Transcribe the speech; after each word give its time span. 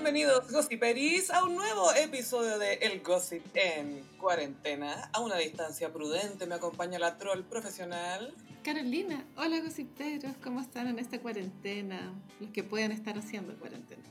Bienvenidos, 0.00 0.52
Gossiperis, 0.52 1.28
a 1.28 1.42
un 1.42 1.56
nuevo 1.56 1.92
episodio 1.92 2.56
de 2.56 2.74
El 2.74 3.02
Gossip 3.02 3.44
en 3.54 4.04
cuarentena. 4.16 5.10
A 5.12 5.18
una 5.18 5.36
distancia 5.36 5.92
prudente 5.92 6.46
me 6.46 6.54
acompaña 6.54 7.00
la 7.00 7.18
troll 7.18 7.42
profesional. 7.42 8.32
Carolina, 8.62 9.26
hola 9.36 9.58
gossiperos, 9.60 10.36
¿cómo 10.42 10.60
están 10.60 10.86
en 10.86 11.00
esta 11.00 11.18
cuarentena? 11.18 12.14
Los 12.38 12.50
que 12.50 12.62
pueden 12.62 12.92
estar 12.92 13.18
haciendo 13.18 13.58
cuarentena. 13.58 14.04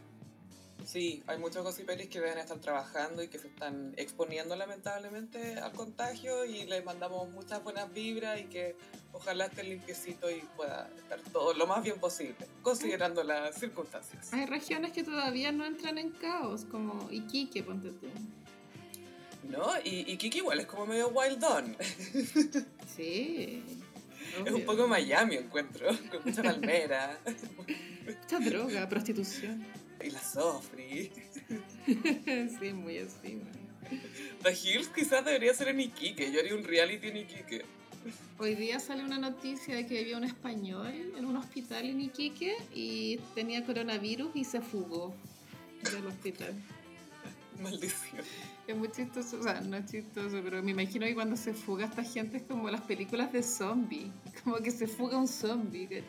Sí, 0.86 1.22
hay 1.28 1.38
muchos 1.38 1.64
gossiperis 1.64 2.08
que 2.08 2.20
deben 2.20 2.38
estar 2.38 2.60
trabajando 2.60 3.22
y 3.22 3.28
que 3.28 3.40
se 3.40 3.48
están 3.48 3.94
exponiendo 3.98 4.56
lamentablemente 4.56 5.56
al 5.60 5.74
contagio 5.74 6.46
y 6.46 6.66
les 6.66 6.84
mandamos 6.86 7.30
muchas 7.32 7.64
buenas 7.64 7.92
vibras 7.92 8.40
y 8.40 8.46
que 8.46 8.76
ojalá 9.12 9.46
esté 9.46 9.64
limpiecito 9.64 10.30
y 10.30 10.42
pueda 10.56 10.90
estar 10.98 11.20
todo 11.34 11.54
lo 11.54 11.68
más 11.68 11.84
bien 11.84 12.00
posible, 12.00 12.48
considerando 12.62 13.24
las 13.24 13.56
circunstancias. 13.60 14.32
Hay 14.34 14.46
regiones 14.46 14.94
que 14.94 15.04
todavía 15.04 15.52
no 15.52 15.66
entran 15.66 15.98
en 15.98 16.12
caos, 16.12 16.66
como 16.66 17.12
Iquique, 17.12 17.64
ponte 17.64 17.90
tú. 17.90 18.08
¿No? 19.50 19.70
Y, 19.84 20.18
Kiki 20.18 20.40
igual 20.40 20.60
es 20.60 20.66
como 20.66 20.86
medio 20.86 21.10
wild 21.10 21.44
on. 21.44 21.78
Sí. 22.96 23.64
Es 24.46 24.52
un 24.52 24.66
poco 24.66 24.88
Miami, 24.88 25.36
encuentro, 25.36 25.88
con 26.12 26.24
mucha 26.26 26.44
palmera. 26.44 27.18
Mucha 28.06 28.40
droga, 28.40 28.88
prostitución. 28.88 29.66
Y 30.04 30.12
la 30.12 30.22
Sofri. 30.22 31.12
sí, 31.86 32.74
muy 32.74 33.00
así. 33.00 33.36
man. 33.36 33.68
The 34.44 34.52
Hills 34.52 34.90
quizás 34.90 35.24
debería 35.26 35.54
ser 35.54 35.70
en 35.70 35.80
Iquique. 35.80 36.32
Yo 36.32 36.40
haría 36.40 36.56
un 36.56 36.64
reality 36.64 37.08
en 37.08 37.18
Iquique. 37.18 37.66
Hoy 38.38 38.56
día 38.56 38.80
sale 38.80 39.04
una 39.04 39.18
noticia 39.18 39.76
de 39.76 39.86
que 39.86 40.00
había 40.00 40.18
un 40.18 40.24
español 40.24 40.94
en 41.18 41.26
un 41.26 41.36
hospital 41.36 41.90
en 41.90 42.02
Iquique 42.02 42.56
y 42.74 43.18
tenía 43.36 43.66
coronavirus 43.66 44.36
y 44.36 44.44
se 44.44 44.62
fugó 44.62 45.14
del 45.92 46.06
hospital. 46.06 46.54
Maldición. 47.62 48.24
Es 48.68 48.76
muy 48.76 48.92
chistoso, 48.92 49.40
o 49.40 49.44
sea, 49.44 49.62
no 49.62 49.78
es 49.78 49.86
chistoso, 49.86 50.40
pero 50.44 50.62
me 50.62 50.72
imagino 50.72 51.06
que 51.06 51.16
cuando 51.16 51.38
se 51.38 51.54
fuga 51.54 51.86
esta 51.86 52.04
gente 52.04 52.38
es 52.38 52.44
como 52.44 52.70
las 52.70 52.82
películas 52.82 53.32
de 53.32 53.42
zombie, 53.42 54.12
como 54.44 54.58
que 54.58 54.72
se 54.72 54.88
fuga 54.88 55.18
un 55.18 55.28
zombie. 55.28 56.04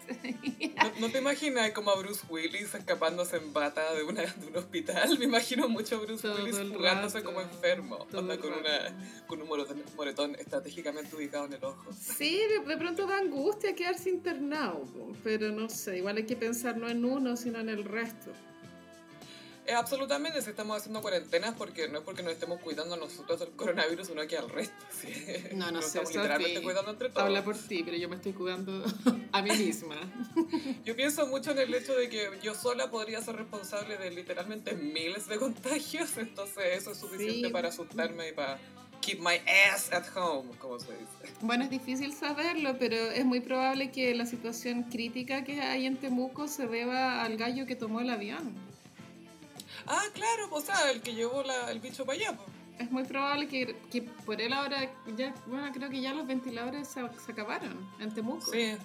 ¿No, 0.77 1.07
no 1.07 1.13
te 1.13 1.19
imaginas 1.19 1.71
como 1.71 1.91
a 1.91 1.99
Bruce 1.99 2.27
Willis 2.29 2.75
escapándose 2.75 3.37
en 3.37 3.53
bata 3.53 3.95
de, 3.95 4.03
una, 4.03 4.23
de 4.23 4.47
un 4.49 4.57
hospital? 4.57 5.17
Me 5.19 5.27
imagino 5.27 5.69
mucho 5.69 5.97
a 5.97 6.01
Bruce 6.01 6.23
Todo 6.23 6.43
Willis 6.43 6.59
fugándose 6.73 7.23
como 7.23 7.41
enfermo, 7.41 8.07
onda 8.13 8.39
con, 8.39 8.53
una, 8.53 9.25
con 9.27 9.41
un 9.41 9.49
moretón, 9.49 9.83
moretón 9.97 10.35
estratégicamente 10.35 11.15
ubicado 11.15 11.47
en 11.47 11.53
el 11.53 11.65
ojo. 11.65 11.93
Sí, 11.93 12.41
de, 12.49 12.69
de 12.69 12.77
pronto 12.77 13.07
da 13.07 13.19
angustia 13.19 13.75
quedarse 13.75 14.11
internado, 14.11 14.85
pero 15.23 15.53
no 15.53 15.69
sé, 15.69 15.99
igual 15.99 16.17
hay 16.17 16.27
que 16.27 16.37
pensar 16.37 16.77
no 16.77 16.89
en 16.89 17.05
uno, 17.05 17.37
sino 17.37 17.61
en 17.61 17.69
el 17.69 17.85
resto. 17.85 18.33
Eh, 19.69 19.75
absolutamente, 19.75 20.41
si 20.41 20.49
estamos 20.49 20.79
haciendo 20.79 21.03
cuarentenas 21.03 21.55
porque 21.55 21.89
no 21.89 21.99
es 21.99 22.05
porque 22.05 22.23
nos 22.23 22.33
estemos 22.33 22.59
cuidando 22.61 22.95
a 22.95 22.97
nosotros 22.97 23.39
del 23.39 23.51
coronavirus, 23.51 24.07
sino 24.07 24.27
que 24.27 24.39
al 24.39 24.49
resto. 24.49 24.83
¿sí? 24.91 25.13
No, 25.55 25.71
no 25.71 25.83
sé, 25.83 25.89
estamos 25.89 26.15
literalmente 26.15 26.63
cuidando 26.63 26.91
entre 26.91 27.11
todos. 27.11 27.23
Habla 27.25 27.45
por 27.45 27.55
ti, 27.59 27.83
pero 27.85 27.99
yo 27.99 28.09
me 28.09 28.17
estoy 28.17 28.33
cuidando 28.33 28.83
a 29.33 29.43
mí 29.43 29.51
misma. 29.51 29.97
Yo 30.87 30.97
pienso 30.97 31.27
mucho 31.27 31.51
en 31.51 31.59
el 31.59 31.75
hecho 31.75 31.95
de 31.95 32.09
que 32.09 32.31
yo 32.43 32.55
sola 32.55 32.91
podría 32.91 33.21
ser 33.21 33.37
responsable 33.37 33.99
de 33.99 34.11
literalmente 34.11 34.75
miles 34.75 35.29
de 35.29 35.37
contagios, 35.37 36.17
entonces 36.17 36.65
eso 36.79 36.93
es 36.93 36.99
suficiente 36.99 37.49
Sí. 37.49 37.53
para 37.53 37.69
asustarme 37.69 38.31
y 38.31 38.33
para 38.33 38.59
keep 39.03 39.19
my 39.21 39.37
ass 39.71 39.93
at 39.93 40.05
home, 40.17 40.51
como 40.59 40.79
se 40.81 40.93
dice. 40.93 41.35
Bueno, 41.43 41.65
es 41.65 41.71
difícil 41.71 42.15
saberlo, 42.15 42.79
pero 42.79 42.97
es 42.97 43.25
muy 43.27 43.41
probable 43.41 43.91
que 43.91 44.15
la 44.15 44.25
situación 44.25 44.85
crítica 44.85 45.45
que 45.45 45.61
hay 45.61 45.85
en 45.85 45.99
Temuco 45.99 46.49
se 46.49 46.67
deba 46.67 47.23
al 47.23 47.37
gallo 47.37 47.67
que 47.67 47.77
tomó 47.77 48.01
el 48.01 48.09
avión. 48.09 48.55
Ah, 49.89 50.05
claro, 50.13 50.49
o 50.51 50.61
sea, 50.61 50.91
el 50.91 51.01
que 51.01 51.15
llevó 51.15 51.43
la- 51.43 51.71
el 51.71 51.81
bicho 51.81 52.05
para 52.05 52.19
allá. 52.19 52.33
po. 52.37 52.45
Es 52.79 52.91
muy 52.93 53.05
probable 53.05 53.49
que, 53.49 53.75
que 53.91 54.03
por 54.03 54.41
él 54.41 54.53
ahora, 54.53 54.89
ya, 55.17 55.35
bueno, 55.47 55.69
creo 55.73 55.91
que 55.91 56.01
ya 56.01 56.15
los 56.15 56.27
ventiladores 56.27 56.87
se, 56.87 57.01
se 57.25 57.33
acabaron 57.33 57.89
en 57.99 58.15
Temuco. 58.15 58.53
Sí. 58.53 58.77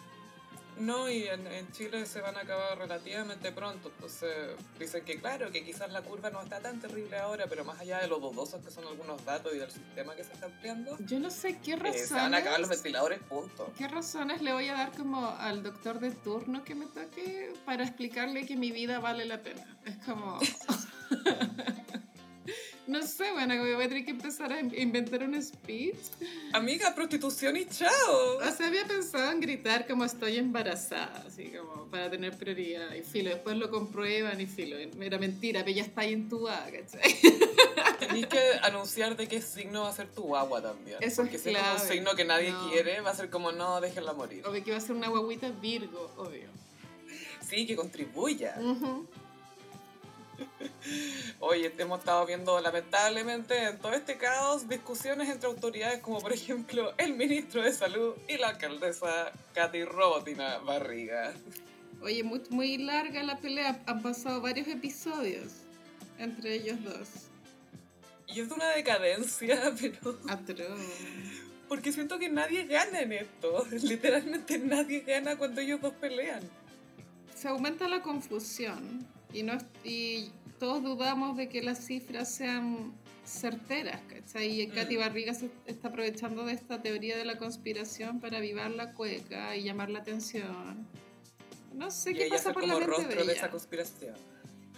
No, 0.80 1.08
y 1.08 1.28
en, 1.28 1.46
en 1.46 1.72
Chile 1.72 2.04
se 2.08 2.20
van 2.20 2.36
a 2.36 2.40
acabar 2.40 2.76
relativamente 2.80 3.52
pronto, 3.52 3.92
entonces 3.94 4.56
dicen 4.80 5.06
que 5.06 5.20
claro, 5.20 5.52
que 5.52 5.64
quizás 5.64 5.92
la 5.92 6.02
curva 6.02 6.32
no 6.32 6.42
está 6.42 6.60
tan 6.62 6.80
terrible 6.82 7.16
ahora, 7.20 7.46
pero 7.48 7.64
más 7.64 7.80
allá 7.80 8.00
de 8.00 8.08
lo 8.08 8.18
dudosos 8.18 8.60
que 8.66 8.72
son 8.72 8.88
algunos 8.88 9.24
datos 9.24 9.54
y 9.54 9.60
del 9.60 9.70
sistema 9.70 10.16
que 10.16 10.24
se 10.24 10.34
está 10.34 10.48
ampliando, 10.48 10.98
Yo 11.06 11.20
no 11.20 11.30
sé 11.30 11.60
qué 11.64 11.74
eh, 11.74 11.94
se 11.94 12.16
van 12.16 12.34
a 12.34 12.38
acabar 12.38 12.60
los 12.60 12.70
razones, 12.70 12.70
ventiladores, 12.84 13.20
punto. 13.30 13.72
qué 13.78 13.88
razones 13.88 14.42
le 14.42 14.52
voy 14.52 14.68
a 14.70 14.74
dar 14.74 14.92
como 14.98 15.28
al 15.28 15.62
doctor 15.62 16.00
de 16.00 16.10
turno 16.10 16.64
que 16.64 16.74
me 16.74 16.88
toque 16.88 17.54
para 17.66 17.84
explicarle 17.84 18.48
que 18.48 18.56
mi 18.56 18.72
vida 18.72 18.98
vale 18.98 19.26
la 19.26 19.44
pena. 19.44 19.64
Es 19.86 19.98
como... 19.98 20.40
No 22.86 23.02
sé, 23.02 23.32
bueno, 23.32 23.56
voy 23.58 23.86
a 23.86 23.88
tener 23.88 24.04
que 24.04 24.12
empezar 24.12 24.52
a 24.52 24.60
in- 24.60 24.74
inventar 24.78 25.24
un 25.24 25.42
speech. 25.42 25.96
Amiga, 26.52 26.94
prostitución 26.94 27.56
y 27.56 27.66
chao. 27.66 28.38
O 28.46 28.52
sea, 28.52 28.68
había 28.68 28.86
pensado 28.86 29.32
en 29.32 29.40
gritar 29.40 29.88
como 29.88 30.04
estoy 30.04 30.36
embarazada, 30.38 31.24
así 31.26 31.46
como 31.58 31.86
para 31.86 32.12
tener 32.12 32.38
prioridad. 32.38 32.94
Y 32.94 33.02
filo, 33.02 33.30
después 33.30 33.56
lo 33.56 33.72
comprueban 33.72 34.40
y 34.42 34.48
filo, 34.48 34.76
era 34.78 35.18
mentira, 35.18 35.64
pero 35.64 35.78
ya 35.78 35.84
está 35.84 36.02
ahí 36.02 36.12
entubada, 36.12 36.70
¿cachai? 36.72 37.16
Tenés 38.00 38.28
que 38.28 38.42
anunciar 38.62 39.16
de 39.16 39.30
qué 39.30 39.42
signo 39.42 39.84
va 39.84 39.90
a 39.90 39.94
ser 39.94 40.10
tu 40.10 40.24
guagua 40.24 40.62
también. 40.62 40.98
Eso 41.00 41.08
es 41.08 41.30
Porque 41.30 41.40
si 41.40 41.52
es 41.52 41.56
como 41.58 41.70
un 41.72 41.76
clave. 41.78 41.90
signo 41.90 42.16
que 42.18 42.26
nadie 42.26 42.52
No. 42.52 42.70
quiere, 42.70 43.00
va 43.00 43.12
a 43.12 43.16
ser 43.16 43.30
como 43.30 43.54
no, 43.54 43.80
déjenla 43.80 44.12
morir. 44.12 44.46
Obvio 44.46 44.62
que 44.62 44.72
va 44.72 44.78
a 44.78 44.82
ser 44.82 44.92
una 44.98 45.08
guaguita 45.08 45.50
Virgo, 45.52 46.14
obvio. 46.18 46.50
Sí, 47.48 47.66
que 47.66 47.78
contribuya. 47.78 48.56
Ujú. 48.60 49.08
Oye, 51.40 51.74
hemos 51.78 52.00
estado 52.00 52.26
viendo 52.26 52.60
lamentablemente 52.60 53.68
en 53.68 53.78
todo 53.80 53.94
este 53.94 54.18
caos 54.18 54.68
discusiones 54.68 55.30
entre 55.30 55.48
autoridades 55.48 56.00
como 56.00 56.20
por 56.20 56.34
ejemplo 56.34 56.94
el 56.98 57.14
ministro 57.14 57.62
de 57.62 57.74
salud 57.74 58.16
y 58.28 58.38
la 58.38 58.50
alcaldesa 58.50 59.32
Katy 59.54 59.86
Robotina 59.86 60.58
Barriga. 60.60 61.34
Oye, 62.02 62.24
muy, 62.24 62.42
muy 62.50 62.78
larga 62.78 63.24
la 63.24 63.38
pelea, 63.38 63.82
han 63.86 64.02
pasado 64.02 64.42
varios 64.42 64.68
episodios 64.68 65.64
entre 66.18 66.56
ellos 66.56 66.84
dos. 66.84 67.10
Y 68.28 68.40
es 68.42 68.50
de 68.50 68.56
una 68.56 68.70
decadencia, 68.70 69.74
pero... 69.82 70.18
Atroz. 70.28 70.80
Porque 71.68 71.92
siento 71.92 72.20
que 72.20 72.30
nadie 72.30 72.66
gana 72.66 73.02
en 73.02 73.14
esto. 73.14 73.66
Literalmente 73.72 74.58
nadie 74.60 75.02
gana 75.02 75.38
cuando 75.38 75.62
ellos 75.62 75.82
dos 75.82 75.94
pelean. 75.94 76.42
Se 77.36 77.48
aumenta 77.48 77.88
la 77.88 78.02
confusión 78.02 79.08
y, 79.34 79.44
no, 79.44 79.58
y 79.84 80.30
todos 80.60 80.84
dudamos 80.84 81.36
de 81.38 81.50
que 81.50 81.62
las 81.62 81.86
cifras 81.86 82.34
sean 82.34 82.94
certeras, 83.26 84.02
¿cachai? 84.10 84.62
Y 84.62 84.68
Katy 84.68 84.98
Mm. 84.98 85.00
Barriga 85.00 85.34
se 85.34 85.50
está 85.66 85.88
aprovechando 85.90 86.46
de 86.46 86.54
esta 86.54 86.82
teoría 86.82 87.18
de 87.18 87.26
la 87.26 87.38
conspiración 87.38 88.20
para 88.20 88.38
avivar 88.38 88.70
la 88.72 88.94
cueca 88.94 89.56
y 89.56 89.64
llamar 89.64 89.90
la 89.90 90.00
atención. 90.00 90.88
No 91.74 91.90
sé 91.90 92.12
y 92.12 92.16
qué 92.16 92.26
ella 92.26 92.36
pasa 92.38 92.54
por 92.54 92.68
la 92.68 92.74
mente 92.76 92.88
rostro 92.88 93.10
de 93.10 93.16
de 93.16 93.24
ella. 93.24 93.32
esa 93.34 93.50
conspiración. 93.50 94.16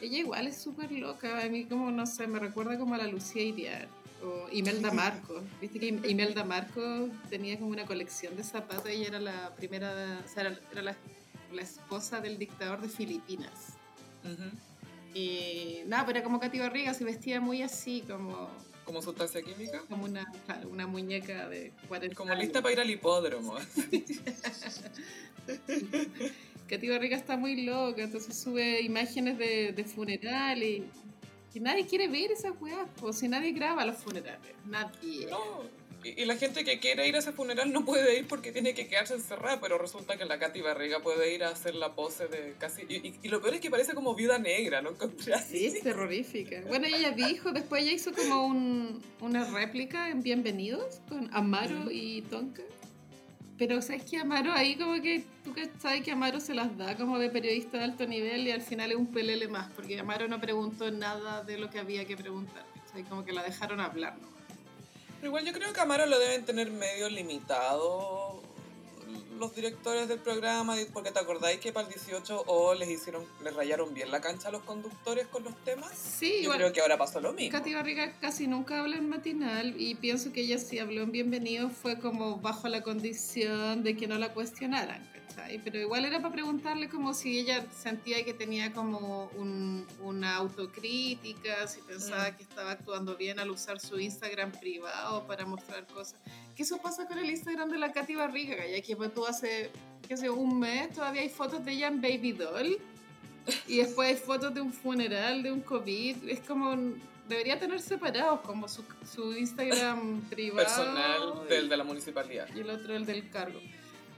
Ella 0.02 0.18
igual 0.20 0.48
es 0.48 0.58
súper 0.58 0.92
loca, 0.92 1.42
a 1.44 1.50
mí 1.50 1.66
como, 1.66 1.90
no 1.92 2.06
sé, 2.06 2.28
me 2.28 2.38
recuerda 2.40 2.78
como 2.78 2.96
a 2.96 2.98
la 2.98 3.08
Lucía 3.08 3.42
Iriar 3.44 3.88
o 4.24 4.48
Imelda 4.52 4.92
Marcos. 4.94 5.44
Viste 5.60 5.80
que 5.80 5.88
Im- 5.92 6.08
Imelda 6.10 6.44
Marcos 6.44 7.10
tenía 7.30 7.58
como 7.58 7.72
una 7.72 7.86
colección 7.86 8.36
de 8.38 8.44
zapatos, 8.44 8.88
ella 8.88 9.08
era 9.08 9.20
la 9.20 9.56
primera, 9.56 10.22
o 10.24 10.28
sea, 10.28 10.44
era, 10.44 10.60
era 10.72 10.82
la, 10.84 10.96
la 11.54 11.62
esposa 11.62 12.22
del 12.22 12.38
dictador 12.38 12.82
de 12.82 12.90
Filipinas. 12.90 13.75
Y 15.14 15.82
nada, 15.88 16.06
pero 16.06 16.18
era 16.20 16.24
como 16.26 16.40
Katy 16.40 16.60
Barriga, 16.60 16.94
se 16.94 17.04
vestía 17.06 17.40
muy 17.40 17.62
así, 17.62 18.04
como, 18.08 18.50
Como 18.84 19.02
sustancia 19.02 19.42
química. 19.42 19.82
como 19.90 20.04
una, 20.06 20.26
claro, 20.46 20.70
una 20.70 20.88
muñeca 20.88 21.48
de 21.48 21.72
40 21.88 22.16
Como 22.16 22.32
años. 22.32 22.44
lista 22.44 22.62
para 22.62 22.74
ir 22.74 22.80
al 22.82 22.90
hipódromo. 22.90 23.56
Katy 26.68 26.90
Barriga 26.90 27.16
está 27.16 27.38
muy 27.38 27.64
loca, 27.64 28.02
entonces 28.04 28.36
sube 28.38 28.82
imágenes 28.82 29.38
de, 29.38 29.72
de 29.72 29.84
funeral 29.86 30.64
y, 30.64 30.84
y 31.54 31.60
nadie 31.60 31.86
quiere 31.86 32.08
ver 32.08 32.32
esas 32.32 32.54
weas, 32.60 32.88
pues 33.00 33.18
si 33.20 33.28
nadie 33.28 33.52
graba 33.52 33.86
los 33.86 33.98
funerales, 33.98 34.54
nadie. 34.66 35.28
No, 35.30 35.64
y, 36.10 36.26
la 36.26 36.36
gente 36.36 36.64
que 36.64 36.80
quiere 36.80 37.08
ir 37.08 37.16
a 37.16 37.20
ese 37.20 37.32
funeral 37.32 37.72
no 37.74 37.84
puede 37.86 38.18
ir 38.20 38.28
porque 38.28 38.52
tiene 38.52 38.74
que 38.74 38.88
quedarse 38.88 39.16
encerrada, 39.16 39.60
pero 39.60 39.78
resulta 39.78 40.18
que 40.18 40.26
la 40.26 40.38
Katy 40.40 40.62
Barriga 40.62 41.00
puede 41.02 41.34
ir 41.34 41.44
a 41.44 41.50
hacer 41.50 41.76
la 41.76 41.94
pose 41.96 42.28
de 42.28 42.56
casi... 42.60 42.84
Y, 42.88 42.96
y- 42.96 43.20
y 43.24 43.28
lo 43.30 43.42
peor 43.42 43.56
es 43.56 43.62
que 43.62 43.70
parece 43.72 43.94
como 43.94 44.14
viuda 44.16 44.38
negra, 44.38 44.82
¿no 44.82 44.92
Sí, 45.48 45.66
es 45.66 45.82
terrorífica. 45.82 46.62
Bueno, 46.68 46.88
ella 46.88 47.12
dijo, 47.12 47.52
después 47.52 47.84
ella 47.84 47.94
hizo 47.94 48.12
como 48.14 48.46
un, 48.46 49.02
una 49.22 49.46
réplica 49.52 50.10
en 50.10 50.22
Bienvenidos 50.22 51.02
con 51.10 51.30
Amaro 51.34 51.90
y 51.92 52.22
Tonka. 52.24 52.64
Pero 53.58 53.82
sabes 53.82 54.04
que 54.04 54.18
Amaro 54.18 54.52
ahí 54.52 54.76
como 54.76 55.02
que 55.02 55.24
tú 55.44 55.54
que 55.54 55.70
sabes 55.80 56.02
que 56.04 56.12
Amaro 56.12 56.42
se 56.42 56.54
las 56.54 56.78
da 56.78 56.98
como 56.98 57.18
de 57.20 57.30
periodista 57.30 57.78
de 57.78 57.86
alto 57.86 58.06
nivel 58.06 58.46
y 58.48 58.52
al 58.52 58.62
final 58.62 58.92
es 58.92 58.98
un 58.98 59.08
pelele 59.08 59.48
más, 59.48 59.72
porque 59.72 59.98
Amaro 59.98 60.28
no 60.28 60.42
preguntó 60.42 60.92
nada 60.92 61.42
de 61.44 61.58
lo 61.58 61.70
que 61.70 61.80
había 61.80 62.04
que 62.06 62.18
preguntar. 62.18 62.66
¿cachai? 62.86 63.04
Como 63.04 63.24
que 63.24 63.32
la 63.32 63.44
dejaron 63.44 63.80
hablar. 63.80 64.18
¿no? 64.22 64.35
Igual 65.26 65.44
yo 65.44 65.54
creo 65.54 65.74
que 65.74 65.82
Amaro 65.82 66.06
lo 66.06 66.20
deben 66.20 66.46
tener 66.46 66.70
medio 66.70 67.10
limitado 67.10 68.44
los 69.40 69.56
directores 69.56 70.08
del 70.08 70.20
programa, 70.20 70.76
porque 70.94 71.12
te 71.12 71.20
acordáis 71.20 71.60
que 71.60 71.74
para 71.74 71.88
el 71.88 71.94
18 71.94 72.44
o 72.48 72.74
les 72.76 72.90
hicieron, 72.90 73.26
les 73.44 73.54
rayaron 73.54 73.94
bien 73.94 74.12
la 74.12 74.22
cancha 74.22 74.50
a 74.50 74.52
los 74.52 74.62
conductores 74.62 75.28
con 75.28 75.44
los 75.44 75.56
temas. 75.64 75.92
Sí, 75.98 76.44
Yo 76.44 76.52
creo 76.52 76.72
que 76.72 76.80
ahora 76.80 76.98
pasó 76.98 77.20
lo 77.20 77.34
mismo. 77.34 77.58
Katy 77.58 77.74
Barriga 77.74 78.14
casi 78.20 78.48
nunca 78.48 78.80
habla 78.80 78.98
en 78.98 79.10
matinal 79.10 79.74
y 79.82 79.96
pienso 79.96 80.32
que 80.32 80.42
ella 80.42 80.58
sí 80.58 80.80
habló 80.80 81.02
en 81.02 81.12
Bienvenido 81.12 81.70
fue 81.70 82.00
como 82.00 82.38
bajo 82.38 82.68
la 82.68 82.84
condición 82.84 83.84
de 83.84 83.98
que 83.98 84.08
no 84.08 84.18
la 84.18 84.32
cuestionaran, 84.34 85.10
¿cachai? 85.28 85.60
Pero 85.64 85.80
igual 85.80 86.06
era 86.06 86.20
para 86.22 86.34
preguntarle 86.34 86.90
como 86.90 87.14
si 87.14 87.40
ella 87.40 87.66
sentía 87.72 88.24
que 88.26 88.34
tenía 88.34 88.72
como 88.74 89.30
un- 89.38 89.86
una 90.02 90.36
autocrítica, 90.36 91.68
si 91.68 91.82
pensaba 91.82 92.30
Mm. 92.32 92.36
que 92.36 92.44
estaba 92.44 92.72
actuando 92.72 93.16
bien 93.16 93.40
al 93.40 93.50
usar 93.52 93.80
su 93.80 94.00
Instagram 94.00 94.52
privado 94.52 95.26
para 95.28 95.46
mostrar 95.46 95.86
cosas. 95.88 96.20
Que 96.56 96.64
eso 96.64 96.78
pasa 96.78 97.06
con 97.08 97.18
el 97.18 97.30
Instagram 97.30 97.70
de 97.70 97.78
la 97.78 97.92
Katy 97.92 98.16
Barriga, 98.16 98.56
ya 98.66 98.82
que 98.82 98.96
pues, 98.96 99.14
tú 99.14 99.26
hace, 99.26 99.70
qué 100.08 100.16
sé, 100.18 100.30
un 100.30 100.60
mes 100.60 100.92
todavía 100.94 101.22
hay 101.22 101.30
fotos 101.30 101.64
de 101.66 101.72
ella 101.74 101.88
en 101.88 102.02
Baby 102.02 102.32
Doll. 102.34 102.78
Y 103.68 103.78
después 103.78 104.10
hay 104.10 104.16
fotos 104.16 104.54
de 104.54 104.62
un 104.62 104.74
funeral, 104.74 105.44
de 105.44 105.52
un 105.52 105.62
COVID. 105.62 106.30
Es 106.30 106.40
como. 106.42 106.76
Debería 107.28 107.60
tener 107.60 107.82
separados, 107.82 108.42
como 108.42 108.68
su, 108.68 108.84
su 109.12 109.34
Instagram 109.36 110.22
privado. 110.30 110.64
Personal 110.64 111.48
del 111.50 111.70
de 111.70 111.78
la 111.78 111.84
municipalidad. 111.84 112.48
Y 112.56 112.60
el 112.60 112.70
otro 112.70 112.96
el 112.96 113.04
del 113.08 113.30
cargo. 113.32 113.60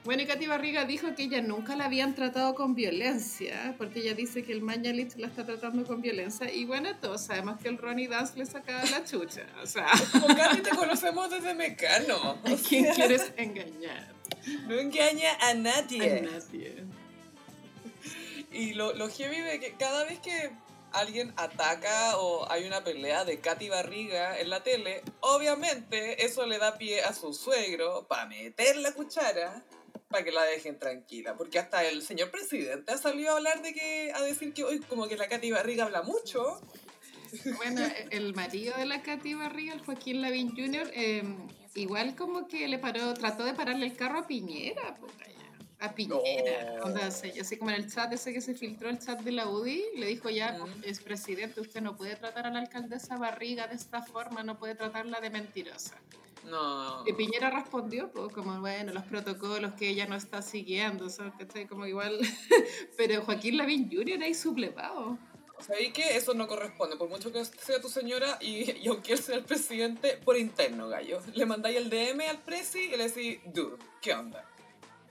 Bueno, 0.08 0.22
y 0.24 0.26
Katy 0.26 0.48
Barriga 0.48 0.86
dijo 0.86 1.14
que 1.16 1.24
ella 1.24 1.42
nunca 1.42 1.76
la 1.76 1.84
habían 1.84 2.16
tratado 2.16 2.56
con 2.56 2.76
violencia, 2.76 3.76
porque 3.78 4.00
ella 4.00 4.14
dice 4.14 4.42
que 4.42 4.54
el 4.54 4.62
Mañalich 4.62 5.18
la 5.18 5.28
está 5.28 5.46
tratando 5.46 5.86
con 5.86 6.02
violencia. 6.02 6.50
Y 6.50 6.64
bueno, 6.64 6.96
todos 7.02 7.26
sabemos 7.26 7.60
que 7.60 7.68
el 7.68 7.78
Ronnie 7.78 8.08
Dance 8.08 8.38
le 8.38 8.46
sacaba 8.46 8.86
la 8.86 9.04
chucha. 9.04 9.46
O 9.62 9.66
sea, 9.66 9.86
Con 10.14 10.34
Katy 10.34 10.62
te 10.62 10.70
conocemos 10.70 11.30
desde 11.30 11.54
Mecano. 11.56 12.40
¿a 12.42 12.56
quién 12.66 12.86
quieres 12.94 13.34
engañar? 13.36 14.14
No 14.70 14.76
engaña 14.80 15.34
a 15.42 15.50
A 15.50 15.54
nadie. 15.56 16.22
nadie. 16.22 16.86
Y 18.54 18.76
lo, 18.76 18.94
lo 18.94 19.10
heavy 19.10 19.42
de 19.42 19.60
que 19.60 19.74
cada 19.74 20.06
vez 20.06 20.20
que 20.20 20.52
alguien 20.94 21.34
ataca 21.36 22.16
o 22.16 22.50
hay 22.50 22.66
una 22.66 22.82
pelea 22.82 23.26
de 23.26 23.42
Katy 23.42 23.68
Barriga 23.68 24.40
en 24.40 24.52
la 24.52 24.64
tele, 24.64 25.02
obviamente 25.20 26.26
eso 26.26 26.46
le 26.46 26.60
da 26.60 26.78
pie 26.78 27.04
a 27.04 27.12
su 27.14 27.34
suegro 27.34 28.08
para 28.08 28.26
meter 28.26 28.78
la 28.78 28.94
cuchara 28.94 29.66
para 30.08 30.24
que 30.24 30.32
la 30.32 30.44
dejen 30.44 30.80
tranquila. 30.80 31.36
Porque 31.36 31.60
hasta 31.60 31.84
el 31.86 32.02
señor 32.02 32.32
presidente 32.32 32.92
ha 32.92 32.98
salido 32.98 33.32
a 33.34 33.38
hablar 33.38 33.62
de 33.62 33.74
que, 33.74 34.12
a 34.14 34.22
decir 34.22 34.54
que 34.54 34.64
hoy 34.64 34.80
como 34.80 35.08
que 35.08 35.18
la 35.18 35.28
Katy 35.28 35.52
Barriga 35.52 35.86
habla 35.86 36.02
mucho. 36.02 36.62
Bueno, 37.58 37.82
el 38.12 38.34
marido 38.34 38.78
de 38.78 38.86
la 38.86 39.02
Katy 39.02 39.34
Barriga, 39.34 39.74
el 39.74 39.82
Joaquín 39.84 40.22
Lavín 40.22 40.56
Jr., 40.56 40.90
eh, 40.94 41.24
igual 41.76 42.16
como 42.16 42.48
que 42.48 42.68
le 42.68 42.80
paró, 42.80 43.14
trató 43.14 43.44
de 43.44 43.54
pararle 43.54 43.86
el 43.86 43.96
carro 43.98 44.20
a 44.20 44.28
Piñera, 44.28 44.96
calla. 45.20 45.36
a 45.80 45.94
Piñera. 45.94 46.78
No. 46.78 46.86
Onda, 46.86 47.08
así 47.08 47.58
como 47.58 47.72
en 47.72 47.76
el 47.84 47.92
chat 47.92 48.12
ese 48.14 48.32
que 48.32 48.40
se 48.40 48.56
filtró, 48.56 48.90
el 48.90 49.00
chat 49.00 49.20
de 49.20 49.34
la 49.34 49.50
UDI, 49.50 49.84
le 49.98 50.06
dijo 50.08 50.30
ya, 50.30 50.54
Mm. 50.54 50.84
es 50.86 51.02
presidente, 51.02 51.60
usted 51.60 51.82
no 51.82 51.98
puede 51.98 52.16
tratar 52.16 52.48
a 52.48 52.50
la 52.50 52.60
alcaldesa 52.60 53.18
Barriga 53.18 53.68
de 53.68 53.76
esta 53.76 54.02
forma, 54.02 54.42
no 54.44 54.58
puede 54.58 54.76
tratarla 54.76 55.20
de 55.20 55.30
mentirosa. 55.30 55.98
No. 56.50 57.04
Y 57.06 57.14
Piñera 57.14 57.50
respondió, 57.50 58.10
pues, 58.12 58.32
como, 58.34 58.60
bueno, 58.62 58.94
los 58.94 59.04
protocolos 59.04 59.74
que 59.74 59.90
ella 59.90 60.08
no 60.08 60.16
está 60.16 60.42
siguiendo, 60.42 61.10
¿sabes? 61.10 61.34
¿Cachai? 61.38 61.68
Como 61.68 61.86
igual, 61.86 62.18
pero 62.98 63.22
Joaquín 63.24 63.58
Lavín 63.58 63.90
Jr. 63.92 64.24
ahí 64.24 64.34
sublevado. 64.34 65.18
¿Sabéis 65.60 65.92
que 65.92 66.16
eso 66.16 66.34
no 66.36 66.48
corresponde? 66.48 66.96
Por 66.98 67.10
mucho 67.10 67.32
que 67.32 67.44
sea 67.44 67.82
tu 67.82 67.90
señora 67.90 68.38
y, 68.40 68.72
y 68.84 68.88
aunque 68.88 69.14
él 69.14 69.20
sea 69.20 69.36
el 69.38 69.44
presidente, 69.44 70.20
por 70.24 70.38
interno, 70.38 70.88
gallo. 70.88 71.20
Le 71.34 71.46
mandáis 71.46 71.78
el 71.78 71.90
DM 71.90 72.22
al 72.30 72.38
presi 72.40 72.80
y 72.94 72.96
le 72.96 73.10
decís, 73.10 73.40
dude, 73.46 73.78
¿qué 74.02 74.14
onda? 74.14 74.46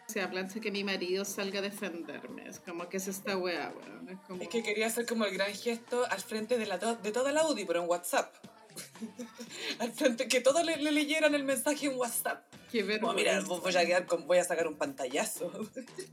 O 0.09 0.13
sea, 0.13 0.31
plancha 0.31 0.61
que 0.61 0.71
mi 0.71 0.85
marido 0.85 1.25
salga 1.25 1.59
a 1.59 1.63
defenderme. 1.63 2.49
Es 2.49 2.61
como 2.61 2.89
que 2.89 2.99
es 2.99 3.09
esta 3.09 3.37
weá, 3.37 3.75
weón. 3.77 4.09
Es 4.09 4.19
como... 4.21 4.41
Es 4.41 4.49
que 4.49 4.63
quería 4.63 4.87
hacer 4.87 5.05
como 5.05 5.25
el 5.25 5.35
gran 5.35 5.53
gesto 5.53 6.05
al 6.09 6.21
frente 6.21 6.57
de, 6.59 6.67
la 6.67 6.79
to- 6.79 6.95
de 6.95 7.11
toda 7.11 7.33
la 7.33 7.45
UDI, 7.45 7.65
pero 7.65 7.83
en 7.83 7.89
WhatsApp. 7.91 8.33
al 9.79 9.93
frente, 9.93 10.29
que 10.29 10.41
todos 10.41 10.65
le, 10.65 10.77
le 10.77 10.93
leyeran 10.93 11.35
el 11.35 11.45
mensaje 11.45 11.87
en 11.87 11.97
WhatsApp. 11.97 12.45
Qué 12.71 12.83
mira, 12.83 12.99
voy 12.99 13.77
a, 13.77 13.87
quedar 13.87 14.07
con, 14.07 14.27
voy 14.27 14.39
a 14.39 14.45
sacar 14.45 14.67
un 14.67 14.77
pantallazo. 14.77 15.53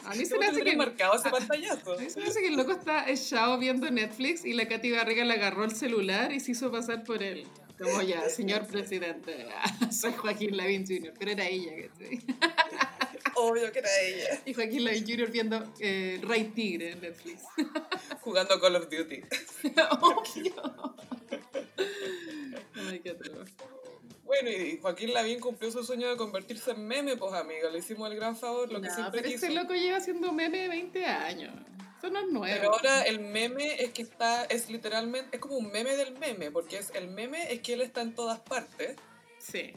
A 0.06 0.14
mí 0.16 0.26
se 0.26 0.36
¿Cómo 0.36 0.42
me 0.42 0.48
hace 0.48 0.64
que... 0.64 0.76
marcado 0.78 1.16
ese 1.16 1.28
a- 1.28 1.32
pantallazo? 1.32 1.94
a 1.98 1.98
mí 1.98 2.10
se 2.10 2.20
me 2.20 2.28
hace 2.28 2.42
que 2.42 2.48
el 2.48 2.56
loco 2.56 2.72
está 2.72 3.10
echado 3.10 3.58
viendo 3.58 3.90
Netflix 3.90 4.46
y 4.46 4.54
la 4.54 4.68
Katy 4.68 4.92
Barriga 4.92 5.26
le 5.26 5.34
agarró 5.34 5.64
el 5.64 5.76
celular 5.76 6.32
y 6.32 6.40
se 6.40 6.52
hizo 6.52 6.72
pasar 6.72 7.04
por 7.04 7.24
él. 7.24 7.48
Como 7.82 8.02
ya, 8.04 8.30
señor 8.30 8.68
presidente, 8.68 9.48
soy 9.92 10.14
Joaquín 10.14 10.56
Lavín 10.56 10.86
Jr., 10.86 11.14
pero 11.18 11.32
era 11.32 11.48
ella, 11.48 11.72
¿cachai? 11.90 12.20
Obvio 13.36 13.72
que 13.72 13.80
era 13.80 13.90
ella. 14.00 14.42
Y 14.46 14.54
Joaquín 14.54 14.86
Lavín 14.86 15.06
Jr. 15.08 15.32
viendo 15.32 15.74
eh, 15.80 16.22
Rey 16.22 16.46
Tigre 16.56 16.92
en 16.92 17.02
Netflix. 17.02 17.42
Jugando 18.22 18.62
Call 18.62 18.76
of 18.76 18.90
Duty. 18.90 19.22
Obvio. 20.02 20.96
Ay, 22.94 23.00
qué 23.00 23.10
atroz. 23.10 23.50
Bueno, 24.24 24.50
y 24.52 24.78
Joaquín 24.80 25.14
Lavín 25.14 25.40
cumplió 25.40 25.72
su 25.72 25.84
sueño 25.84 26.10
de 26.10 26.16
convertirse 26.16 26.72
en 26.72 26.88
meme, 26.88 27.18
pues 27.18 27.34
amiga. 27.34 27.72
Le 27.72 27.80
hicimos 27.80 28.10
el 28.12 28.16
gran 28.16 28.38
favor, 28.38 28.72
lo 28.72 28.80
que 28.82 28.92
siempre 28.92 29.22
pero 29.22 29.34
quiso. 29.34 29.48
este 29.48 29.56
loco 29.56 29.74
lleva 29.74 29.98
haciendo 29.98 30.32
meme 30.32 30.60
de 30.60 30.68
20 30.68 31.06
años. 31.06 31.54
Esto 31.96 32.12
no 32.12 32.20
es 32.20 32.28
nuevo. 32.28 32.56
Pero 32.56 32.72
ahora 32.72 33.02
el 33.02 33.20
meme 33.20 33.82
es 33.82 33.92
que 33.92 34.04
está, 34.04 34.46
es 34.46 34.70
literalmente, 34.70 35.36
es 35.36 35.42
como 35.42 35.56
un 35.58 35.72
meme 35.72 35.96
del 35.96 36.18
meme, 36.20 36.52
porque 36.52 36.78
es 36.78 36.92
el 36.94 37.08
meme 37.08 37.52
es 37.52 37.62
que 37.62 37.74
él 37.74 37.82
está 37.82 38.02
en 38.02 38.14
todas 38.14 38.40
partes. 38.40 38.96
Sí, 39.40 39.74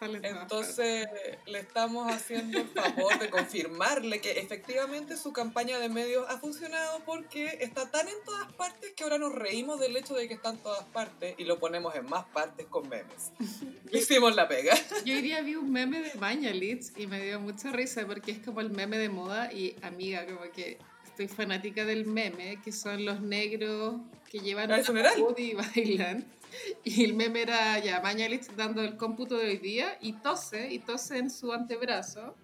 sale 0.00 0.20
Entonces 0.22 1.06
le 1.46 1.60
estamos 1.60 2.10
haciendo 2.10 2.58
el 2.58 2.68
favor 2.68 3.18
de 3.18 3.28
confirmarle 3.28 4.20
que 4.20 4.32
efectivamente 4.32 5.16
su 5.16 5.32
campaña 5.32 5.78
de 5.78 5.88
medios 5.90 6.24
ha 6.28 6.38
funcionado 6.38 7.00
porque 7.04 7.58
está 7.60 7.90
tan 7.90 8.08
en 8.08 8.14
todas 8.24 8.50
partes 8.54 8.92
que 8.96 9.04
ahora 9.04 9.18
nos 9.18 9.34
reímos 9.34 9.78
del 9.78 9.96
hecho 9.96 10.14
de 10.14 10.26
que 10.26 10.34
está 10.34 10.50
en 10.50 10.58
todas 10.58 10.84
partes 10.84 11.34
y 11.36 11.44
lo 11.44 11.58
ponemos 11.58 11.94
en 11.94 12.06
más 12.06 12.24
partes 12.26 12.66
con 12.66 12.88
memes. 12.88 13.32
Hicimos 13.92 14.34
la 14.34 14.48
pega. 14.48 14.74
Yo 15.04 15.14
hoy 15.14 15.20
día 15.20 15.42
vi 15.42 15.54
un 15.54 15.70
meme 15.70 16.00
de 16.00 16.14
Mañalitz 16.14 16.92
y 16.96 17.06
me 17.06 17.22
dio 17.22 17.38
mucha 17.38 17.70
risa 17.70 18.06
porque 18.06 18.32
es 18.32 18.38
como 18.38 18.60
el 18.60 18.70
meme 18.70 18.96
de 18.98 19.10
moda 19.10 19.52
y 19.52 19.76
amiga, 19.82 20.24
como 20.24 20.50
que 20.52 20.78
estoy 21.04 21.28
fanática 21.28 21.84
del 21.84 22.06
meme, 22.06 22.58
que 22.64 22.72
son 22.72 23.04
los 23.04 23.20
negros 23.20 24.00
que 24.30 24.38
llevan 24.38 24.72
ataúd 24.72 25.36
y 25.36 25.54
bailan. 25.54 26.24
Y 26.84 27.04
el 27.04 27.14
meme 27.14 27.42
era 27.42 27.78
ya 27.78 28.00
Mañalitz 28.00 28.48
dando 28.56 28.82
el 28.82 28.96
cómputo 28.96 29.36
de 29.36 29.48
hoy 29.48 29.58
día 29.58 29.98
y 30.00 30.14
tose, 30.14 30.72
y 30.72 30.78
tose 30.78 31.18
en 31.18 31.30
su 31.30 31.52
antebrazo. 31.52 32.34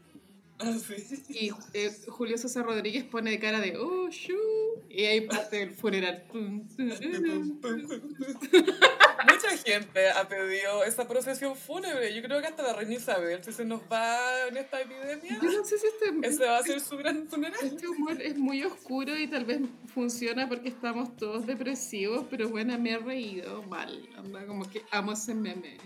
Así. 0.59 0.95
Y 1.29 1.51
eh, 1.75 1.95
Julio 2.09 2.39
César 2.39 2.65
Rodríguez 2.65 3.05
pone 3.05 3.39
cara 3.39 3.61
de 3.61 3.77
oh, 3.77 4.09
shoo", 4.11 4.83
y 4.89 5.05
ahí 5.05 5.21
parte 5.23 5.63
el 5.63 5.71
funeral. 5.71 6.25
Mucha 9.31 9.57
gente 9.59 10.11
ha 10.11 10.29
pedido 10.29 10.85
esa 10.85 11.07
procesión 11.09 11.57
fúnebre. 11.57 12.15
Yo 12.15 12.23
creo 12.23 12.41
que 12.41 12.47
hasta 12.47 12.63
la 12.63 12.73
reina 12.75 12.95
Isabel, 12.95 13.43
si 13.43 13.53
se 13.53 13.65
nos 13.65 13.81
va 13.91 14.47
en 14.49 14.57
esta 14.57 14.81
epidemia, 14.81 15.39
Yo 15.43 15.51
no 15.51 15.65
sé 15.65 15.79
si 15.79 15.87
este, 15.87 16.27
ese 16.27 16.45
va 16.47 16.59
a 16.59 16.63
ser 16.63 16.81
su 16.81 16.97
gran 16.97 17.29
funeral. 17.29 17.59
este 17.63 17.89
humor 17.89 18.21
es 18.23 18.37
muy 18.37 18.63
oscuro 18.63 19.17
y 19.17 19.27
tal 19.27 19.45
vez 19.45 19.61
funciona 19.93 20.49
porque 20.49 20.69
estamos 20.69 21.17
todos 21.17 21.47
depresivos, 21.47 22.27
pero 22.31 22.49
bueno, 22.49 22.79
me 22.79 22.93
he 22.93 22.99
reído 22.99 23.63
mal. 23.65 24.09
Anda, 24.17 24.47
como 24.47 24.69
que 24.71 24.85
amo 24.91 25.13
ese 25.13 25.35
meme. 25.35 25.79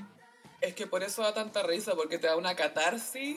Es 0.60 0.74
que 0.74 0.86
por 0.86 1.02
eso 1.02 1.22
da 1.22 1.32
tanta 1.32 1.62
risa, 1.62 1.94
porque 1.94 2.18
te 2.18 2.26
da 2.26 2.36
una 2.36 2.54
catarsis. 2.54 3.36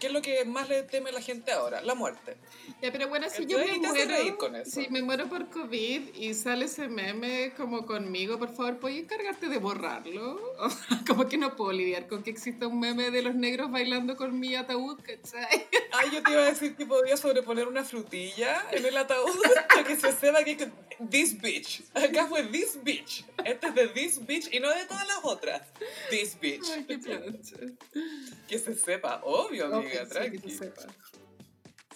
¿Qué 0.00 0.08
es 0.08 0.12
lo 0.12 0.22
que 0.22 0.44
más 0.44 0.68
le 0.68 0.82
teme 0.82 1.10
a 1.10 1.12
la 1.12 1.20
gente 1.20 1.52
ahora? 1.52 1.80
La 1.82 1.94
muerte. 1.94 2.36
Ya, 2.82 2.90
pero 2.90 3.08
bueno, 3.08 3.28
si 3.30 3.46
yo 3.46 3.58
me 3.58 3.78
muero, 3.78 4.38
con 4.38 4.56
eso. 4.56 4.70
si 4.70 4.88
me 4.88 5.02
muero 5.02 5.28
por 5.28 5.48
COVID 5.50 6.14
y 6.14 6.34
sale 6.34 6.64
ese 6.64 6.88
meme 6.88 7.52
como 7.56 7.86
conmigo, 7.86 8.38
por 8.38 8.54
favor, 8.54 8.78
¿puedes 8.78 8.98
encargarte 8.98 9.48
de 9.48 9.58
borrarlo? 9.58 10.40
como 11.06 11.28
que 11.28 11.38
no 11.38 11.54
puedo 11.54 11.72
lidiar 11.72 12.08
con 12.08 12.24
que 12.24 12.30
exista 12.30 12.66
un 12.66 12.80
meme 12.80 13.12
de 13.12 13.22
los 13.22 13.36
negros 13.36 13.70
bailando 13.70 14.16
con 14.16 14.38
mi 14.38 14.56
ataúd, 14.56 14.98
¿cachai? 15.00 15.66
Ay, 15.92 16.10
yo 16.12 16.22
te 16.22 16.32
iba 16.32 16.42
a 16.42 16.46
decir 16.46 16.74
que 16.74 16.84
podía 16.84 17.16
sobreponer 17.16 17.68
una 17.68 17.84
frutilla 17.84 18.66
en 18.72 18.84
el 18.84 18.96
ataúd 18.96 19.30
para 19.68 19.84
que 19.84 19.96
se 19.96 20.12
sepa 20.12 20.42
que 20.42 20.70
this 21.08 21.40
bitch. 21.40 21.84
Acá 21.94 22.26
fue 22.26 22.42
this 22.44 22.78
bitch. 22.82 23.24
Este 23.44 23.68
es 23.68 23.74
de 23.74 23.88
this 23.88 24.26
bitch 24.26 24.52
y 24.52 24.58
no 24.60 24.70
de 24.70 24.84
todas 24.86 25.06
las 25.06 25.20
otras. 25.22 25.62
This 26.10 26.38
bitch. 26.40 26.64
Ay, 26.74 26.84
qué. 26.84 27.74
Que 28.48 28.58
se 28.58 28.74
sepa, 28.74 29.20
obvio, 29.24 29.67
amiga, 29.76 30.02
Ok, 30.02 30.08
sí, 30.08 30.30
que 30.30 30.38
tranqui. 30.40 30.50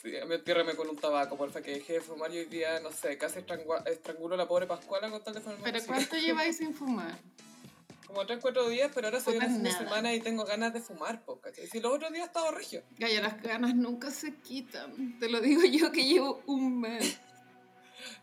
Sí, 0.03 0.11
me 0.27 0.35
entiérreme 0.35 0.75
con 0.75 0.89
un 0.89 0.97
tabaco, 0.97 1.37
porfa, 1.37 1.63
que 1.63 1.73
dejé 1.73 1.95
de 1.95 2.01
fumar 2.01 2.33
y 2.35 2.39
hoy 2.39 2.45
día, 2.47 2.81
no 2.81 2.91
sé, 2.91 3.17
casi 3.19 3.39
estrangulo 3.39 4.35
a 4.35 4.37
la 4.37 4.49
pobre 4.49 4.67
Pascuala 4.67 5.09
con 5.11 5.23
tal 5.23 5.35
de 5.35 5.41
fumar. 5.41 5.59
¿Pero 5.63 5.79
Sí. 5.81 5.87
cuánto 5.87 6.17
lleváis 6.17 6.57
sin 6.57 6.75
fumar? 6.75 7.17
Como 8.07 8.27
3, 8.27 8.41
4 8.43 8.69
días, 8.69 8.91
pero 8.95 9.07
ahora 9.07 9.21
de 9.21 9.39
nada. 9.49 9.79
semana 9.79 10.13
y 10.13 10.21
tengo 10.21 10.45
ganas 10.45 10.75
de 10.75 10.81
fumar, 10.83 11.25
po, 11.25 11.41
¿cachai? 11.41 11.67
Si 11.67 11.81
los 11.81 11.95
otros 11.95 12.13
días 12.13 12.27
estaba 12.27 12.51
regio. 12.51 12.83
Gaya, 12.99 13.23
las 13.23 13.41
ganas 13.43 13.75
nunca 13.75 14.11
se 14.11 14.35
quitan. 14.35 15.19
Te 15.19 15.31
lo 15.31 15.41
digo 15.41 15.63
yo 15.65 15.91
que 15.93 16.05
llevo 16.05 16.43
un 16.47 16.81
mes. 16.81 17.19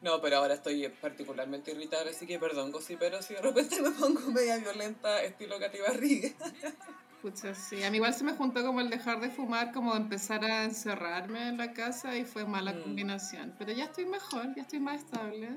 No, 0.01 0.19
pero 0.21 0.37
ahora 0.37 0.55
estoy 0.55 0.89
particularmente 0.89 1.71
irritada, 1.71 2.09
así 2.09 2.27
que 2.27 2.37
perdón, 2.37 2.73
pero 2.99 3.21
si 3.21 3.33
de 3.33 3.41
repente 3.41 3.81
me 3.81 3.91
pongo 3.91 4.19
media 4.31 4.57
violenta, 4.57 5.23
estilo 5.23 5.57
Katy 5.57 5.77
Barriga. 5.79 6.29
Pucha, 7.21 7.53
sí. 7.53 7.83
A 7.83 7.91
mí 7.91 7.97
igual 7.97 8.13
se 8.13 8.23
me 8.23 8.31
juntó 8.33 8.63
como 8.63 8.79
el 8.79 8.89
dejar 8.89 9.19
de 9.19 9.29
fumar, 9.29 9.73
como 9.73 9.93
empezar 9.95 10.43
a 10.45 10.63
encerrarme 10.63 11.49
en 11.49 11.57
la 11.57 11.73
casa 11.73 12.15
y 12.15 12.23
fue 12.23 12.45
mala 12.45 12.71
Mm. 12.73 12.81
combinación. 12.81 13.55
Pero 13.59 13.73
ya 13.73 13.85
estoy 13.85 14.05
mejor, 14.05 14.55
ya 14.55 14.61
estoy 14.61 14.79
más 14.79 15.03
estable 15.03 15.49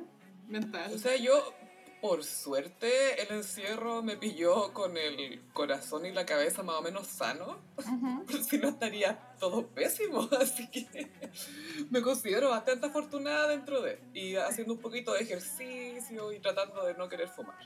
mental. 0.49 0.93
O 0.93 0.99
sea, 0.99 1.15
yo, 1.17 1.55
por 2.01 2.25
suerte, 2.25 3.23
el 3.23 3.37
encierro 3.37 4.03
me 4.03 4.17
pilló 4.17 4.73
con 4.73 4.97
el 4.97 5.41
corazón 5.53 6.05
y 6.05 6.11
la 6.11 6.27
cabeza 6.27 6.65
más 6.65 6.77
o 6.77 6.83
menos 6.83 7.07
sano. 7.07 7.59
Ujú. 7.79 8.25
Si 8.51 8.59
no 8.59 8.69
estaría 8.71 9.17
todo 9.39 9.69
pésimo. 9.69 10.29
Así 10.41 10.69
que 10.69 11.13
me 11.91 12.03
considero 12.03 12.51
bastante 12.51 12.87
afortunada 12.89 13.47
dentro 13.47 13.81
de. 13.83 14.01
Y 14.15 14.35
haciendo 14.35 14.75
un 14.75 14.81
poquito 14.81 15.13
de 15.13 15.21
ejercicio 15.21 16.33
y 16.33 16.41
tratando 16.41 16.85
de 16.85 16.95
no 16.95 17.09
querer 17.09 17.29
fumar. 17.29 17.57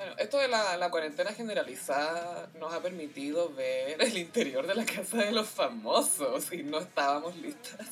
Bueno, 0.00 0.14
esto 0.16 0.38
de 0.38 0.48
la, 0.48 0.78
la 0.78 0.90
cuarentena 0.90 1.30
generalizada 1.32 2.48
nos 2.58 2.72
ha 2.72 2.80
permitido 2.80 3.52
ver 3.52 4.00
el 4.00 4.16
interior 4.16 4.66
de 4.66 4.74
la 4.74 4.86
casa 4.86 5.18
de 5.18 5.30
los 5.30 5.46
famosos 5.46 6.50
y 6.54 6.62
no 6.62 6.78
estábamos 6.78 7.36
listas. 7.36 7.86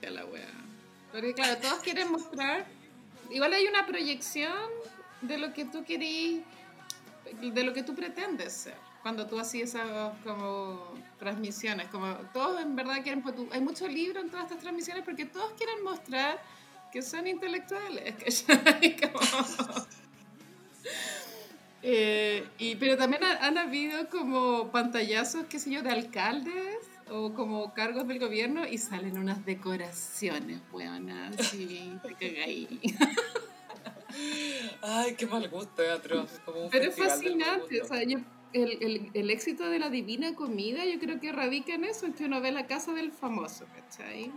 Ya 0.00 0.08
la 0.08 0.24
wea. 0.24 0.48
Porque 1.12 1.34
claro, 1.34 1.58
todos 1.60 1.80
quieren 1.80 2.10
mostrar. 2.10 2.64
Igual 3.30 3.52
hay 3.52 3.66
una 3.66 3.84
proyección 3.86 4.56
de 5.20 5.36
lo 5.36 5.52
que 5.52 5.66
tú 5.66 5.84
querís, 5.84 6.40
de 7.42 7.62
lo 7.62 7.74
que 7.74 7.82
tú 7.82 7.94
pretendes 7.94 8.54
ser. 8.54 8.76
Cuando 9.02 9.26
tú 9.26 9.38
hacías 9.38 9.74
esas 9.74 10.12
como 10.24 10.94
transmisiones, 11.18 11.88
como 11.88 12.06
todos 12.32 12.62
en 12.62 12.74
verdad 12.74 13.02
quieren, 13.02 13.22
pues, 13.22 13.36
tú- 13.36 13.50
hay 13.52 13.60
mucho 13.60 13.86
libro 13.86 14.18
en 14.22 14.30
todas 14.30 14.44
estas 14.46 14.60
transmisiones 14.60 15.04
porque 15.04 15.26
todos 15.26 15.52
quieren 15.58 15.82
mostrar 15.84 16.42
que 16.90 17.02
son 17.02 17.26
intelectuales, 17.26 18.14
¿cachai? 18.48 18.96
Como- 18.96 19.20
Eh, 21.86 22.42
y, 22.58 22.76
pero 22.76 22.96
también 22.96 23.22
ha- 23.24 23.44
han 23.46 23.58
habido 23.58 24.08
como 24.08 24.70
pantallazos, 24.70 25.44
qué 25.50 25.58
sé 25.58 25.70
yo, 25.70 25.82
de 25.82 25.90
alcaldes 25.90 26.78
o 27.10 27.34
como 27.34 27.74
cargos 27.74 28.08
del 28.08 28.18
gobierno 28.18 28.66
y 28.66 28.78
salen 28.78 29.18
unas 29.18 29.44
decoraciones, 29.44 30.60
weonas, 30.72 31.38
así, 31.38 31.92
te 32.02 32.14
cagáis. 32.14 32.68
Ay, 34.80 35.14
qué 35.14 35.26
mal 35.26 35.48
gusto, 35.50 35.70
teatro. 35.76 36.26
Como 36.44 36.64
un 36.64 36.70
Pero 36.70 36.88
es 36.88 36.96
fascinante, 36.96 37.82
o 37.82 37.86
sea, 37.86 38.02
yo, 38.04 38.18
el, 38.52 38.82
el, 38.82 39.10
el 39.12 39.30
éxito 39.30 39.68
de 39.68 39.78
la 39.78 39.90
divina 39.90 40.34
comida 40.34 40.84
yo 40.86 40.98
creo 40.98 41.20
que 41.20 41.32
radica 41.32 41.74
en 41.74 41.84
eso, 41.84 42.06
en 42.06 42.14
que 42.14 42.24
uno 42.24 42.40
ve 42.40 42.52
la 42.52 42.66
casa 42.66 42.92
del 42.94 43.12
famoso, 43.12 43.66
¿cachai? 43.74 44.30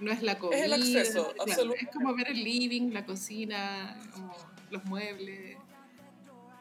No 0.00 0.12
es 0.12 0.22
la 0.22 0.38
comida. 0.38 0.58
Es 0.58 0.64
el 0.66 0.72
acceso, 0.74 1.12
claro, 1.34 1.34
absolutamente. 1.40 1.84
Es 1.84 1.96
como 1.96 2.14
ver 2.14 2.28
el 2.28 2.44
living, 2.44 2.92
la 2.92 3.06
cocina, 3.06 3.98
como 4.12 4.36
los 4.70 4.84
muebles. 4.84 5.56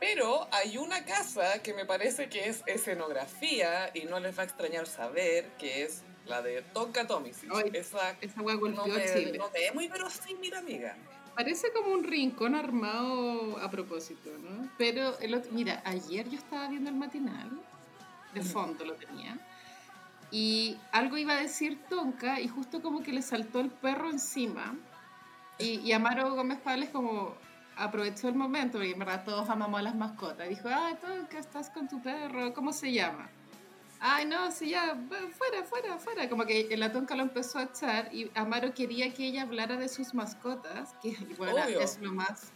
Pero 0.01 0.47
hay 0.51 0.77
una 0.79 1.05
casa 1.05 1.61
que 1.61 1.75
me 1.75 1.85
parece 1.85 2.27
que 2.27 2.49
es 2.49 2.63
escenografía 2.65 3.91
y 3.93 4.05
no 4.05 4.19
les 4.19 4.35
va 4.35 4.41
a 4.41 4.45
extrañar 4.45 4.87
saber 4.87 5.51
que 5.59 5.83
es 5.83 6.01
la 6.25 6.41
de 6.41 6.63
Tonka 6.73 7.05
Tomisic. 7.05 7.51
Esa 7.71 8.17
Esa 8.19 8.41
hueá 8.41 8.55
no 8.55 8.87
me, 8.87 9.05
Chile. 9.05 9.37
no 9.37 9.51
me 9.51 9.67
es 9.67 9.75
muy 9.75 9.87
verosímil, 9.87 10.55
amiga. 10.55 10.97
Parece 11.35 11.71
como 11.71 11.93
un 11.93 12.03
rincón 12.03 12.55
armado 12.55 13.59
a 13.59 13.69
propósito, 13.69 14.31
¿no? 14.39 14.71
Pero, 14.79 15.19
el 15.19 15.35
otro, 15.35 15.51
mira, 15.51 15.83
ayer 15.85 16.27
yo 16.27 16.39
estaba 16.39 16.67
viendo 16.67 16.89
el 16.89 16.95
matinal, 16.95 17.51
de 18.33 18.41
fondo 18.41 18.83
lo 18.83 18.95
tenía, 18.95 19.37
y 20.31 20.79
algo 20.91 21.17
iba 21.19 21.33
a 21.33 21.39
decir 21.39 21.79
Tonka 21.89 22.39
y 22.39 22.47
justo 22.47 22.81
como 22.81 23.03
que 23.03 23.13
le 23.13 23.21
saltó 23.21 23.59
el 23.59 23.69
perro 23.69 24.09
encima. 24.09 24.75
Y, 25.59 25.79
y 25.81 25.91
Amaro 25.93 26.33
Gómez 26.33 26.59
Pales 26.59 26.89
como 26.89 27.35
aprovechó 27.77 28.27
el 28.27 28.35
momento, 28.35 28.73
porque 28.77 28.91
en 28.91 28.99
verdad 28.99 29.23
todos 29.23 29.49
amamos 29.49 29.79
a 29.79 29.83
las 29.83 29.95
mascotas. 29.95 30.47
Dijo, 30.49 30.69
ay, 30.71 30.95
Tonka, 31.01 31.39
estás 31.39 31.69
con 31.69 31.87
tu 31.87 32.01
perro, 32.01 32.53
¿cómo 32.53 32.73
se 32.73 32.91
llama? 32.91 33.29
Ay, 33.99 34.25
no, 34.25 34.51
sí, 34.51 34.69
ya, 34.69 34.97
fuera, 35.37 35.63
fuera, 35.63 35.97
fuera. 35.99 36.27
Como 36.29 36.45
que 36.45 36.75
la 36.75 36.91
tonca 36.91 37.15
lo 37.15 37.21
empezó 37.21 37.59
a 37.59 37.63
echar 37.63 38.09
y 38.13 38.31
Amaro 38.33 38.73
quería 38.73 39.13
que 39.13 39.25
ella 39.27 39.43
hablara 39.43 39.77
de 39.77 39.87
sus 39.87 40.13
mascotas, 40.15 40.95
que 41.03 41.15
bueno, 41.37 41.59
es 41.65 41.99
lo 42.01 42.11
más, 42.11 42.51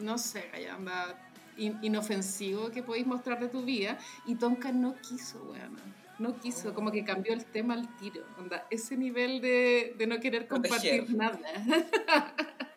no 0.00 0.16
sé, 0.16 0.50
anda 0.70 1.14
in- 1.58 1.78
inofensivo 1.82 2.70
que 2.70 2.82
podéis 2.82 3.06
mostrar 3.06 3.38
de 3.38 3.48
tu 3.48 3.62
vida. 3.62 3.98
Y 4.24 4.34
Tonka 4.36 4.72
no 4.72 4.94
quiso, 4.96 5.42
weón. 5.44 5.76
No 6.18 6.38
quiso, 6.40 6.72
como 6.72 6.90
que 6.90 7.04
cambió 7.04 7.32
el 7.34 7.44
tema 7.44 7.74
al 7.74 7.94
tiro. 7.96 8.24
Onda, 8.38 8.66
ese 8.70 8.96
nivel 8.96 9.40
de, 9.42 9.94
de 9.98 10.06
no 10.06 10.20
querer 10.20 10.46
compartir 10.48 11.04
Proteger. 11.04 11.16
nada. 11.16 11.38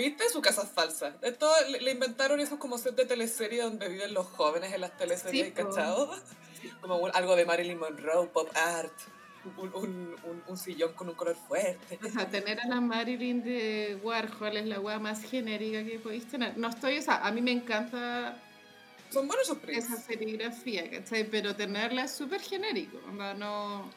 ¿Viste? 0.00 0.28
Su 0.30 0.40
casa 0.40 0.62
es 0.62 0.70
falsa. 0.70 1.14
Esto 1.20 1.46
le, 1.70 1.80
le 1.80 1.90
inventaron 1.90 2.40
esos 2.40 2.58
como 2.58 2.78
set 2.78 2.94
de 2.96 3.04
teleserie 3.04 3.60
donde 3.62 3.86
viven 3.88 4.14
los 4.14 4.26
jóvenes 4.28 4.72
en 4.72 4.80
las 4.80 4.96
teleseries, 4.96 5.48
Sí. 5.48 5.52
¿cachado? 5.52 6.10
Como 6.80 6.96
un- 6.96 7.10
algo 7.14 7.36
de 7.36 7.44
Marilyn 7.44 7.78
Monroe, 7.78 8.26
pop 8.28 8.48
art, 8.54 8.92
un, 9.58 9.74
un- 9.74 10.42
un- 10.48 10.56
sillón 10.56 10.94
con 10.94 11.08
un 11.10 11.14
color 11.14 11.36
fuerte. 11.36 11.98
O 12.02 12.08
sea, 12.10 12.26
tener 12.28 12.60
a 12.60 12.66
la 12.66 12.80
Marilyn 12.80 13.42
de 13.42 13.98
Warhol 14.02 14.56
es 14.56 14.66
la 14.66 14.80
weá 14.80 14.98
más 14.98 15.22
genérica 15.22 15.84
que 15.84 15.98
podéis 15.98 16.26
tener. 16.26 16.56
No 16.56 16.68
estoy, 16.68 16.96
o 16.98 17.02
sea, 17.02 17.16
a 17.26 17.30
mí 17.30 17.42
me 17.42 17.52
encanta 17.52 18.36
Son 19.10 19.26
buenos 19.28 19.44
esos 19.48 19.58
esa 19.66 19.96
serigrafía, 19.96 20.90
¿cachai? 20.90 21.24
Pero 21.24 21.54
tenerla 21.56 22.04
es 22.04 22.12
súper 22.12 22.40
genérico, 22.40 22.98
onda, 23.08 23.34
no, 23.34 23.90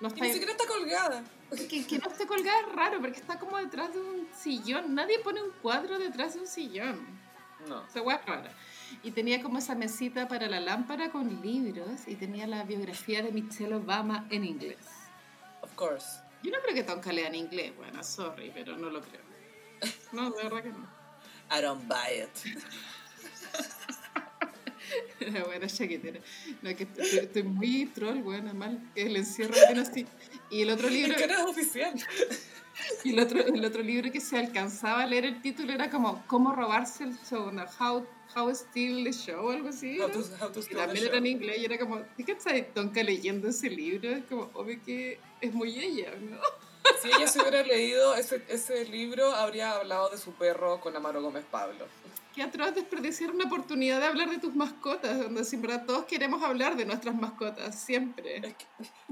no 0.00 0.08
Y 0.08 0.12
está... 0.12 0.24
ni 0.24 0.32
siquiera 0.32 0.52
está 0.52 0.66
colgada. 0.66 1.24
Que, 1.68 1.86
que 1.86 1.98
no 1.98 2.08
esté 2.08 2.26
colgada 2.26 2.60
es 2.60 2.72
raro, 2.74 3.00
porque 3.00 3.18
está 3.18 3.38
como 3.38 3.58
detrás 3.58 3.92
de 3.92 4.00
un 4.00 4.28
sillón. 4.34 4.94
Nadie 4.94 5.18
pone 5.20 5.42
un 5.42 5.50
cuadro 5.62 5.98
detrás 5.98 6.34
de 6.34 6.40
un 6.40 6.46
sillón. 6.46 7.20
No. 7.68 7.84
Esa 7.84 8.00
weá 8.02 8.16
es 8.16 8.26
rara. 8.26 8.50
Y 9.02 9.10
tenía 9.10 9.42
como 9.42 9.58
esa 9.58 9.74
mesita 9.74 10.28
para 10.28 10.48
la 10.48 10.60
lámpara 10.60 11.10
con 11.10 11.42
libros 11.42 12.06
y 12.06 12.16
tenía 12.16 12.46
la 12.46 12.64
biografía 12.64 13.22
de 13.22 13.32
Michelle 13.32 13.74
Obama 13.74 14.26
en 14.30 14.44
inglés. 14.44 14.78
Of 15.62 15.74
course. 15.74 16.20
Yo 16.42 16.50
no 16.50 16.58
creo 16.62 16.74
que 16.74 16.82
Tonka 16.82 17.12
lea 17.12 17.28
en 17.28 17.34
inglés, 17.34 17.76
bueno, 17.76 18.02
sorry, 18.02 18.50
pero 18.54 18.76
no 18.76 18.88
lo 18.88 19.02
creo. 19.02 19.20
No, 20.12 20.30
de 20.30 20.42
verdad 20.42 20.62
que 20.62 20.70
no. 20.70 20.88
I 21.50 21.60
don't 21.60 21.86
buy 21.86 22.22
it. 22.22 22.56
La 25.32 25.44
buena 25.44 25.66
chaquetera. 25.66 26.20
No, 26.62 26.74
que 26.76 26.84
estoy, 26.84 27.18
estoy 27.18 27.42
muy 27.42 27.86
troll, 27.86 28.22
buena, 28.22 28.52
mal. 28.52 28.80
Que 28.94 29.02
el 29.02 29.16
encierro 29.16 29.54
viene 29.66 29.82
así. 29.82 30.06
Y 30.50 30.62
el 30.62 30.70
otro 30.70 30.88
libro, 30.88 31.12
Es 31.12 31.18
que 31.18 31.24
era 31.24 31.44
oficial. 31.44 31.94
y 33.04 33.10
el 33.10 33.20
otro, 33.20 33.40
el 33.40 33.64
otro 33.64 33.82
libro 33.82 34.10
que 34.10 34.20
se 34.20 34.38
alcanzaba 34.38 35.02
a 35.02 35.06
leer 35.06 35.24
el 35.24 35.42
título 35.42 35.72
era 35.72 35.90
como 35.90 36.24
¿Cómo 36.26 36.52
robarse 36.54 37.04
el 37.04 37.16
show? 37.28 37.50
¿no? 37.50 37.64
How, 37.78 38.06
how 38.34 38.54
steal 38.54 39.04
the 39.04 39.12
show 39.12 39.46
o 39.46 39.50
algo 39.50 39.68
así. 39.68 39.98
How 40.00 40.08
¿no? 40.08 40.14
to, 40.14 40.20
how 40.40 40.50
to 40.50 40.60
Y 40.60 40.74
también 40.74 41.06
era 41.06 41.18
en 41.18 41.26
inglés 41.26 41.58
y 41.58 41.64
era 41.64 41.78
como, 41.78 42.02
¿qué? 42.24 42.36
Tonka 42.74 43.02
leyendo 43.02 43.48
ese 43.48 43.70
libro, 43.70 44.10
es 44.10 44.24
como, 44.24 44.50
obvio 44.54 44.80
que 44.84 45.18
es 45.40 45.52
muy 45.52 45.78
ella, 45.78 46.12
¿no? 46.20 46.38
Si 47.00 47.08
ella 47.08 47.26
se 47.26 47.40
hubiera 47.40 47.62
leído 47.62 48.14
ese, 48.14 48.42
ese 48.48 48.84
libro, 48.86 49.32
habría 49.32 49.72
hablado 49.72 50.08
de 50.10 50.18
su 50.18 50.32
perro 50.32 50.80
con 50.80 50.96
Amaro 50.96 51.22
Gómez 51.22 51.44
Pablo. 51.50 51.86
Qué 52.34 52.42
atroz 52.44 52.72
desperdiciar 52.76 53.32
una 53.32 53.46
oportunidad 53.46 53.98
de 53.98 54.06
hablar 54.06 54.30
de 54.30 54.38
tus 54.38 54.54
mascotas, 54.54 55.18
donde 55.18 55.42
en 55.42 55.62
verdad 55.62 55.84
todos 55.84 56.04
queremos 56.04 56.40
hablar 56.44 56.76
de 56.76 56.84
nuestras 56.84 57.16
mascotas, 57.16 57.74
siempre. 57.74 58.36
Es 58.36 58.54
que 58.54 58.66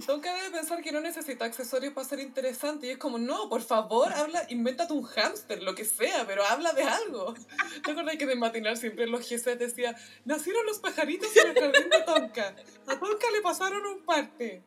Tonka 0.07 0.33
debe 0.33 0.51
pensar 0.51 0.81
que 0.83 0.93
no 0.93 1.01
necesita 1.01 1.45
accesorios 1.45 1.93
para 1.93 2.07
ser 2.07 2.21
interesante. 2.21 2.87
Y 2.87 2.91
es 2.91 2.99
como, 2.99 3.19
no, 3.19 3.49
por 3.49 3.63
favor, 3.63 4.13
habla, 4.13 4.47
invéntate 4.51 4.93
un 4.93 5.03
hámster, 5.03 5.65
lo 5.65 5.75
que 5.75 5.85
sea, 5.85 6.27
pero 6.29 6.45
habla 6.45 6.73
de 6.75 6.85
algo. 6.85 7.35
¿Te 7.85 7.91
acuerdas 7.91 8.17
que 8.17 8.27
de 8.27 8.37
matinal 8.37 8.77
siempre 8.77 9.09
los 9.09 9.29
GC 9.29 9.57
decía, 9.57 9.97
nacieron 10.25 10.65
los 10.65 10.79
pajaritos 10.79 11.37
en 11.37 11.49
el 11.49 11.55
jardín 11.55 11.91
de 11.91 12.03
Tonka? 12.03 12.55
A 12.87 13.01
Tonka 13.01 13.31
le 13.33 13.43
pasaron 13.43 13.85
un 13.85 14.05
parte. 14.05 14.63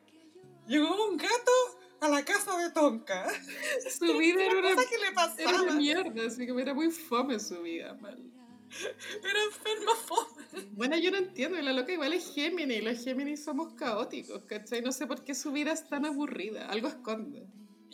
Llegó 0.67 1.07
un 1.07 1.15
gato 1.15 1.51
a 2.01 2.09
la 2.09 2.25
casa 2.25 2.57
de 2.57 2.69
Tonka. 2.71 3.27
Su 3.97 4.17
vida 4.17 4.43
era 4.45 4.59
una, 4.59 4.75
que 4.75 4.97
le 4.97 5.43
era 5.43 5.61
una 5.61 5.71
mierda, 5.71 6.27
así 6.27 6.45
que 6.45 6.61
era 6.61 6.73
muy 6.73 6.91
fome 6.91 7.39
su 7.39 7.61
vida, 7.61 7.93
mal. 7.93 8.21
Era 9.23 9.43
enferma 9.43 9.95
fome. 9.95 10.67
Bueno, 10.71 10.97
yo 10.97 11.11
no 11.11 11.17
entiendo, 11.17 11.61
la 11.61 11.73
loca 11.73 11.91
igual 11.91 12.13
es 12.13 12.33
Gemini, 12.33 12.75
y 12.75 12.81
los 12.81 13.03
Géminis 13.03 13.43
somos 13.43 13.73
caóticos, 13.73 14.43
¿cachai? 14.43 14.81
No 14.81 14.91
sé 14.91 15.07
por 15.07 15.23
qué 15.23 15.35
su 15.35 15.51
vida 15.51 15.71
es 15.71 15.87
tan 15.87 16.05
aburrida, 16.05 16.67
algo 16.67 16.87
esconde. 16.87 17.47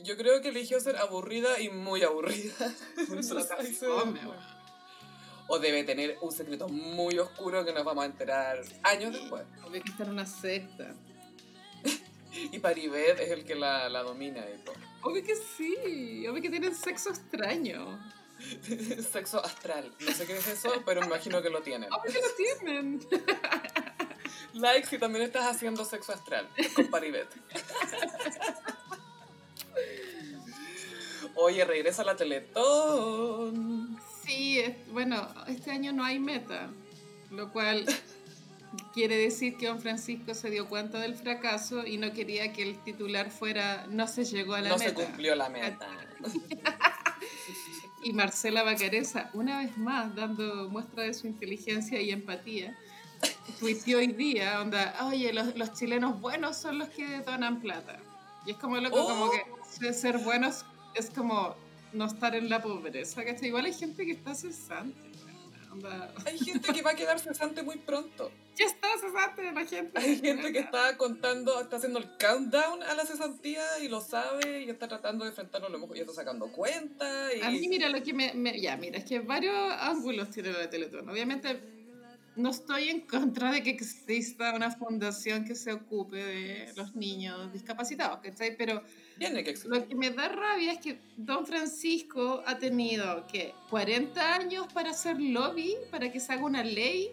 Yo 0.04 0.16
creo 0.16 0.42
que 0.42 0.50
eligió 0.50 0.80
ser 0.80 0.98
aburrida 0.98 1.60
y 1.60 1.70
muy 1.70 2.04
aburrida. 2.04 2.74
O 5.50 5.60
debe 5.60 5.86
tener 5.86 6.18
un 6.20 6.30
secreto 6.30 6.68
muy 6.68 7.18
oscuro 7.20 7.64
que 7.64 7.72
nos 7.72 7.86
vamos 7.86 8.04
a 8.04 8.08
enterar 8.08 8.62
años 8.84 9.14
después. 9.14 9.44
Obvio 9.66 9.82
que 9.82 9.92
está 9.92 10.04
en 10.04 10.10
una 10.10 10.26
secta. 10.26 10.94
Y 12.52 12.60
Paribet 12.60 13.18
es 13.22 13.32
el 13.32 13.46
que 13.46 13.56
la, 13.56 13.88
la 13.88 14.04
domina 14.04 14.42
y 14.42 14.58
todo. 14.66 14.76
Obvio 15.04 15.24
que 15.24 15.36
sí, 15.38 16.28
obvio 16.28 16.42
que 16.42 16.50
tienen 16.50 16.76
sexo 16.76 17.12
extraño. 17.12 17.98
Sexo 19.12 19.44
astral. 19.44 19.92
No 20.00 20.12
sé 20.12 20.26
qué 20.26 20.38
es 20.38 20.48
eso, 20.48 20.72
pero 20.86 21.02
me 21.02 21.08
imagino 21.08 21.42
que 21.42 21.50
lo 21.50 21.62
tienen. 21.62 21.92
Obvio 21.92 22.14
que 22.14 22.22
lo 22.22 22.34
tienen. 22.36 23.06
Like 24.54 24.88
si 24.88 24.98
también 24.98 25.24
estás 25.26 25.46
haciendo 25.46 25.84
sexo 25.86 26.14
astral 26.14 26.48
con 26.76 26.88
Paribet. 26.88 27.28
Oye, 31.36 31.64
regresa 31.66 32.04
la 32.04 32.16
Teletón. 32.16 34.00
Sí, 34.26 34.60
es- 34.60 34.76
bueno, 34.92 35.28
este 35.48 35.72
año 35.72 35.94
no 35.94 36.04
hay 36.04 36.20
meta, 36.20 36.70
lo 37.30 37.52
cual 37.52 37.86
quiere 38.94 39.18
decir 39.18 39.58
que 39.58 39.68
don 39.68 39.80
Francisco 39.80 40.34
se 40.34 40.50
dio 40.50 40.68
cuenta 40.68 41.00
del 41.00 41.16
fracaso 41.16 41.86
y 41.86 41.98
no 41.98 42.12
quería 42.14 42.52
que 42.54 42.64
el 42.64 42.84
titular 42.84 43.30
fuera 43.30 43.86
no 43.90 44.08
se 44.08 44.26
llegó 44.26 44.56
a 44.56 44.62
la 44.62 44.70
no 44.70 44.78
meta. 44.78 44.90
se 44.90 44.96
cumplió 45.06 45.36
la 45.36 45.50
meta. 45.50 45.88
Y 48.08 48.14
Marcela 48.14 48.64
Bacareza, 48.64 49.30
una 49.34 49.60
vez 49.60 49.78
más 49.78 50.16
dando 50.16 50.70
muestra 50.70 51.04
de 51.04 51.14
su 51.14 51.28
inteligencia 51.28 52.00
y 52.00 52.12
empatía, 52.12 52.74
tuiteó 53.60 53.98
hoy 53.98 54.08
día, 54.08 54.62
onda, 54.62 54.96
oye, 55.08 55.34
los, 55.34 55.58
los 55.58 55.74
chilenos 55.74 56.22
buenos 56.22 56.56
son 56.56 56.80
los 56.80 56.88
que 56.88 57.20
donan 57.20 57.60
plata. 57.60 58.00
Y 58.46 58.52
es 58.52 58.58
como 58.58 58.78
loco, 58.78 59.04
como 59.06 59.26
Oh. 59.26 59.32
que 59.82 59.94
ser 59.94 60.20
buenos 60.20 60.66
es 60.96 61.10
como 61.10 61.54
no 61.92 62.06
estar 62.06 62.34
en 62.34 62.50
la 62.50 62.62
pobreza, 62.62 63.26
¿cachai? 63.26 63.50
Igual 63.50 63.66
hay 63.66 63.74
gente 63.74 64.06
que 64.06 64.14
está 64.14 64.34
cesante. 64.34 65.07
Onda, 65.78 66.14
Hay 66.26 66.38
gente 66.38 66.74
que 66.74 66.82
va 66.82 66.92
a 66.92 66.96
quedar 66.96 67.20
cesante 67.20 67.64
muy 67.64 67.78
pronto. 67.78 68.32
Ya 68.56 68.66
está 68.66 68.88
cesante 69.00 69.52
la 69.52 69.66
gente. 69.66 70.00
Hay 70.00 70.20
gente 70.20 70.52
que 70.52 70.60
está 70.60 70.98
contando, 70.98 71.62
está 71.62 71.78
haciendo 71.78 72.00
el 72.00 72.10
countdown 72.18 72.82
a 72.84 72.94
la 72.96 73.06
cesantía 73.06 73.64
y 73.84 73.88
lo 73.88 74.02
sabe 74.02 74.64
y 74.64 74.70
está 74.70 74.88
tratando 74.88 75.24
de 75.26 75.30
enfrentarlo 75.30 75.68
a 75.68 75.70
lo 75.70 75.80
mejor 75.80 75.96
ya 75.96 76.02
está 76.04 76.14
sacando 76.14 76.52
cuenta. 76.52 77.34
Y... 77.34 77.42
A 77.42 77.50
mí, 77.52 77.68
mira, 77.68 77.90
lo 77.90 78.02
que 78.02 78.14
me, 78.14 78.34
me- 78.34 78.60
Ya, 78.60 78.76
mira, 78.78 78.98
es 78.98 79.06
que 79.06 79.20
varios 79.20 79.56
ángulos 79.80 80.30
tiene 80.32 80.52
la 80.52 80.70
Teletón. 80.70 81.08
Obviamente, 81.10 81.62
no 82.36 82.50
estoy 82.52 82.90
en 82.90 83.02
contra 83.02 83.52
de 83.52 83.64
que 83.64 83.72
exista 83.72 84.54
una 84.54 84.72
fundación 84.72 85.46
que 85.46 85.56
se 85.56 85.74
ocupe 85.74 86.18
de 86.18 86.74
los 86.76 86.96
niños 86.96 87.52
discapacitados, 87.54 88.20
¿cachai? 88.20 88.56
Pero 88.58 88.84
Tiene 89.18 89.44
que 89.44 89.52
existir. 89.52 89.72
lo 89.72 89.88
que 89.88 89.96
me 89.96 90.12
da 90.12 90.30
rabia 90.30 90.74
es 90.74 90.80
que 90.80 91.00
Don 91.16 91.46
Francisco 91.46 92.44
ha 92.46 92.58
tenido, 92.58 93.26
¿qué? 93.32 93.54
40 93.70 94.36
años 94.36 94.68
para 94.74 94.92
hacer 94.92 95.20
lobby, 95.20 95.76
para 95.92 96.12
que 96.12 96.20
se 96.20 96.34
haga 96.34 96.44
una 96.44 96.64
ley, 96.64 97.10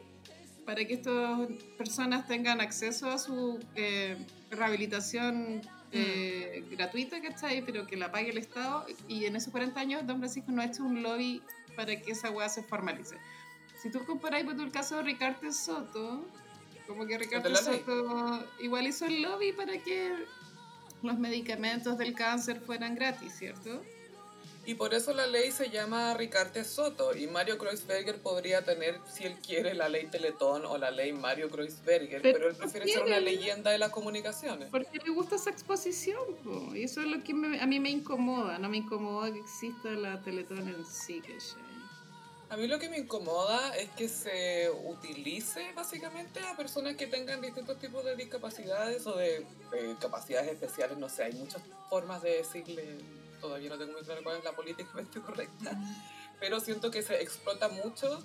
para 0.67 0.85
que 0.85 0.95
estas 0.95 1.49
personas 1.79 2.27
tengan 2.27 2.61
acceso 2.61 3.11
a 3.11 3.19
su 3.19 3.59
eh, 3.75 4.17
rehabilitación 4.51 5.63
eh, 5.93 6.65
gratuita, 6.71 7.21
¿cachai? 7.21 7.65
Pero 7.65 7.87
que 7.87 7.97
la 7.97 8.11
pague 8.11 8.31
el 8.31 8.39
Estado. 8.39 8.85
Y 9.09 9.27
en 9.27 9.37
esos 9.37 9.53
40 9.53 9.79
años, 9.81 10.07
Don 10.07 10.19
Francisco 10.19 10.51
no 10.53 10.63
ha 10.63 10.67
hecho 10.67 10.85
un 10.85 11.03
lobby 11.03 11.43
para 11.77 12.01
que 12.01 12.13
esa 12.13 12.31
weá 12.31 12.49
se 12.49 12.63
formalice. 12.63 13.17
Si 13.81 13.91
tú 13.91 14.05
comparáis 14.05 14.45
por 14.45 14.59
el 14.61 14.71
caso 14.71 14.97
de 14.97 15.03
Ricardo 15.03 15.53
Soto, 15.53 16.27
como 16.87 17.07
que 17.07 17.19
Ricardo. 17.19 17.55
Soto 17.57 18.45
igual 18.61 18.87
hizo 18.87 19.07
el 19.07 19.23
lobby 19.23 19.53
para 19.53 19.79
que 19.79 20.13
los 21.05 21.19
medicamentos 21.19 21.99
del 21.99 22.15
cáncer 22.15 22.61
fueran 22.61 22.95
gratis, 22.95 23.33
¿cierto? 23.39 23.83
Y 24.67 24.77
por 24.77 24.95
eso 24.95 25.13
la 25.13 25.27
ley 25.27 25.51
se 25.53 25.69
llama 25.69 26.15
Ricarte 26.15 26.65
Soto. 26.65 27.15
Y 27.15 27.27
Mario 27.27 27.59
Kreuzberger 27.59 28.17
podría 28.23 28.65
tener, 28.65 28.99
si 29.13 29.25
él 29.25 29.35
quiere, 29.47 29.75
la 29.75 29.91
ley 29.91 30.07
Teletón 30.07 30.65
o 30.65 30.79
la 30.79 30.91
ley 30.91 31.13
Mario 31.13 31.51
Kreuzberger. 31.51 32.23
Pero 32.23 32.39
Pero, 32.39 32.49
él 32.51 32.57
prefiere 32.57 32.89
ser 32.91 33.03
una 33.05 33.21
leyenda 33.21 33.71
de 33.73 33.77
las 33.79 33.91
comunicaciones. 33.91 34.69
Porque 34.71 34.99
le 35.05 35.11
gusta 35.11 35.37
esa 35.37 35.51
exposición, 35.51 36.19
po, 36.43 36.75
y 36.75 36.83
eso 36.85 37.03
es 37.03 37.09
lo 37.09 37.23
que 37.23 37.35
me- 37.35 37.61
a 37.61 37.67
mí 37.67 37.79
me 37.79 37.91
incomoda, 37.91 38.57
no 38.59 38.71
me 38.71 38.79
incomoda 38.79 39.31
que 39.31 39.41
exista 39.41 39.91
la 39.91 40.23
Teletón 40.23 40.67
en 40.67 40.87
sí, 40.87 41.21
¿cachai? 41.21 41.63
A 42.55 42.57
mí 42.57 42.69
lo 42.69 42.79
que 42.79 42.89
me 42.89 42.99
incomoda 42.99 43.77
es 43.77 43.91
que 43.97 44.09
se 44.09 44.71
utilice 44.85 45.73
básicamente 45.73 46.39
a 46.39 46.57
personas 46.57 46.95
que 46.95 47.09
tengan 47.09 47.41
distintos 47.41 47.81
tipos 47.81 48.05
de 48.05 48.15
discapacidades 48.15 49.05
o 49.09 49.17
de, 49.17 49.45
de 49.73 49.97
capacidades 50.01 50.53
especiales. 50.53 50.97
No 50.97 51.09
sé, 51.09 51.25
hay 51.25 51.33
muchas 51.33 51.61
formas 51.91 52.23
de 52.23 52.37
decirle, 52.37 52.99
todavía 53.41 53.71
no 53.71 53.77
tengo 53.77 53.95
muy 53.95 54.03
claro 54.03 54.23
cuál 54.23 54.37
es 54.37 54.45
la 54.45 54.53
políticamente 54.53 55.21
correcta, 55.27 55.73
pero 56.39 56.61
siento 56.61 56.93
que 56.93 57.03
se 57.03 57.21
explota 57.21 57.69
mucho 57.71 58.25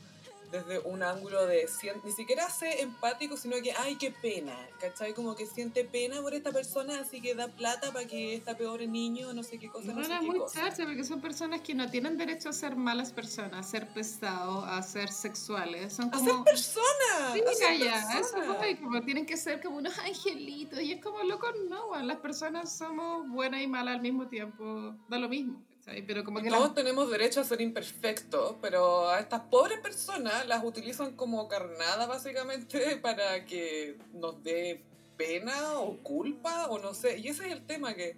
desde 0.52 0.80
un 0.80 1.04
ángulo 1.04 1.46
de, 1.46 1.68
ni 2.04 2.12
siquiera 2.12 2.50
sé 2.50 2.82
empático, 2.82 3.38
sino 3.38 3.58
que, 3.62 3.72
ay, 3.74 3.96
qué 3.98 4.12
pena, 4.12 4.56
¿cachai? 4.80 5.14
Como 5.14 5.36
que 5.36 5.46
siente 5.46 5.84
pena 5.84 6.22
por 6.22 6.34
esta 6.34 6.52
persona, 6.52 7.00
así 7.00 7.22
que 7.22 7.36
da 7.36 7.48
plata 7.48 7.92
para 7.94 8.06
que 8.08 8.36
esta 8.36 8.58
pobre 8.58 8.88
niño, 8.88 9.34
no 9.34 9.44
sé 9.44 9.58
qué 9.60 9.70
cosa, 9.70 9.88
no, 9.88 9.94
No 9.96 10.02
sé 10.04 10.08
era 10.12 10.20
qué 10.20 10.26
muy 10.26 10.40
cosa. 10.40 10.72
porque 10.84 11.04
son 11.04 11.22
personas 11.22 11.62
que 11.62 11.74
no 11.74 11.90
tienen 11.90 12.18
derecho 12.18 12.50
a 12.50 12.54
ser 12.54 12.76
malas 12.76 13.12
personas, 13.14 13.66
a 13.66 13.70
ser 13.70 13.88
pesados, 13.94 14.64
a 14.68 14.82
ser 14.82 15.10
sexuales. 15.12 15.94
Son 15.94 16.08
¡A 16.08 16.12
como. 16.12 16.26
ser 16.26 16.44
persona! 16.44 17.34
Sí, 17.34 17.42
¡A 17.48 17.54
ser 17.54 17.78
ya, 17.78 18.20
eso 18.20 18.38
voy, 18.58 18.76
como 18.78 19.02
tienen 19.02 19.26
que 19.26 19.38
ser 19.38 19.62
como 19.62 19.78
unos 19.78 19.98
angelitos. 20.00 20.80
Y 20.82 20.94
es 20.94 21.02
como 21.04 21.22
loco, 21.24 21.48
no, 21.70 21.96
las 22.02 22.18
personas 22.18 22.76
somos 22.76 23.28
buenas 23.30 23.62
y 23.62 23.68
malas 23.68 23.96
al 23.96 24.02
mismo 24.02 24.28
tiempo, 24.28 24.96
da 25.08 25.18
lo 25.20 25.30
mismo, 25.30 25.62
¿cachai? 25.90 26.02
Pero 26.06 26.24
como 26.24 26.42
que 26.42 26.50
Todos 26.50 26.64
las- 26.68 26.74
tenemos 26.76 27.10
derecho 27.10 27.42
a 27.42 27.44
ser 27.44 27.62
imperfectos, 27.62 28.56
pero 28.62 29.10
a 29.10 29.20
estas 29.20 29.42
pobres 29.42 29.80
personas 29.80 30.48
las 30.48 30.64
utilizan 30.64 31.16
como 31.16 31.48
carnada 31.48 32.06
básicamente 32.06 32.98
para 33.02 33.46
que 33.46 33.98
nos 34.14 34.42
dé 34.44 34.82
pena 35.18 35.80
o 35.80 35.98
culpa 35.98 36.68
o 36.68 36.80
no 36.80 36.94
sé. 36.94 37.18
Y 37.20 37.28
ese 37.28 37.46
es 37.48 37.52
el 37.52 37.66
tema 37.66 37.94
que 37.94 38.16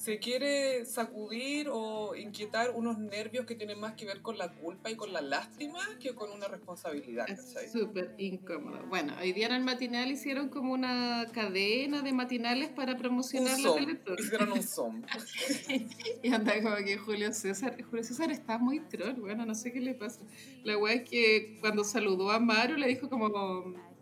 se 0.00 0.18
quiere 0.18 0.86
sacudir 0.86 1.68
o 1.70 2.14
inquietar 2.16 2.70
unos 2.74 2.98
nervios 2.98 3.44
que 3.44 3.54
tienen 3.54 3.78
más 3.78 3.92
que 3.92 4.06
ver 4.06 4.22
con 4.22 4.38
la 4.38 4.50
culpa 4.50 4.90
y 4.90 4.96
con 4.96 5.12
la 5.12 5.20
lástima 5.20 5.78
que 6.00 6.14
con 6.14 6.30
una 6.30 6.48
responsabilidad. 6.48 7.28
Es 7.28 7.70
súper 7.70 8.14
incómodo. 8.16 8.82
Bueno, 8.88 9.14
hoy 9.20 9.34
día 9.34 9.48
en 9.48 9.52
el 9.52 9.62
matinal 9.62 10.10
hicieron 10.10 10.48
como 10.48 10.72
una 10.72 11.26
cadena 11.34 12.00
de 12.00 12.14
matinales 12.14 12.70
para 12.70 12.92
Un 12.92 12.98
promocionar 12.98 13.58
la 13.58 13.62
zoom. 13.62 13.78
Teletón. 13.78 14.16
Hicieron 14.18 14.52
un 14.52 14.62
zoom. 14.62 15.02
Y 16.22 16.32
anda 16.32 16.62
como 16.62 16.76
que 16.76 16.96
Julio 16.96 17.30
César, 17.34 17.76
Julio 17.82 18.02
César 18.02 18.30
está 18.30 18.56
muy 18.56 18.80
troll, 18.80 19.20
bueno, 19.20 19.44
no 19.44 19.54
sé 19.54 19.70
qué 19.70 19.80
le 19.80 19.92
pasa. 19.92 20.22
La 20.64 20.78
wea 20.78 20.94
es 20.94 21.10
que 21.10 21.58
cuando 21.60 21.84
saludó 21.84 22.30
a 22.30 22.40
Maru 22.40 22.76
le 22.76 22.88
dijo 22.88 23.10
como, 23.10 23.26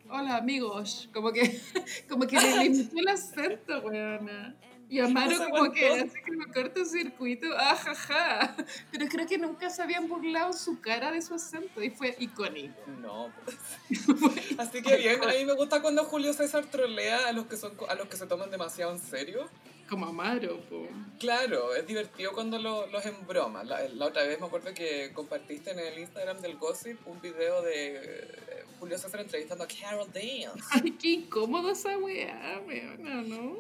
hola 0.08 0.36
amigos, 0.36 1.10
como 1.12 1.32
que, 1.32 1.60
como 2.08 2.24
que 2.28 2.36
le 2.36 2.68
limitó 2.68 3.00
el 3.00 3.08
acento, 3.08 3.80
weona. 3.80 4.56
Y 4.90 5.00
a 5.00 5.08
Maru 5.08 5.32
No 5.32 5.38
se 5.44 5.50
como 5.50 5.72
que 5.72 5.86
aguantó. 5.86 6.06
así 6.12 6.20
como 6.22 6.52
cortocircuito, 6.52 7.46
ajaja. 7.58 8.56
Pero 8.90 9.06
creo 9.08 9.26
que 9.26 9.36
nunca 9.38 9.68
se 9.70 9.82
habían 9.82 10.08
burlado 10.08 10.52
su 10.52 10.80
cara 10.80 11.12
de 11.12 11.20
su 11.22 11.34
acento 11.34 11.82
y 11.82 11.90
fue 11.90 12.16
icónico. 12.18 12.80
No. 13.02 13.30
pues. 13.44 13.56
Así 14.58 14.82
que 14.82 14.96
bien, 14.96 15.22
a 15.22 15.26
mí 15.28 15.44
me 15.44 15.52
gusta 15.54 15.82
cuando 15.82 16.04
Julio 16.04 16.32
César 16.32 16.66
trolea 16.66 17.28
a 17.28 17.32
los 17.32 17.46
que 17.46 17.56
son 17.56 17.72
a 17.88 17.94
los 17.94 18.08
que 18.08 18.16
se 18.16 18.26
toman 18.26 18.50
demasiado 18.50 18.92
en 18.92 18.98
serio. 18.98 19.48
Como 19.88 20.04
a 20.06 20.12
Maru, 20.12 20.60
po. 20.68 20.86
Claro, 21.18 21.74
es 21.74 21.86
divertido 21.86 22.32
cuando 22.32 22.58
lo- 22.58 22.86
los 22.88 23.06
embroma. 23.06 23.64
La, 23.64 23.88
la 23.88 24.06
otra 24.06 24.22
vez 24.24 24.38
me 24.38 24.46
acuerdo 24.46 24.74
que 24.74 25.10
compartiste 25.14 25.70
en 25.70 25.78
el 25.78 25.98
Instagram 25.98 26.40
del 26.42 26.56
Gossip 26.58 27.06
un 27.06 27.18
video 27.22 27.62
de 27.62 27.96
eh, 27.96 28.64
Julio 28.78 28.98
César 28.98 29.20
entrevistando 29.20 29.64
a 29.64 29.66
Carol 29.66 30.06
Dance. 30.12 30.62
Ay, 30.72 30.90
qué 30.92 31.08
incómodo 31.08 31.70
esa 31.70 31.96
weá, 31.96 32.60
weona, 32.66 33.22
¿no? 33.22 33.56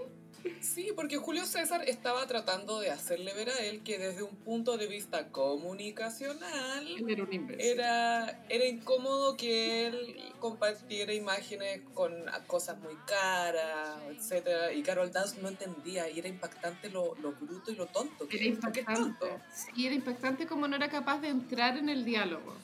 Sí, 0.60 0.90
porque 0.94 1.16
Julio 1.16 1.44
César 1.46 1.82
estaba 1.86 2.26
tratando 2.26 2.80
de 2.80 2.90
hacerle 2.90 3.32
ver 3.34 3.50
a 3.50 3.58
él 3.58 3.82
que 3.82 3.98
desde 3.98 4.22
un 4.22 4.34
punto 4.36 4.76
de 4.76 4.86
vista 4.86 5.28
comunicacional 5.28 6.86
era 7.08 7.22
un 7.24 7.56
era, 7.58 8.44
era 8.48 8.66
incómodo 8.66 9.36
que 9.36 9.86
él 9.86 10.16
compartiera 10.40 11.12
imágenes 11.12 11.80
con 11.94 12.12
cosas 12.46 12.78
muy 12.78 12.94
caras, 13.06 13.98
etc. 14.10 14.76
Y 14.76 14.82
Carol 14.82 15.12
Dance 15.12 15.40
no 15.40 15.48
entendía 15.48 16.08
y 16.08 16.18
era 16.18 16.28
impactante 16.28 16.90
lo, 16.90 17.14
lo 17.16 17.32
bruto 17.32 17.70
y 17.70 17.76
lo 17.76 17.86
tonto 17.86 18.28
que 18.28 18.36
Era 18.36 18.46
impactante. 18.46 19.26
Sí, 19.52 19.86
era 19.86 19.94
impactante 19.94 20.46
como 20.46 20.68
no 20.68 20.76
era 20.76 20.88
capaz 20.88 21.20
de 21.20 21.28
entrar 21.28 21.76
en 21.76 21.88
el 21.88 22.04
diálogo. 22.04 22.54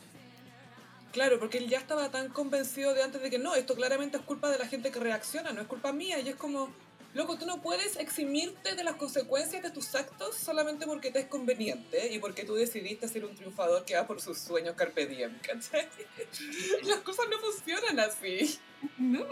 Claro, 1.14 1.38
porque 1.38 1.58
él 1.58 1.68
ya 1.68 1.78
estaba 1.78 2.10
tan 2.10 2.28
convencido 2.30 2.92
de 2.92 3.04
antes 3.04 3.22
de 3.22 3.30
que 3.30 3.38
no, 3.38 3.54
esto 3.54 3.76
claramente 3.76 4.16
es 4.16 4.22
culpa 4.24 4.50
de 4.50 4.58
la 4.58 4.66
gente 4.66 4.90
que 4.90 4.98
reacciona, 4.98 5.52
no 5.52 5.60
es 5.60 5.68
culpa 5.68 5.92
mía. 5.92 6.18
Y 6.18 6.28
es 6.28 6.34
como, 6.34 6.70
loco, 7.14 7.38
tú 7.38 7.46
no 7.46 7.62
puedes 7.62 7.96
eximirte 7.96 8.74
de 8.74 8.84
las 8.84 8.96
consecuencias 8.96 9.62
de 9.62 9.70
tus 9.70 9.94
actos 9.94 10.36
solamente 10.36 10.84
porque 10.86 11.10
te 11.10 11.20
es 11.20 11.26
conveniente 11.26 12.12
y 12.12 12.18
porque 12.18 12.44
tú 12.44 12.54
decidiste 12.54 13.08
ser 13.08 13.24
un 13.24 13.34
triunfador 13.34 13.84
que 13.84 13.94
va 13.96 14.06
por 14.06 14.20
sus 14.20 14.38
sueños 14.38 14.74
carpe 14.76 15.06
diem, 15.06 15.38
¿cachai? 15.40 15.88
Las 16.84 16.98
cosas 17.00 17.26
no 17.30 17.38
funcionan 17.38 18.00
así. 18.00 18.58
No. 18.98 19.24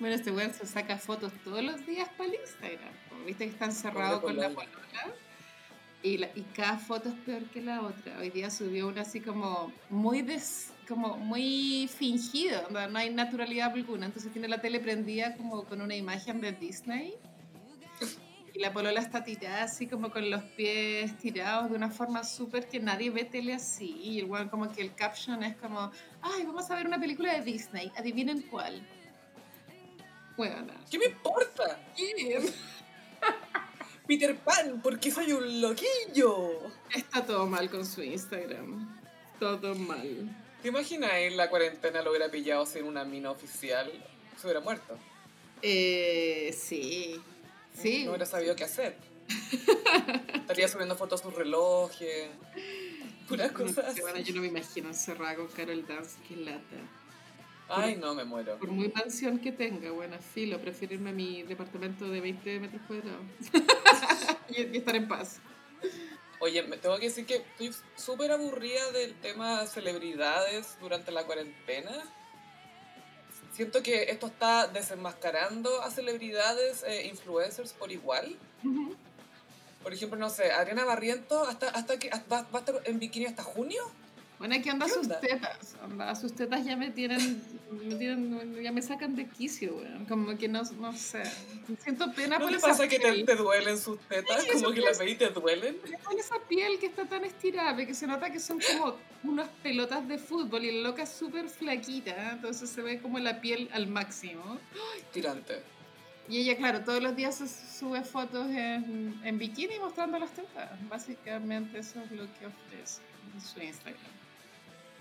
Bueno, 0.00 0.14
este 0.14 0.30
weón 0.30 0.54
se 0.54 0.66
saca 0.66 0.96
fotos 0.96 1.32
todos 1.44 1.62
los 1.62 1.84
días 1.86 2.08
para 2.16 2.30
el 2.30 2.36
Instagram. 2.36 2.92
Viste 3.26 3.44
que 3.46 3.50
está 3.50 3.66
encerrado 3.66 4.22
con 4.22 4.36
la 4.36 4.48
polola. 4.48 4.70
polola. 4.72 5.14
Y, 6.02 6.16
la- 6.18 6.30
y 6.34 6.42
cada 6.54 6.78
foto 6.78 7.08
es 7.08 7.14
peor 7.26 7.42
que 7.50 7.60
la 7.60 7.82
otra. 7.82 8.18
Hoy 8.18 8.30
día 8.30 8.50
subió 8.50 8.86
una 8.86 9.02
así 9.02 9.20
como 9.20 9.72
muy 9.90 10.22
des, 10.22 10.68
como 10.88 11.18
muy 11.18 11.86
fingido, 11.86 12.62
no, 12.70 12.88
no 12.88 12.98
hay 12.98 13.10
naturalidad 13.10 13.72
alguna. 13.72 14.06
Entonces 14.06 14.32
tiene 14.32 14.48
la 14.48 14.60
tele 14.60 14.80
prendida 14.80 15.36
como 15.36 15.64
con 15.64 15.82
una 15.82 15.94
imagen 15.94 16.40
de 16.40 16.52
Disney. 16.52 17.14
Y 18.54 18.60
la 18.60 18.72
polola 18.72 19.00
está 19.00 19.22
tirada 19.22 19.64
así 19.64 19.86
como 19.86 20.10
con 20.10 20.30
los 20.30 20.42
pies 20.42 21.16
tirados 21.18 21.70
de 21.70 21.76
una 21.76 21.90
forma 21.90 22.24
súper 22.24 22.66
que 22.66 22.80
nadie 22.80 23.10
ve 23.10 23.24
tele 23.24 23.54
así. 23.54 24.00
Y 24.02 24.18
igual 24.18 24.50
como 24.50 24.72
que 24.72 24.80
el 24.80 24.94
caption 24.94 25.42
es 25.42 25.56
como, 25.56 25.92
ay, 26.22 26.44
vamos 26.44 26.70
a 26.70 26.74
ver 26.74 26.86
una 26.86 26.98
película 26.98 27.34
de 27.34 27.42
Disney, 27.42 27.92
adivinen 27.96 28.42
cuál. 28.42 28.82
Bueno, 30.36 30.72
¿Qué 30.90 30.98
me 30.98 31.06
importa? 31.06 31.78
Peter 34.06 34.38
Pan, 34.38 34.80
porque 34.82 35.10
soy 35.10 35.32
un 35.32 35.60
loquillo. 35.60 36.70
está 36.94 37.26
todo 37.26 37.46
mal 37.46 37.68
con 37.68 37.84
su 37.84 38.02
Instagram. 38.02 38.98
Todo 39.38 39.74
mal. 39.74 40.47
¿Te 40.62 40.68
imaginas 40.68 41.12
en 41.14 41.36
la 41.36 41.48
cuarentena 41.50 42.02
lo 42.02 42.10
hubiera 42.10 42.30
pillado 42.30 42.66
sin 42.66 42.84
una 42.84 43.04
mina 43.04 43.30
oficial? 43.30 43.90
se 44.36 44.46
hubiera 44.46 44.60
muerto. 44.60 44.96
Eh, 45.62 46.54
sí. 46.56 47.20
Sí. 47.74 48.04
No 48.04 48.10
hubiera 48.10 48.26
sabido 48.26 48.54
qué 48.54 48.64
hacer. 48.64 48.96
Estaría 50.34 50.68
subiendo 50.68 50.96
fotos 50.96 51.20
a 51.20 51.24
sus 51.24 51.34
relojes. 51.34 52.28
Puras 53.28 53.52
cosas. 53.52 54.00
Bueno, 54.00 54.20
yo 54.20 54.34
no 54.34 54.40
me 54.40 54.46
imagino 54.48 54.88
encerrada 54.88 55.36
con 55.36 55.48
Carol 55.48 55.86
Dance, 55.86 56.16
qué 56.28 56.36
lata. 56.36 56.76
Ay, 57.68 57.96
no, 57.96 58.14
me 58.14 58.24
muero. 58.24 58.56
Por 58.58 58.70
muy 58.70 58.88
mansión 58.88 59.38
que 59.38 59.52
tenga, 59.52 59.90
bueno, 59.90 60.16
filo, 60.18 60.58
prefiero 60.58 60.94
irme 60.94 61.10
a 61.10 61.12
mi 61.12 61.42
departamento 61.42 62.08
de 62.08 62.20
20 62.20 62.60
metros 62.60 62.80
cuadrados 62.86 63.22
y, 64.48 64.76
estar 64.76 64.96
en 64.96 65.06
paz. 65.06 65.40
Oye, 66.40 66.62
me 66.62 66.76
tengo 66.76 66.98
que 66.98 67.06
decir 67.06 67.26
que 67.26 67.36
estoy 67.36 67.74
súper 67.96 68.30
aburrida 68.30 68.92
del 68.92 69.14
tema 69.20 69.66
celebridades 69.66 70.78
durante 70.80 71.10
la 71.10 71.24
cuarentena. 71.24 71.90
Siento 73.52 73.82
que 73.82 74.04
esto 74.04 74.28
está 74.28 74.68
desenmascarando 74.68 75.82
a 75.82 75.90
celebridades, 75.90 76.84
e 76.84 77.08
influencers 77.08 77.72
por 77.72 77.90
igual. 77.90 78.36
Por 79.82 79.92
ejemplo, 79.92 80.16
no 80.18 80.30
sé, 80.30 80.52
Adriana 80.52 80.84
Barriento, 80.84 81.42
hasta, 81.42 81.70
hasta 81.70 81.98
que 81.98 82.10
va, 82.30 82.42
va 82.42 82.48
a 82.52 82.58
estar 82.58 82.80
en 82.84 82.98
bikini 83.00 83.26
hasta 83.26 83.42
junio. 83.42 83.82
Bueno, 84.38 84.54
aquí 84.54 84.68
anda 84.68 84.88
sus 84.88 85.08
tetas. 85.20 85.74
Anda, 85.82 86.14
sus 86.14 86.32
tetas 86.32 86.64
ya 86.64 86.76
me 86.76 86.90
tienen, 86.90 87.42
me 87.72 87.96
tienen, 87.96 88.62
ya 88.62 88.70
me 88.70 88.80
sacan 88.82 89.16
de 89.16 89.26
quicio, 89.26 89.74
weón. 89.76 90.06
Como 90.06 90.38
que 90.38 90.46
no, 90.46 90.62
no 90.78 90.92
sé. 90.92 91.24
Siento 91.80 92.12
pena 92.12 92.38
¿No 92.38 92.44
por 92.44 92.52
te 92.52 92.58
esa 92.58 92.68
pasa 92.68 92.86
que 92.86 93.00
te, 93.00 93.24
te 93.24 93.34
duelen 93.34 93.76
sus 93.76 93.98
tetas? 94.00 94.42
Sí, 94.42 94.50
como 94.52 94.58
eso 94.66 94.72
que 94.72 94.80
las 94.80 94.98
veis 94.98 95.12
y 95.12 95.16
te 95.16 95.30
duelen. 95.30 95.76
Con 96.04 96.18
esa 96.18 96.36
piel 96.48 96.78
que 96.78 96.86
está 96.86 97.04
tan 97.06 97.24
estirada, 97.24 97.84
que 97.84 97.94
se 97.94 98.06
nota 98.06 98.30
que 98.30 98.38
son 98.38 98.60
como 98.60 98.96
unas 99.24 99.48
pelotas 99.62 100.06
de 100.06 100.18
fútbol 100.18 100.64
y 100.64 100.70
la 100.70 100.88
loca 100.90 101.02
es 101.02 101.10
súper 101.10 101.48
flaquita, 101.48 102.30
entonces 102.30 102.70
se 102.70 102.80
ve 102.80 103.00
como 103.00 103.18
la 103.18 103.40
piel 103.40 103.68
al 103.72 103.88
máximo. 103.88 104.58
Tirante. 105.12 105.62
Y 106.28 106.38
ella, 106.42 106.56
claro, 106.56 106.84
todos 106.84 107.02
los 107.02 107.16
días 107.16 107.36
se 107.36 107.48
sube 107.48 108.02
fotos 108.02 108.46
en, 108.50 109.18
en 109.24 109.38
bikini 109.38 109.80
mostrando 109.80 110.18
las 110.18 110.30
tetas. 110.30 110.70
Básicamente 110.88 111.78
eso 111.80 112.00
es 112.02 112.12
lo 112.12 112.24
que 112.38 112.46
ofrece 112.46 113.00
en 113.34 113.40
su 113.40 113.60
Instagram. 113.60 114.17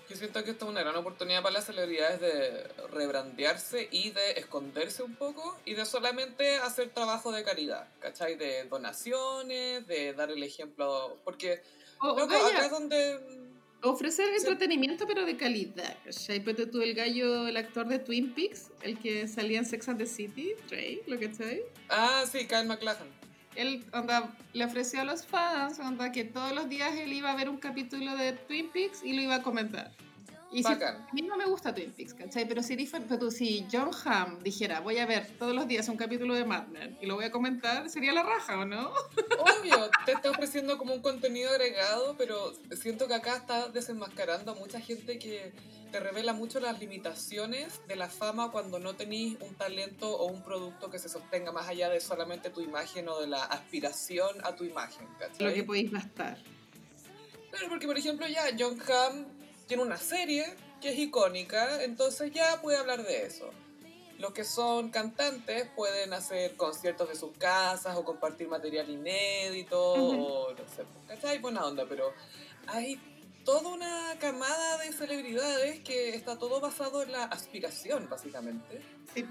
Yo 0.10 0.15
siento 0.15 0.41
que 0.43 0.52
esta 0.52 0.63
es 0.65 0.72
una 0.72 0.82
gran 0.82 0.96
oportunidad 0.96 1.41
para 1.41 1.56
las 1.56 1.65
celebridades 1.65 2.22
de 2.22 2.63
rebrandearse 2.93 3.89
y 3.91 4.12
de 4.12 4.32
esconderse 4.38 5.04
un 5.04 5.15
poco 5.15 5.58
y 5.65 5.74
de 5.74 5.86
solamente 5.86 6.56
hacer 6.58 6.89
trabajo 6.91 7.32
de 7.34 7.43
caridad, 7.43 7.88
¿cachai? 8.00 8.36
De 8.36 8.63
donaciones, 8.65 9.86
de 9.86 10.13
dar 10.13 10.32
el 10.32 10.41
ejemplo, 10.43 11.17
porque 11.26 11.62
O, 12.00 12.08
loco, 12.17 12.22
acá 12.24 12.65
es 12.65 12.72
donde... 12.72 13.20
ofrecer 13.82 14.28
Sí. 14.39 14.48
entretenimiento 14.48 15.06
pero 15.08 15.26
de 15.26 15.36
calidad. 15.36 15.98
¿cachai? 16.06 16.39
Ponte 16.39 16.67
tú 16.67 16.82
el 16.82 16.93
gallo, 16.93 17.48
el 17.48 17.58
actor 17.58 17.88
de 17.88 18.00
Twin 18.00 18.34
Peaks, 18.34 18.70
el 18.84 18.98
que 19.00 19.28
salía 19.28 19.60
en 19.60 19.65
Sex 19.65 19.89
and 19.89 19.98
the 20.00 20.06
City, 20.06 20.54
Trey, 20.70 21.02
lo 21.06 21.20
que 21.20 21.34
sabes. 21.34 21.63
Ah, 21.89 22.24
sí, 22.32 22.48
Kyle 22.48 22.65
MacLachlan. 22.65 23.16
Él 23.58 23.84
onda, 23.91 24.32
le 24.54 24.63
ofreció 24.63 25.02
a 25.02 25.04
los 25.04 25.26
fans 25.26 25.80
onda, 25.80 26.12
que 26.12 26.24
todos 26.24 26.54
los 26.54 26.70
días 26.70 26.96
él 26.96 27.12
iba 27.12 27.32
a 27.32 27.36
ver 27.36 27.50
un 27.50 27.58
capítulo 27.58 28.15
de 28.15 28.34
Twin 28.34 28.70
Peaks 28.70 29.04
y 29.04 29.13
lo 29.13 29.22
iba 29.22 29.36
a 29.36 29.41
comentar. 29.41 29.91
Y 30.52 30.63
si, 30.63 30.72
a 30.72 31.08
mí 31.12 31.24
no 31.24 31.36
me 31.36 31.46
gusta 31.46 31.74
Twin 31.76 31.91
Peaks, 31.91 32.13
¿cachai? 32.13 32.48
Pero 32.48 32.63
si, 32.63 32.78
pero 33.10 33.32
si 33.32 33.67
John 33.70 33.89
Hamm 34.06 34.41
dijera, 34.43 34.80
voy 34.80 34.98
a 34.98 35.06
ver 35.06 35.28
todos 35.38 35.54
los 35.54 35.67
días 35.67 35.89
un 35.89 35.98
capítulo 35.98 36.36
de 36.36 36.46
Mad 36.46 36.67
Men 36.67 36.98
y 37.02 37.06
lo 37.06 37.15
voy 37.15 37.26
a 37.26 37.32
comentar, 37.32 37.89
sería 37.89 38.13
la 38.13 38.24
raja, 38.24 38.60
¿o 38.60 38.65
no? 38.65 38.93
Obvio, 39.39 39.89
te 40.06 40.13
está 40.13 40.32
ofreciendo 40.32 40.78
como 40.78 40.93
un 40.93 41.02
contenido 41.02 41.50
agregado, 41.50 42.15
pero 42.17 42.54
siento 42.80 43.08
que 43.08 43.15
acá 43.15 43.36
está 43.36 43.67
desenmascarando 43.70 44.52
a 44.52 44.56
mucha 44.56 44.80
gente 44.80 45.20
que 45.20 45.52
te 45.91 46.00
revela 46.00 46.34
mucho 46.34 46.60
las 46.60 46.80
limitaciones 46.80 47.82
de 47.88 47.95
la 47.95 48.10
fama 48.10 48.52
cuando 48.52 48.80
no 48.80 48.95
tenés 48.95 49.39
un 49.41 49.56
talento 49.56 50.10
o 50.10 50.26
un 50.26 50.43
producto 50.43 50.89
que 50.89 51.00
se 51.00 51.10
sostenga 51.10 51.52
más 51.52 51.67
allá 51.67 51.89
de 51.89 52.00
solamente 52.00 52.50
tu 52.50 52.62
imagen 52.62 53.08
o 53.10 53.19
de 53.19 53.28
la 53.28 53.43
aspiración 53.43 54.38
a 54.43 54.56
tu 54.56 54.63
imagen, 54.63 55.08
Lo 55.39 55.54
que 55.54 55.63
podéis 55.63 55.91
gastar. 55.91 56.38
Claro, 57.50 57.69
porque 57.69 57.88
por 57.88 57.97
ejemplo 57.97 58.28
ya 58.28 58.43
John 58.58 58.80
Hamm 58.82 59.26
tiene 59.67 59.84
una 59.84 59.97
serie 59.97 60.56
que 60.82 60.89
es 60.89 61.00
icónica, 61.00 61.84
entonces 61.84 62.32
ya 62.32 62.62
puede 62.62 62.78
hablar 62.78 63.04
de 63.04 63.26
eso. 63.26 63.50
Los 64.19 64.34
que 64.34 64.43
son 64.43 64.89
cantantes 64.89 65.69
pueden 65.76 66.12
hacer 66.13 66.56
conciertos 66.56 67.08
de 67.10 67.15
sus 67.15 67.38
casas 67.38 67.95
o 67.95 68.04
compartir 68.04 68.47
material 68.47 68.89
inédito 68.89 69.93
Ujú. 69.93 70.23
o 70.23 70.52
no 70.54 70.67
sé, 70.76 70.86
¿cachai? 71.08 71.38
Buena 71.39 71.65
onda, 71.65 71.86
pero 71.88 72.13
hay 72.67 73.00
toda 73.47 73.69
una 73.69 74.19
camada 74.19 74.77
de 74.79 74.91
celebridades 74.91 75.79
que 75.79 76.10
está 76.10 76.38
todo 76.38 76.60
basado 76.60 77.01
en 77.01 77.13
la 77.13 77.23
aspiración, 77.23 78.10
básicamente. 78.10 78.81
Sí. 79.13 79.23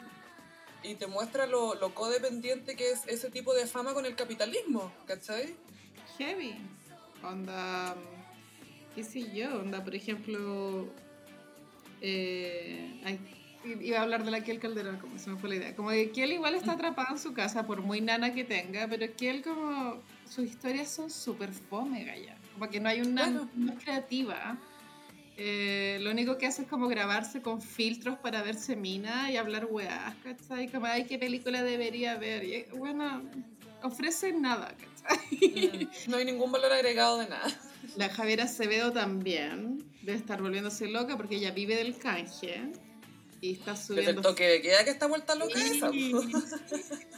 Y 0.83 0.94
te 0.94 1.07
muestra 1.07 1.46
lo, 1.46 1.74
lo 1.74 1.94
codependiente 1.94 2.76
que 2.76 2.92
es 2.92 3.07
ese 3.09 3.29
tipo 3.29 3.52
de 3.52 3.66
fama 3.66 3.92
con 3.92 4.07
el 4.07 4.16
capitalismo, 4.16 4.90
¿cachai? 5.07 5.55
Heavy. 6.16 6.55
Onda, 7.22 7.94
qué 8.94 9.05
sé 9.05 9.31
yo, 9.35 9.61
onda, 9.61 9.85
por 9.85 9.94
ejemplo, 9.94 10.88
eh, 12.00 12.98
ay, 13.05 13.20
iba 13.83 13.98
a 13.98 14.02
hablar 14.02 14.24
de 14.24 14.31
la 14.31 14.42
Kiel 14.42 14.61
Calderón, 14.61 14.96
como 14.96 15.18
se 15.18 15.29
me 15.29 15.37
fue 15.37 15.50
la 15.50 15.57
idea. 15.57 15.76
Como 15.76 15.90
que 15.90 16.11
Kiel 16.11 16.33
igual 16.33 16.55
está 16.55 16.72
atrapada 16.72 17.11
en 17.11 17.18
su 17.18 17.35
casa, 17.35 17.66
por 17.66 17.83
muy 17.83 18.00
nana 18.00 18.33
que 18.33 18.44
tenga, 18.44 18.88
pero 18.88 19.14
Kiel 19.14 19.42
como, 19.42 20.00
sus 20.26 20.46
historias 20.46 20.88
son 20.88 21.11
súper 21.11 21.52
fome, 21.52 22.02
gaya. 22.02 22.38
Como 22.57 22.71
que 22.71 22.81
no 22.81 22.88
hay 22.88 23.01
una 23.03 23.25
Claro. 23.25 23.49
no 23.55 23.73
es 23.73 23.79
creativa. 23.85 24.57
Eh, 25.37 25.99
lo 26.01 26.11
único 26.11 26.38
que 26.38 26.47
hace 26.47 26.62
es 26.62 26.69
como 26.69 26.88
grabarse 26.88 27.42
con 27.42 27.61
filtros 27.61 28.16
para 28.19 28.42
verse 28.42 28.75
mina 28.75 29.31
y 29.31 29.37
hablar 29.37 29.66
weás, 29.71 30.14
¿cachai? 30.25 30.69
Como, 30.69 30.87
ay, 30.87 31.05
qué 31.05 31.19
película 31.19 31.62
debería 31.62 32.16
ver. 32.16 32.42
Y, 32.45 32.64
bueno, 32.75 33.23
ofrece 33.83 34.33
nada, 34.33 34.75
¿cachai? 35.03 35.90
No 36.09 36.16
hay 36.16 36.25
ningún 36.25 36.51
valor 36.51 36.73
agregado 36.73 37.19
de 37.19 37.29
nada. 37.29 37.47
La 37.97 38.09
Javiera 38.09 38.45
Acevedo 38.45 38.92
también 38.92 39.85
debe 40.01 40.16
estar 40.16 40.40
volviéndose 40.40 40.88
loca 40.88 41.19
porque 41.19 41.37
ella 41.37 41.51
vive 41.51 41.77
del 41.77 41.99
canje 41.99 42.62
y 43.42 43.53
está 43.53 43.77
subiendo. 43.77 44.12
el 44.12 44.21
toque 44.23 44.45
de 44.49 44.62
queda 44.62 44.85
que 44.85 44.90
está 44.90 45.07
vuelta 45.07 45.35
loca 45.35 45.61
Sí, 45.61 45.77
esa. 45.77 45.90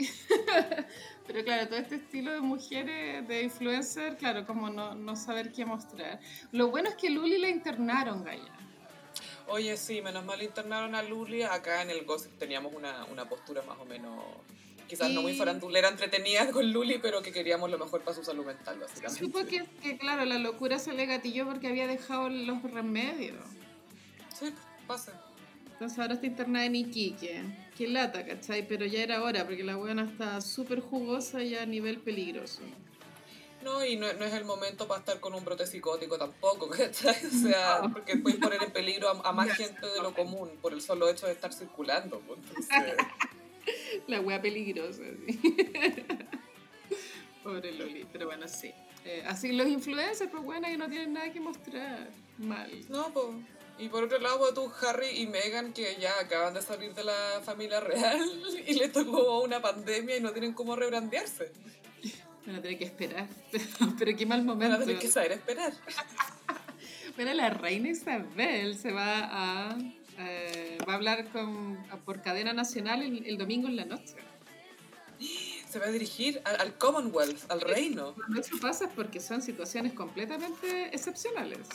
Pero 1.32 1.44
claro, 1.44 1.68
todo 1.68 1.78
este 1.78 1.94
estilo 1.94 2.32
de 2.32 2.40
mujeres, 2.40 3.28
de 3.28 3.42
influencer, 3.42 4.16
claro, 4.16 4.44
como 4.44 4.68
no, 4.68 4.96
no 4.96 5.14
saber 5.14 5.52
qué 5.52 5.64
mostrar. 5.64 6.18
Lo 6.50 6.70
bueno 6.70 6.88
es 6.88 6.96
que 6.96 7.08
Luli 7.08 7.38
la 7.38 7.48
internaron, 7.48 8.24
Gaya. 8.24 8.52
Oye, 9.46 9.76
sí, 9.76 10.02
menos 10.02 10.24
mal 10.24 10.42
internaron 10.42 10.96
a 10.96 11.04
Luli. 11.04 11.44
Acá 11.44 11.82
en 11.82 11.90
el 11.90 12.04
Gossip 12.04 12.36
teníamos 12.36 12.74
una, 12.74 13.04
una 13.12 13.28
postura 13.28 13.62
más 13.62 13.78
o 13.78 13.84
menos, 13.84 14.12
quizás 14.88 15.08
no 15.10 15.22
muy 15.22 15.36
farandulera 15.36 15.88
entretenida 15.88 16.50
con 16.50 16.72
Luli, 16.72 16.98
pero 16.98 17.22
que 17.22 17.30
queríamos 17.30 17.70
lo 17.70 17.78
mejor 17.78 18.02
para 18.02 18.16
su 18.16 18.24
salud 18.24 18.44
mental, 18.44 18.80
básicamente. 18.80 19.24
Supo 19.24 19.46
que, 19.46 19.64
que, 19.80 19.98
claro, 19.98 20.24
la 20.24 20.38
locura 20.38 20.80
se 20.80 20.92
le 20.94 21.06
gatilló 21.06 21.46
porque 21.46 21.68
había 21.68 21.86
dejado 21.86 22.28
los 22.28 22.60
remedios. 22.64 23.44
Sí, 24.36 24.52
pasa. 24.88 25.12
Entonces 25.80 25.98
ahora 25.98 26.12
está 26.12 26.26
internada 26.26 26.66
en 26.66 26.76
Iquique. 26.76 27.40
Qué 27.74 27.88
lata, 27.88 28.26
¿cachai? 28.26 28.68
Pero 28.68 28.84
ya 28.84 29.02
era 29.02 29.22
hora, 29.22 29.46
porque 29.46 29.64
la 29.64 29.76
buena 29.76 30.04
está 30.04 30.42
súper 30.42 30.80
jugosa 30.80 31.42
y 31.42 31.54
a 31.54 31.64
nivel 31.64 32.00
peligroso. 32.00 32.60
No, 33.64 33.82
y 33.82 33.96
no, 33.96 34.12
no 34.12 34.26
es 34.26 34.34
el 34.34 34.44
momento 34.44 34.86
para 34.86 35.00
estar 35.00 35.20
con 35.20 35.32
un 35.34 35.42
brote 35.42 35.66
psicótico 35.66 36.18
tampoco, 36.18 36.68
¿cachai? 36.68 37.16
O 37.24 37.30
sea, 37.30 37.78
No. 37.82 37.94
porque 37.94 38.18
puedes 38.18 38.38
poner 38.38 38.62
en 38.62 38.70
peligro 38.72 39.08
a, 39.08 39.26
a 39.26 39.32
más 39.32 39.52
gente 39.56 39.86
de 39.86 40.02
lo 40.02 40.12
común 40.12 40.50
por 40.60 40.74
el 40.74 40.82
solo 40.82 41.08
hecho 41.08 41.24
de 41.24 41.32
estar 41.32 41.50
circulando. 41.50 42.20
pues, 42.26 42.40
Entonces, 42.46 42.96
La 44.06 44.20
wea 44.20 44.38
peligrosa, 44.42 45.02
sí. 45.26 45.40
Pobre 47.42 47.72
Loli, 47.72 48.06
pero 48.12 48.26
bueno, 48.26 48.46
sí. 48.48 48.70
Eh, 49.06 49.24
así 49.26 49.52
los 49.52 49.66
influencers, 49.66 50.30
pues 50.30 50.44
bueno, 50.44 50.68
que 50.68 50.76
no 50.76 50.90
tienen 50.90 51.14
nada 51.14 51.32
que 51.32 51.40
mostrar. 51.40 52.10
Mal. 52.36 52.70
no, 52.90 53.10
pues. 53.14 53.28
Y 53.78 53.88
por 53.88 54.04
otro 54.04 54.18
lado, 54.18 54.52
tú, 54.52 54.70
Harry 54.82 55.08
y 55.20 55.26
Meghan, 55.26 55.72
que 55.72 55.96
ya 55.98 56.12
acaban 56.20 56.52
de 56.52 56.60
salir 56.60 56.94
de 56.94 57.04
la 57.04 57.40
familia 57.42 57.80
real 57.80 58.20
y 58.66 58.74
le 58.74 58.88
tocó 58.88 59.40
una 59.40 59.60
pandemia 59.62 60.16
y 60.16 60.20
no 60.20 60.32
tienen 60.32 60.52
cómo 60.52 60.76
rebrandearse. 60.76 61.50
Van 62.46 62.56
a 62.56 62.62
tener 62.62 62.78
que 62.78 62.84
esperar. 62.84 63.26
pero 63.98 64.16
qué 64.16 64.26
mal 64.26 64.40
Van 64.40 64.48
a 64.50 64.54
momento. 64.54 64.78
tener 64.80 64.98
que 64.98 65.08
saber 65.08 65.32
esperar. 65.32 65.72
Pero 67.16 67.34
la 67.34 67.50
reina 67.50 67.90
Isabel 67.90 68.78
se 68.78 68.92
va 68.92 69.18
a, 69.30 69.78
eh, 70.18 70.78
va 70.88 70.92
a 70.92 70.96
hablar 70.96 71.28
con, 71.32 71.76
por 72.04 72.22
cadena 72.22 72.52
nacional 72.52 73.02
el, 73.02 73.26
el 73.26 73.36
domingo 73.36 73.68
en 73.68 73.76
la 73.76 73.84
noche. 73.84 74.14
Se 75.68 75.78
va 75.78 75.86
a 75.86 75.90
dirigir 75.90 76.40
al, 76.44 76.60
al 76.60 76.78
Commonwealth, 76.78 77.50
al 77.50 77.60
reino. 77.60 78.14
Cuando 78.14 78.40
eso 78.40 78.56
pasa 78.60 78.88
porque 78.94 79.20
son 79.20 79.42
situaciones 79.42 79.92
completamente 79.92 80.94
excepcionales. 80.94 81.68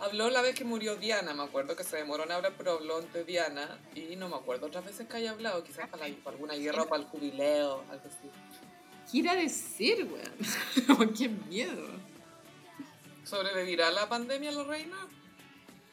Habló 0.00 0.30
la 0.30 0.42
vez 0.42 0.54
que 0.54 0.64
murió 0.64 0.94
Diana, 0.96 1.34
me 1.34 1.42
acuerdo 1.42 1.74
que 1.74 1.82
se 1.82 1.96
demoró 1.96 2.22
en 2.24 2.30
hablar, 2.32 2.54
pero 2.56 2.72
habló 2.72 2.98
ante 2.98 3.24
Diana 3.24 3.78
y 3.96 4.14
no 4.16 4.28
me 4.28 4.36
acuerdo 4.36 4.66
otras 4.68 4.84
veces 4.84 5.08
que 5.08 5.16
haya 5.16 5.32
hablado, 5.32 5.64
quizás 5.64 5.88
para, 5.88 6.06
la- 6.08 6.14
para 6.22 6.36
alguna 6.36 6.54
guerra 6.54 6.82
o 6.82 6.88
para 6.88 7.02
el 7.02 7.08
jubileo, 7.08 7.82
algo 7.90 8.04
así. 8.06 8.30
¿Qué 9.10 9.18
irá 9.18 9.32
a 9.32 9.36
decir, 9.36 10.08
weón? 10.88 11.12
¡Qué 11.14 11.28
miedo! 11.28 11.88
¿Sobrevivirá 13.24 13.90
la 13.90 14.08
pandemia 14.08 14.52
la 14.52 14.62
reina? 14.64 14.96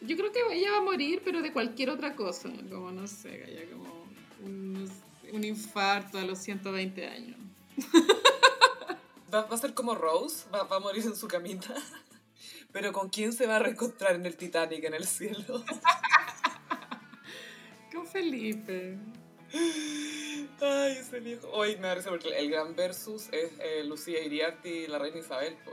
Yo 0.01 0.15
creo 0.17 0.31
que 0.31 0.41
ella 0.51 0.71
va 0.71 0.77
a 0.77 0.81
morir, 0.81 1.21
pero 1.25 1.41
de 1.41 1.51
cualquier 1.51 1.89
otra 1.89 2.15
cosa, 2.15 2.49
como 2.69 2.91
no 2.91 3.07
sé, 3.07 3.53
ya 3.55 3.75
como 3.75 4.05
un, 4.43 4.87
un 5.31 5.43
infarto 5.43 6.19
a 6.19 6.23
los 6.23 6.37
120 6.39 7.07
años. 7.07 7.37
Va, 9.33 9.41
va 9.47 9.55
a 9.55 9.57
ser 9.57 9.73
como 9.73 9.95
Rose, 9.95 10.45
va, 10.53 10.63
va 10.63 10.77
a 10.77 10.79
morir 10.79 11.03
en 11.03 11.15
su 11.15 11.27
camita. 11.27 11.73
Pero 12.75 12.91
¿con 12.91 13.07
quién 13.07 13.31
se 13.31 13.47
va 13.47 13.55
a 13.55 13.59
reencontrar 13.59 14.15
en 14.15 14.25
el 14.25 14.35
Titanic 14.35 14.83
en 14.83 14.95
el 14.95 15.05
cielo? 15.05 15.63
Con 17.93 18.05
Felipe. 18.05 18.97
Ay, 20.59 20.97
ese 20.99 21.21
viejo. 21.21 21.47
Hoy 21.53 21.77
me 21.77 21.83
parece 21.83 22.09
porque 22.09 22.37
el 22.37 22.51
gran 22.51 22.75
versus 22.75 23.29
es 23.31 23.53
eh, 23.61 23.85
Lucía 23.85 24.21
Iriarte 24.21 24.67
y 24.67 24.87
la 24.87 24.99
reina 24.99 25.19
Isabel. 25.19 25.55
po. 25.63 25.71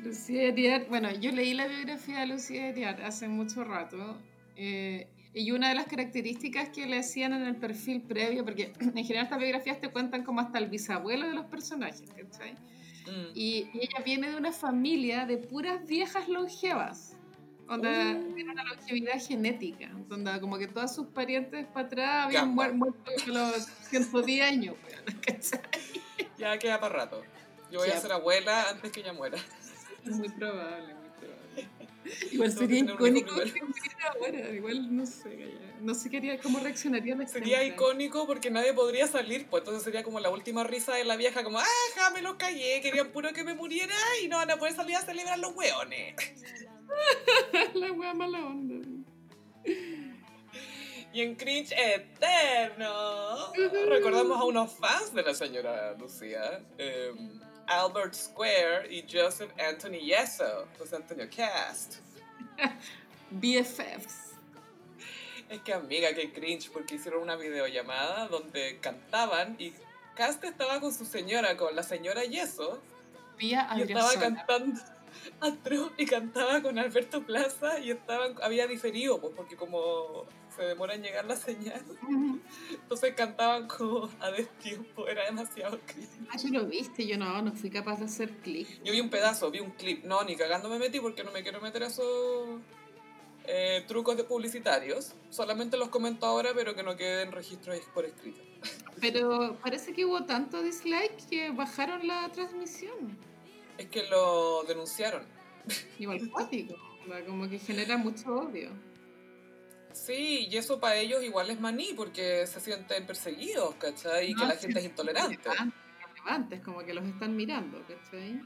Lucía 0.00 0.48
Iriart, 0.48 0.86
bueno, 0.90 1.10
yo 1.12 1.32
leí 1.32 1.54
la 1.54 1.66
biografía 1.66 2.20
de 2.20 2.26
Lucía 2.26 2.68
Iriart 2.68 3.00
hace 3.00 3.28
mucho 3.28 3.64
rato. 3.64 4.18
eh, 4.56 5.08
y 5.32 5.52
una 5.52 5.70
de 5.70 5.76
las 5.76 5.86
características 5.86 6.68
que 6.68 6.84
le 6.84 6.98
hacían 6.98 7.32
en 7.32 7.46
el 7.46 7.56
perfil 7.56 8.02
previo, 8.02 8.44
porque 8.44 8.74
en 8.80 8.92
general 8.92 9.24
estas 9.24 9.38
biografías 9.38 9.80
te 9.80 9.88
cuentan 9.88 10.24
como 10.24 10.42
hasta 10.42 10.58
el 10.58 10.68
bisabuelo 10.68 11.26
de 11.26 11.32
los 11.32 11.46
personajes, 11.46 12.10
¿cachai? 12.10 12.54
Mm. 13.06 13.30
Y, 13.34 13.68
y 13.72 13.80
ella 13.80 14.02
viene 14.04 14.30
de 14.30 14.36
una 14.36 14.52
familia 14.52 15.26
de 15.26 15.38
puras 15.38 15.84
viejas 15.86 16.28
longevas. 16.28 17.16
Onda, 17.68 17.88
Oh. 17.90 18.34
tiene 18.34 18.52
una 18.52 18.64
longevidad 18.64 19.20
genética. 19.24 19.90
Onda, 20.10 20.40
como 20.40 20.58
que 20.58 20.66
todos 20.68 20.94
sus 20.94 21.06
parientes 21.08 21.66
para 21.66 21.86
atrás 21.86 22.26
habían 22.26 22.54
muer- 22.54 22.74
muerto 22.74 23.10
a 23.10 23.28
los 23.30 23.64
110 23.90 24.42
años. 24.44 24.74
Ya 26.38 26.58
queda 26.58 26.80
para 26.80 26.94
rato. 26.96 27.22
Yo 27.70 27.78
voy 27.78 27.88
a 27.88 27.94
Ya. 27.94 28.00
ser 28.00 28.12
abuela 28.12 28.68
antes 28.70 28.92
que 28.92 29.00
ella 29.00 29.12
muera. 29.12 29.38
Es 30.04 30.16
muy 30.16 30.28
probable, 30.30 30.94
muy 30.94 31.08
probable. 31.20 31.81
Igual 32.32 32.52
sería 32.52 32.80
icónico 32.80 33.34
que 33.36 33.62
muriera 33.62 34.12
ahora. 34.14 34.50
Igual 34.50 34.96
no 34.96 35.06
sé, 35.06 35.54
no 35.80 35.94
sé 35.94 36.10
qué 36.10 36.16
haría- 36.18 36.38
cómo 36.40 36.58
reaccionaría 36.58 37.14
la 37.14 37.26
Sería 37.28 37.58
gente. 37.58 37.74
icónico 37.74 38.26
porque 38.26 38.50
nadie 38.50 38.72
podría 38.74 39.06
salir, 39.06 39.46
pues 39.48 39.60
entonces 39.62 39.84
sería 39.84 40.02
como 40.02 40.18
la 40.20 40.30
última 40.30 40.64
risa 40.64 40.94
de 40.94 41.04
la 41.04 41.16
vieja, 41.16 41.44
como, 41.44 41.58
¡ah, 41.60 42.10
me 42.12 42.22
los 42.22 42.34
callé! 42.34 42.80
Querían 42.80 43.08
puro 43.12 43.32
que 43.32 43.44
me 43.44 43.54
muriera 43.54 43.94
y 44.22 44.28
no 44.28 44.36
van 44.38 44.50
a 44.50 44.56
poder 44.56 44.74
salir 44.74 44.96
a 44.96 45.02
celebrar 45.02 45.38
los 45.38 45.54
hueones. 45.54 46.14
la 47.74 47.92
wea 47.92 48.14
mala 48.14 48.38
onda. 48.46 48.86
Y 51.14 51.20
en 51.20 51.34
cringe 51.36 51.72
eterno, 51.72 53.52
recordamos 53.88 54.38
a 54.40 54.44
unos 54.44 54.72
fans 54.72 55.12
de 55.12 55.22
la 55.22 55.34
señora 55.34 55.92
Lucía, 55.98 56.64
eh, 56.78 57.12
Albert 57.80 58.14
Square 58.14 58.88
y 58.90 59.04
Joseph 59.10 59.50
Anthony 59.58 60.00
Yeso, 60.00 60.66
José 60.78 60.96
Antonio 60.96 61.28
Cast. 61.34 61.96
BFFs. 63.30 64.32
Es 65.48 65.60
que 65.62 65.72
amiga, 65.72 66.14
que 66.14 66.32
cringe, 66.32 66.70
porque 66.70 66.96
hicieron 66.96 67.22
una 67.22 67.36
videollamada 67.36 68.28
donde 68.28 68.78
cantaban 68.80 69.56
y 69.58 69.72
Cast 70.14 70.44
estaba 70.44 70.80
con 70.80 70.92
su 70.92 71.04
señora, 71.04 71.56
con 71.56 71.74
la 71.74 71.82
señora 71.82 72.24
Yeso, 72.24 72.80
Vía 73.38 73.68
y 73.76 73.82
estaba 73.82 74.14
cantando 74.14 74.80
y 75.96 76.06
cantaba 76.06 76.62
con 76.62 76.78
Alberto 76.78 77.22
Plaza 77.22 77.78
y 77.78 77.90
estaban, 77.90 78.34
había 78.42 78.66
diferido, 78.66 79.20
pues 79.20 79.32
porque 79.36 79.56
como 79.56 80.26
se 80.54 80.62
demora 80.62 80.94
en 80.94 81.02
llegar 81.02 81.24
la 81.24 81.36
señal, 81.36 81.82
entonces 82.70 83.14
cantaban 83.14 83.66
como 83.68 84.10
a 84.20 84.30
destiempo, 84.30 85.08
era 85.08 85.24
demasiado 85.24 85.78
cringe. 85.86 86.08
Ah, 86.30 86.36
yo 86.36 86.48
lo 86.50 86.66
viste, 86.66 87.06
yo 87.06 87.16
no, 87.18 87.42
no 87.42 87.52
fui 87.52 87.70
capaz 87.70 87.98
de 87.98 88.06
hacer 88.06 88.30
clic. 88.38 88.68
Yo 88.84 88.92
vi 88.92 89.00
un 89.00 89.10
pedazo, 89.10 89.50
vi 89.50 89.60
un 89.60 89.70
clip, 89.70 90.04
no, 90.04 90.22
ni 90.24 90.36
cagando 90.36 90.68
me 90.68 90.78
metí 90.78 91.00
porque 91.00 91.24
no 91.24 91.32
me 91.32 91.42
quiero 91.42 91.60
meter 91.60 91.82
a 91.84 91.86
esos 91.86 92.60
eh, 93.44 93.84
trucos 93.88 94.16
de 94.16 94.24
publicitarios, 94.24 95.14
solamente 95.30 95.76
los 95.76 95.88
comento 95.88 96.26
ahora 96.26 96.50
pero 96.54 96.74
que 96.74 96.82
no 96.82 96.96
queden 96.96 97.32
registros 97.32 97.78
por 97.94 98.04
escrito. 98.04 98.40
Pero 99.00 99.56
parece 99.60 99.92
que 99.92 100.04
hubo 100.04 100.24
tanto 100.24 100.62
dislike 100.62 101.28
que 101.28 101.50
bajaron 101.50 102.06
la 102.06 102.30
transmisión. 102.30 103.18
Es 103.76 103.88
que 103.88 104.04
lo 104.04 104.62
denunciaron. 104.62 105.24
Igual 105.98 106.30
cuático. 106.30 106.76
Como 107.26 107.48
que 107.48 107.58
genera 107.58 107.96
mucho 107.96 108.32
odio. 108.32 108.70
Sí, 109.92 110.48
y 110.50 110.56
eso 110.56 110.80
para 110.80 110.96
ellos 110.96 111.22
igual 111.22 111.50
es 111.50 111.60
maní 111.60 111.88
porque 111.96 112.46
se 112.46 112.60
sienten 112.60 113.06
perseguidos, 113.06 113.74
¿cachai? 113.76 114.30
Y 114.30 114.34
que 114.34 114.42
No, 114.42 114.48
la 114.48 114.54
sí, 114.54 114.62
gente 114.62 114.78
es 114.80 114.84
intolerante. 114.86 115.38
Relevantes, 116.14 116.60
como 116.62 116.78
que 116.84 116.94
los 116.94 117.04
están 117.06 117.36
mirando, 117.36 117.82
¿cachai? 117.86 118.40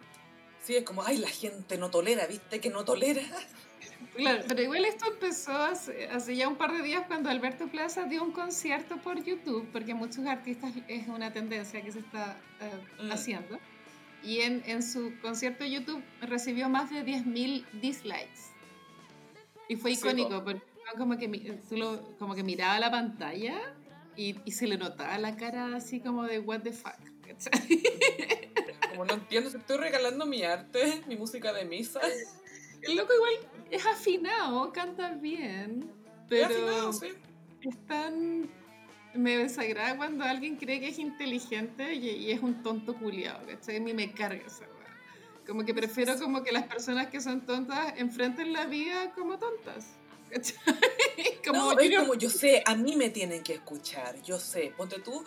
Sí, 0.63 0.75
es 0.77 0.85
como, 0.85 1.03
ay, 1.05 1.19
la 1.19 1.29
gente 1.29 1.79
no 1.79 1.91
tolera, 1.91 2.27
¿viste? 2.27 2.61
Que 2.61 2.71
no 2.71 2.85
tolera. 2.85 3.23
Claro, 4.15 4.45
pero 4.49 4.63
igual 4.63 4.85
esto 4.87 5.07
empezó 5.13 5.53
hace, 5.53 6.09
hace 6.09 6.35
ya 6.37 6.49
un 6.49 6.57
par 6.57 6.73
de 6.73 6.83
días 6.83 7.05
cuando 7.07 7.29
Alberto 7.29 7.67
Plaza 7.69 8.05
dio 8.05 8.23
un 8.23 8.33
concierto 8.33 8.97
por 8.99 9.23
YouTube, 9.23 9.69
porque 9.73 9.95
muchos 9.95 10.25
artistas 10.27 10.73
es 10.89 11.07
una 11.09 11.33
tendencia 11.33 11.83
que 11.83 11.93
se 11.93 11.99
está 12.01 12.39
eh, 12.61 13.03
Mm. 13.03 13.13
haciendo. 13.13 13.59
Y 14.23 14.41
en, 14.41 14.63
en 14.67 14.83
su 14.83 15.13
concierto 15.21 15.65
de 15.65 15.71
YouTube 15.71 16.03
recibió 16.23 16.69
más 16.71 16.91
de 16.91 17.05
10.000 17.05 17.67
dislikes. 17.81 18.53
Y 19.69 19.77
fue 19.77 19.95
Sí, 19.95 19.99
icónico, 19.99 20.43
porque 20.45 20.61
fue 20.61 20.76
como 20.99 21.17
que, 21.19 21.29
mi- 21.29 21.41
tú 21.69 21.77
lo- 21.77 22.17
como 22.19 22.35
que 22.35 22.43
miraba 22.43 22.79
la 22.79 22.91
pantalla 22.91 23.75
y, 24.17 24.37
y 24.45 24.53
se 24.53 24.67
le 24.67 24.79
notaba 24.79 25.19
la 25.19 25.37
cara 25.37 25.75
así 25.77 26.01
como 26.01 26.25
de 26.25 26.39
what 26.41 26.61
the 26.63 26.73
fuck. 26.73 26.95
¿cachai? 27.27 27.83
Como 28.91 29.05
no 29.05 29.15
entiendo, 29.15 29.51
te 29.51 29.59
estoy 29.59 29.77
regalando 29.77 30.25
mi 30.25 30.43
arte, 30.43 31.03
mi 31.07 31.17
música 31.17 31.53
de 31.53 31.65
misa. 31.67 32.01
El 32.83 32.97
loco 32.97 33.13
igual 33.15 33.33
es 33.71 33.85
afinado, 33.85 34.73
canta 34.73 35.11
bien, 35.11 35.91
Pero... 36.29 36.49
pero... 36.49 36.93
sí. 36.93 37.09
es 37.63 37.87
tan... 37.87 38.49
Me 39.13 39.37
desagrada 39.39 39.97
cuando 39.97 40.25
alguien 40.25 40.57
cree 40.57 40.79
que 40.79 40.89
es 40.89 40.99
inteligente 40.99 41.95
y, 41.95 42.09
y 42.11 42.31
es 42.31 42.41
un 42.43 42.63
tonto 42.63 42.95
culiado, 42.95 43.45
¿cachai? 43.47 43.77
A 43.79 43.81
mí 43.81 43.93
me 43.93 44.13
carga 44.13 44.47
esa 44.47 44.65
weá. 44.65 45.45
Como 45.47 45.65
que 45.65 45.75
prefiero 45.75 46.19
como 46.19 46.43
que 46.43 46.53
las 46.53 46.67
personas 46.67 47.09
que 47.09 47.21
son 47.21 47.41
tontas 47.45 47.95
enfrenten 47.97 48.53
la 48.53 48.67
vida 48.67 49.13
como 49.15 49.39
tontas. 49.39 49.97
Como 51.47 51.75
no, 51.75 51.81
yo 51.83 52.01
como, 52.01 52.15
yo 52.15 52.29
sé, 52.29 52.63
a 52.67 52.75
mí 52.75 52.97
me 52.97 53.11
tienen 53.11 53.43
que 53.43 53.55
escuchar, 53.55 54.21
yo 54.23 54.39
sé. 54.41 54.73
Ponte 54.77 54.99
tú, 55.01 55.25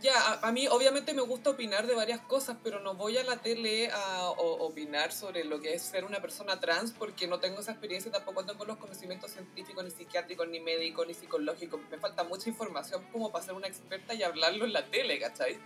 ya, 0.00 0.14
a, 0.16 0.48
a 0.48 0.52
mí 0.52 0.68
obviamente 0.68 1.14
me 1.14 1.22
gusta 1.22 1.50
opinar 1.50 1.86
de 1.86 1.94
varias 1.94 2.20
cosas, 2.20 2.56
pero 2.62 2.80
no 2.80 2.94
voy 2.94 3.18
a 3.18 3.24
la 3.24 3.36
tele 3.38 3.90
a 3.90 4.30
o- 4.30 4.66
opinar 4.66 5.12
sobre 5.12 5.44
lo 5.44 5.60
que 5.60 5.74
es 5.74 5.82
ser 5.82 6.04
una 6.04 6.20
persona 6.20 6.60
trans 6.60 6.92
porque 6.92 7.26
no 7.26 7.40
tengo 7.40 7.60
esa 7.60 7.72
experiencia 7.72 8.10
tampoco 8.12 8.44
tengo 8.44 8.64
los 8.64 8.76
conocimientos 8.78 9.32
científicos, 9.32 9.82
ni 9.84 9.90
psiquiátricos, 9.90 10.48
ni 10.48 10.60
médicos, 10.60 11.06
ni 11.08 11.14
psicológicos. 11.14 11.80
Me 11.90 11.98
falta 11.98 12.22
mucha 12.24 12.48
información 12.48 13.04
como 13.10 13.32
para 13.32 13.44
ser 13.44 13.54
una 13.54 13.66
experta 13.66 14.14
y 14.14 14.22
hablarlo 14.22 14.64
en 14.64 14.72
la 14.72 14.86
tele, 14.86 15.18
¿cachai? 15.18 15.58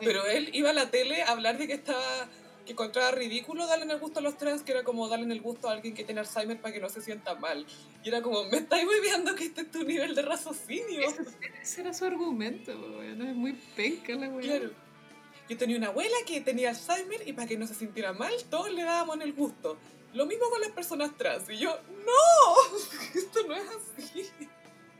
Pero 0.00 0.26
él 0.26 0.50
iba 0.52 0.70
a 0.70 0.72
la 0.72 0.90
tele 0.90 1.22
a 1.22 1.30
hablar 1.30 1.58
de 1.58 1.66
que 1.68 1.74
estaba 1.74 2.28
que 2.64 2.72
encontraba 2.72 3.10
ridículo 3.12 3.66
darle 3.66 3.92
el 3.92 3.98
gusto 3.98 4.20
a 4.20 4.22
los 4.22 4.36
trans, 4.36 4.62
que 4.62 4.72
era 4.72 4.84
como 4.84 5.08
darle 5.08 5.32
el 5.32 5.40
gusto 5.40 5.68
a 5.68 5.72
alguien 5.72 5.94
que 5.94 6.04
tiene 6.04 6.20
Alzheimer 6.20 6.60
para 6.60 6.72
que 6.72 6.80
no 6.80 6.88
se 6.88 7.00
sienta 7.00 7.34
mal. 7.34 7.66
Y 8.04 8.08
era 8.08 8.22
como, 8.22 8.44
me 8.44 8.58
estáis 8.58 8.86
viendo 9.02 9.34
que 9.34 9.44
este 9.44 9.62
es 9.62 9.70
tu 9.70 9.82
nivel 9.84 10.14
de 10.14 10.22
raciocinio. 10.22 11.00
Ese, 11.00 11.22
ese 11.60 11.80
era 11.80 11.94
su 11.94 12.04
argumento, 12.04 12.72
weón, 12.72 13.22
es 13.22 13.34
muy 13.34 13.52
penca 13.76 14.14
la 14.14 14.28
weá. 14.28 14.58
Claro. 14.58 14.70
Yo 15.48 15.58
tenía 15.58 15.76
una 15.76 15.88
abuela 15.88 16.16
que 16.26 16.40
tenía 16.40 16.70
Alzheimer 16.70 17.26
y 17.26 17.32
para 17.32 17.48
que 17.48 17.56
no 17.56 17.66
se 17.66 17.74
sintiera 17.74 18.12
mal, 18.12 18.32
todos 18.48 18.72
le 18.72 18.82
dábamos 18.82 19.20
el 19.20 19.32
gusto. 19.32 19.76
Lo 20.14 20.26
mismo 20.26 20.48
con 20.50 20.60
las 20.60 20.70
personas 20.70 21.16
trans. 21.16 21.48
Y 21.48 21.58
yo, 21.58 21.78
no, 22.04 22.78
esto 23.14 23.46
no 23.46 23.54
es 23.54 23.64
así. 23.98 24.28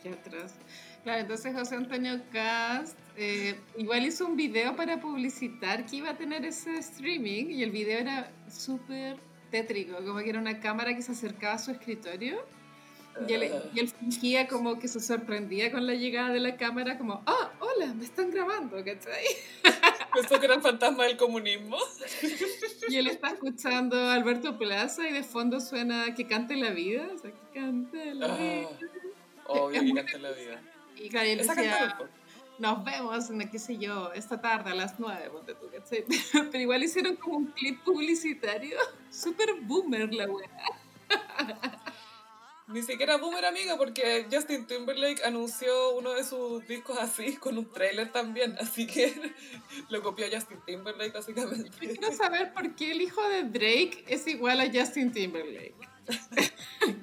Qué 0.03 0.11
atrás. 0.11 0.55
Claro, 1.05 1.21
entonces 1.21 1.55
José 1.55 1.77
Antonio 1.77 2.21
Cast 2.33 2.97
eh, 3.17 3.59
igual 3.77 4.05
hizo 4.07 4.27
un 4.27 4.37
video 4.37 4.75
para 4.77 5.01
publicitar 5.01 5.87
que 5.87 5.97
iba 5.97 6.11
a 6.11 6.17
tener 6.17 6.45
ese 6.45 6.79
streaming 6.79 7.47
y 7.47 7.63
el 7.63 7.71
video 7.71 7.99
era 7.99 8.33
súper 8.49 9.17
tétrico, 9.51 9.97
como 10.05 10.19
que 10.21 10.31
era 10.31 10.39
una 10.39 10.61
cámara 10.61 10.95
que 10.95 11.03
se 11.03 11.13
acercaba 11.13 11.55
a 11.55 11.59
su 11.59 11.71
escritorio 11.71 12.45
y 13.29 13.35
él, 13.35 13.53
y 13.75 13.81
él 13.81 13.89
fingía 13.89 14.49
como 14.49 14.79
que 14.79 14.89
se 14.89 14.99
sorprendía 14.99 15.71
con 15.71 15.87
la 15.87 15.95
llegada 15.95 16.31
de 16.31 16.41
la 16.41 16.57
cámara, 16.57 16.97
como, 16.97 17.23
ah, 17.27 17.53
hola, 17.61 17.93
me 17.95 18.05
están 18.05 18.31
grabando, 18.31 18.79
¿cachai? 18.79 19.25
Pensó 20.15 20.41
que 20.41 20.47
era 20.47 20.55
el 20.55 20.63
fantasma 20.63 21.05
del 21.05 21.17
comunismo. 21.17 21.77
Y 22.89 22.97
él 22.97 23.07
está 23.07 23.29
escuchando 23.29 23.97
a 23.97 24.15
Alberto 24.15 24.59
Plaza 24.59 25.09
y 25.09 25.13
de 25.13 25.23
fondo 25.23 25.61
suena 25.61 26.13
que 26.17 26.27
cante 26.27 26.57
la 26.57 26.71
vida, 26.71 27.09
o 27.15 27.17
sea, 27.17 27.31
que 27.31 27.61
cante 27.61 28.13
la 28.13 28.37
vida. 28.37 28.69
Ah, 28.69 29.45
obvio 29.47 29.81
Es 29.81 29.87
que 29.87 29.93
muy 29.93 30.03
canta 30.03 30.19
la 30.19 30.33
vida. 30.33 30.63
Y 30.97 31.09
claro, 31.09 31.29
él 31.29 31.39
decía. 31.39 31.99
Nos 32.59 32.85
vemos, 32.85 33.31
en, 33.31 33.51
qué 33.51 33.59
sé 33.59 33.79
yo, 33.79 34.13
esta 34.13 34.41
tarde 34.41 34.71
a 34.71 34.75
las 34.75 34.99
9, 34.99 35.31
ponte 35.31 35.55
tú, 35.55 35.69
¿cachai? 35.71 36.05
Pero, 36.51 36.59
igual 36.59 36.83
hicieron 36.83 37.17
como 37.17 37.39
un 37.39 37.47
clip 37.47 37.83
publicitario, 37.83 38.79
súper 39.11 39.55
boomer 39.63 40.13
la 40.13 40.27
wea. 40.27 40.51
Ni 42.69 42.83
siquiera 42.83 43.19
Boomer 43.19 43.45
amiga, 43.45 43.77
porque 43.77 44.27
Justin 44.33 44.67
Timberlake 44.67 45.23
anunció 45.25 45.91
uno 45.95 46.15
de 46.15 46.25
sus 46.25 46.67
discos 46.67 46.97
así, 46.99 47.37
con 47.37 47.59
un 47.59 47.71
trailer 47.71 48.11
también, 48.11 48.57
así 48.61 48.87
que 48.87 49.15
lo 49.91 50.03
copió 50.03 50.27
Justin 50.33 50.59
Timberlake 50.65 51.13
básicamente. 51.13 51.71
Quiero 51.79 52.13
saber 52.13 52.55
por 52.55 52.75
qué 52.75 52.93
el 52.93 53.03
hijo 53.03 53.21
de 53.29 53.43
Drake 53.45 54.05
es 54.07 54.27
igual 54.27 54.61
a 54.61 54.71
Justin 54.73 55.13
Timberlake. 55.13 55.75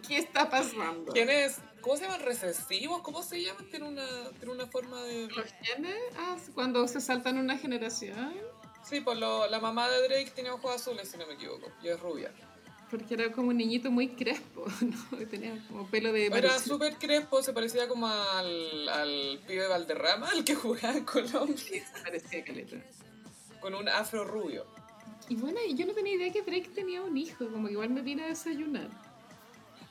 ¿Qué 0.10 0.18
está 0.18 0.50
pasando? 0.50 1.14
¿Quién 1.14 1.30
es? 1.30 1.60
¿Cómo 1.82 1.96
se 1.96 2.04
llaman? 2.04 2.22
¿Recesivos? 2.22 3.02
¿Cómo 3.02 3.24
se 3.24 3.42
llaman? 3.42 3.66
Tiene 3.70 3.88
una, 3.88 4.06
tiene 4.40 4.54
una 4.54 4.66
forma 4.68 5.02
de... 5.04 5.28
¿Los 5.28 5.46
genes? 5.62 5.96
Ah, 6.18 6.36
cuando 6.56 6.86
se 6.88 7.00
saltan 7.00 7.38
una 7.38 7.58
generación. 7.58 8.34
Sí, 8.84 9.02
pues 9.02 9.18
lo- 9.20 9.48
la 9.48 9.60
mamá 9.60 9.88
de 9.90 10.08
Drake 10.08 10.32
tiene 10.34 10.50
ojos 10.50 10.76
azules, 10.76 11.08
si 11.10 11.18
no 11.18 11.28
me 11.28 11.36
equivoco, 11.36 11.72
y 11.84 11.88
es 11.90 12.00
rubia. 12.00 12.32
Porque 12.90 13.14
era 13.14 13.32
como 13.32 13.50
un 13.50 13.58
niñito 13.58 13.92
muy 13.92 14.10
crespo, 14.10 14.66
¿no? 14.82 15.18
Tenía 15.28 15.64
como 15.68 15.88
pelo 15.88 16.12
de... 16.12 16.26
Era 16.26 16.58
súper 16.58 16.96
crespo, 16.96 17.44
se 17.44 17.54
parecía 17.54 17.88
como 17.88 18.08
al, 18.08 18.90
al 18.90 19.40
pibe 19.48 19.68
Valderrama, 19.68 20.30
el 20.36 20.44
que 20.44 20.56
jugaba 20.56 20.98
en 20.98 21.06
Colombia, 21.06 21.86
parecía 22.04 22.44
caleta. 22.44 22.78
con 23.62 23.76
un 23.76 23.88
afro 23.88 24.26
rubio. 24.26 24.66
Y 25.30 25.36
bueno, 25.36 25.60
yo 25.76 25.86
no 25.86 25.94
tenía 25.94 26.16
idea 26.16 26.34
que 26.34 26.42
Drake 26.42 26.72
tenía 26.74 27.04
un 27.04 27.16
hijo, 27.16 27.48
como 27.52 27.68
que 27.68 27.74
igual 27.74 27.92
me 27.92 28.02
vine 28.02 28.24
a 28.24 28.28
desayunar. 28.30 28.90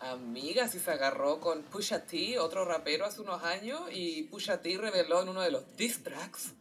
Amiga, 0.01 0.69
si 0.69 0.79
se 0.79 0.91
agarró 0.93 1.41
con 1.41 1.63
Pusha 1.65 2.05
T, 2.07 2.39
otro 2.39 2.65
rapero 2.65 3.05
hace 3.05 3.21
unos 3.21 3.43
años, 3.43 3.81
y 3.93 4.23
Pusha 4.25 4.61
T 4.61 4.77
reveló 4.79 5.23
en 5.23 5.29
uno 5.29 5.43
de 5.43 5.51
los 5.51 5.77
diss 5.77 6.03
tracks 6.05 6.55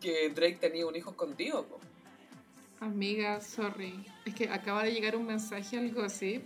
que- 0.00 0.30
Drake 0.30 0.56
tenía 0.60 0.86
un 0.86 0.96
hijo 0.96 1.10
escondido. 1.10 1.66
po. 1.66 1.78
Amiga, 2.80 3.40
sorry. 3.40 4.04
Es 4.24 4.34
que 4.34 4.48
acaba 4.48 4.82
de 4.82 4.92
llegar 4.92 5.14
un 5.14 5.26
mensaje 5.26 5.78
al 5.78 5.92
gossip 5.92 6.42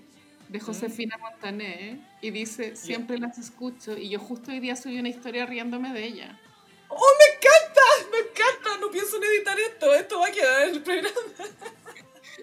de 0.49 0.61
Josefina 0.61 1.17
Montané 1.19 2.07
y 2.21 2.31
dice, 2.31 2.77
siempre 2.77 3.19
las 3.19 3.39
escucho 3.39 3.97
y 3.97 4.09
yo 4.11 4.19
justo 4.19 4.51
hoy 4.51 4.61
día 4.61 4.77
subí 4.77 4.99
una 4.99 5.09
historia 5.09 5.47
riéndome 5.47 5.93
de 5.93 6.05
ella. 6.05 6.39
¡Oh, 6.89 6.97
me 7.19 7.37
encanta! 7.37 8.11
¡Me 8.13 8.19
encanta! 8.19 8.79
No 8.81 8.91
pienso 8.91 9.17
en 9.17 9.25
editar 9.25 9.59
esto, 9.59 9.95
esto 9.95 10.19
va 10.21 10.27
a 10.29 10.33
quedar 10.33 10.69
en 10.69 10.75
el 10.75 10.83
programa. 10.83 11.17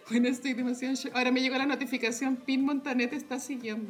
Bueno, 0.10 0.28
estoy 0.28 0.54
demasiado 0.54 0.96
shock. 0.96 1.16
Ahora 1.16 1.32
me 1.32 1.42
llegó 1.42 1.58
la 1.58 1.66
notificación, 1.66 2.36
Pin 2.36 2.66
Montané 2.66 3.08
te 3.08 3.16
está 3.16 3.40
siguiendo. 3.40 3.90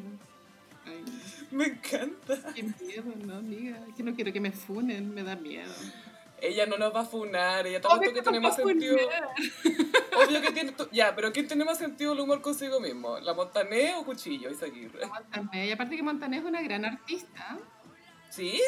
Ay, 0.86 1.04
Me 1.52 1.66
encanta. 1.66 2.36
qué 2.54 2.64
miedo, 2.64 3.14
¿no, 3.26 3.38
amiga? 3.38 3.80
Es 3.88 3.96
que 3.96 4.04
no 4.04 4.14
quiero 4.14 4.32
que 4.32 4.40
me 4.40 4.52
funen, 4.52 5.14
me 5.14 5.24
da 5.24 5.36
miedo. 5.36 5.74
Ella 6.42 6.66
no 6.66 6.78
nos 6.78 6.94
va 6.94 7.02
a 7.02 7.06
funar, 7.06 7.66
ella 7.66 7.80
todo 7.80 8.00
que 8.02 8.12
que 8.14 8.22
tiene 8.22 8.42
más 8.42 8.58
sentido. 8.58 8.98
Obvio 10.28 10.42
que 10.42 10.52
tiene. 10.52 10.74
Ya, 10.92 11.16
pero 11.16 11.32
¿quién 11.32 11.48
tiene 11.48 11.64
más 11.64 11.78
sentido 11.78 12.12
el 12.14 12.20
humor 12.20 12.42
consigo 12.42 12.82
mismo? 12.82 13.18
¿La 13.20 13.34
Montané 13.34 13.96
o 13.96 14.04
Cuchillo? 14.04 14.52
Isaguirre. 14.52 15.08
Montané, 15.08 15.68
Y 15.68 15.72
aparte 15.72 15.96
que 15.96 16.04
Montané 16.04 16.38
es 16.40 16.44
una 16.44 16.62
gran 16.62 16.84
artista. 16.84 17.58
Sí. 18.30 18.60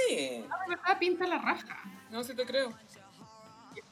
No, 0.48 0.56
de 0.58 0.76
verdad 0.76 1.00
pinta 1.00 1.28
la 1.28 1.38
raja. 1.40 1.84
No, 2.12 2.24
sí 2.24 2.34
te 2.34 2.46
creo. 2.46 2.72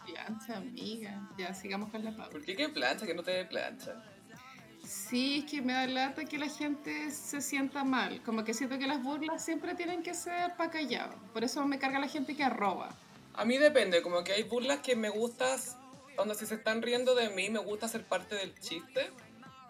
Plancha, 0.05 0.57
amiga. 0.57 1.29
Ya, 1.37 1.53
sigamos 1.53 1.89
con 1.89 2.03
la 2.03 2.11
pauta. 2.11 2.31
¿Por 2.31 2.43
qué 2.43 2.55
qué 2.55 2.69
plancha? 2.69 3.05
Que 3.05 3.13
no 3.13 3.23
te 3.23 3.31
dé 3.31 3.45
plancha. 3.45 4.03
Sí, 4.85 5.39
es 5.39 5.51
que 5.51 5.61
me 5.61 5.73
da 5.73 5.87
lata 5.87 6.25
que 6.25 6.37
la 6.37 6.49
gente 6.49 7.09
se 7.11 7.41
sienta 7.41 7.83
mal. 7.83 8.21
Como 8.23 8.43
que 8.43 8.53
siento 8.53 8.77
que 8.77 8.85
las 8.85 9.01
burlas 9.01 9.43
siempre 9.43 9.75
tienen 9.75 10.03
que 10.03 10.13
ser 10.13 10.55
para 10.57 10.71
callado. 10.71 11.15
Por 11.31 11.43
eso 11.43 11.65
me 11.65 11.79
carga 11.79 11.99
la 11.99 12.07
gente 12.07 12.35
que 12.35 12.43
arroba. 12.43 12.89
A 13.33 13.45
mí 13.45 13.57
depende, 13.57 14.01
como 14.01 14.23
que 14.23 14.33
hay 14.33 14.43
burlas 14.43 14.79
que 14.79 14.95
me 14.95 15.09
gustas. 15.09 15.77
Cuando 16.15 16.35
si 16.35 16.45
se 16.45 16.55
están 16.55 16.81
riendo 16.81 17.15
de 17.15 17.29
mí, 17.29 17.49
me 17.49 17.59
gusta 17.59 17.87
ser 17.87 18.03
parte 18.03 18.35
del 18.35 18.53
chiste. 18.59 19.09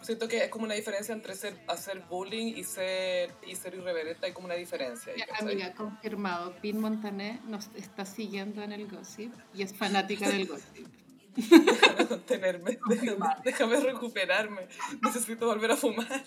Siento 0.04 0.28
que 0.28 0.44
es 0.44 0.50
como 0.50 0.66
una 0.66 0.74
diferencia 0.74 1.14
entre 1.14 1.34
ser, 1.34 1.58
hacer 1.68 2.02
bullying 2.10 2.58
y 2.58 2.64
ser, 2.66 3.32
y 3.48 3.56
ser 3.56 3.74
irreverente. 3.76 4.26
Hay 4.26 4.34
como 4.34 4.48
una 4.48 4.56
diferencia. 4.56 5.14
Ya, 5.16 5.26
amiga, 5.40 5.74
confirmado. 5.74 6.54
Pin 6.62 6.80
Montané 6.80 7.40
nos 7.48 7.70
está 7.76 8.06
siguiendo 8.06 8.62
en 8.62 8.74
el 8.74 8.88
gossip 8.88 9.34
y 9.54 9.64
es 9.64 9.74
fanática 9.74 10.30
del 10.30 10.48
gossip. 10.48 10.88
Déjame 11.36 12.08
contenerme, 12.08 12.80
déjame, 12.88 13.28
déjame 13.44 13.80
recuperarme. 13.80 14.68
Necesito 15.02 15.48
volver 15.48 15.72
a 15.72 15.78
fumar. 15.78 16.08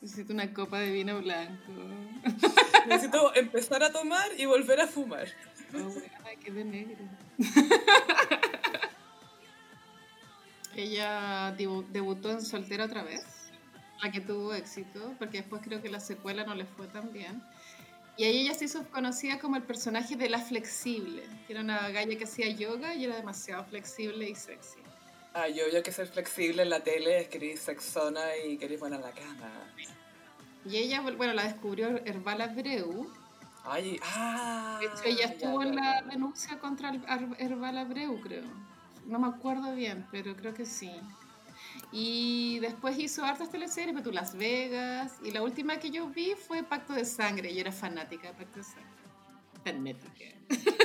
Necesito 0.00 0.32
una 0.32 0.52
copa 0.52 0.80
de 0.80 0.90
vino 0.90 1.20
blanco. 1.20 1.72
Necesito 2.86 3.34
empezar 3.34 3.82
a 3.82 3.92
tomar 3.92 4.28
y 4.38 4.46
volver 4.46 4.80
a 4.80 4.86
fumar. 4.86 5.28
Oh, 5.74 5.78
buena, 5.78 6.40
qué 6.42 6.52
de 6.52 6.64
negro. 6.64 7.04
Ella 10.76 11.56
debu- 11.56 11.86
debutó 11.88 12.30
en 12.30 12.42
Soltera 12.42 12.84
otra 12.84 13.02
vez, 13.02 13.24
la 14.02 14.10
que 14.12 14.20
tuvo 14.20 14.52
éxito, 14.52 15.14
porque 15.18 15.38
después 15.38 15.62
creo 15.64 15.80
que 15.80 15.88
la 15.88 16.00
secuela 16.00 16.44
no 16.44 16.54
le 16.54 16.66
fue 16.66 16.86
tan 16.86 17.12
bien. 17.12 17.42
Y 18.18 18.24
ahí 18.24 18.38
ella 18.42 18.54
se 18.54 18.66
hizo 18.66 18.84
conocida 18.90 19.38
como 19.38 19.56
el 19.56 19.62
personaje 19.62 20.16
de 20.16 20.28
la 20.28 20.38
flexible, 20.38 21.22
que 21.46 21.52
era 21.54 21.62
una 21.62 21.88
galla 21.90 22.16
que 22.16 22.24
hacía 22.24 22.48
yoga 22.48 22.94
y 22.94 23.04
era 23.04 23.16
demasiado 23.16 23.64
flexible 23.64 24.28
y 24.28 24.34
sexy. 24.34 24.78
Ah, 25.34 25.48
yo, 25.48 25.64
yo 25.70 25.82
que 25.82 25.92
ser 25.92 26.06
flexible 26.08 26.62
en 26.62 26.70
la 26.70 26.80
tele 26.80 27.20
es 27.20 27.28
querer 27.28 27.58
sexona 27.58 28.22
y 28.46 28.56
querer 28.56 28.78
buena 28.78 28.96
en 28.96 29.02
la 29.02 29.12
cama. 29.12 29.50
Y 30.64 30.76
ella, 30.76 31.00
bueno, 31.02 31.34
la 31.34 31.44
descubrió 31.44 31.88
Herbal 32.04 32.40
Abreu. 32.40 33.12
Ay, 33.64 34.00
ah. 34.02 34.78
De 34.80 34.86
hecho, 34.86 35.04
ella 35.04 35.26
ya, 35.26 35.32
estuvo 35.34 35.62
ya, 35.62 35.68
en 35.68 35.74
ya. 35.74 35.80
la 35.80 36.02
denuncia 36.10 36.58
contra 36.58 36.92
Herbal 37.38 37.78
Abreu, 37.78 38.20
creo. 38.20 38.44
No 39.06 39.18
me 39.18 39.28
acuerdo 39.28 39.74
bien, 39.74 40.06
pero 40.10 40.36
creo 40.36 40.52
que 40.52 40.66
sí. 40.66 40.90
Y 41.92 42.58
después 42.60 42.98
hizo 42.98 43.24
hartas 43.24 43.50
teleseries, 43.50 43.94
pero 43.96 44.12
Las 44.12 44.36
Vegas. 44.36 45.14
Y 45.22 45.30
la 45.30 45.42
última 45.42 45.78
que 45.78 45.90
yo 45.90 46.08
vi 46.08 46.34
fue 46.34 46.62
Pacto 46.62 46.92
de 46.92 47.04
Sangre. 47.04 47.54
Yo 47.54 47.60
era 47.60 47.72
fanática 47.72 48.28
de 48.28 48.34
Pacto 48.34 48.58
de 48.58 48.64
Sangre. 48.64 48.90
Fanática. 49.64 50.36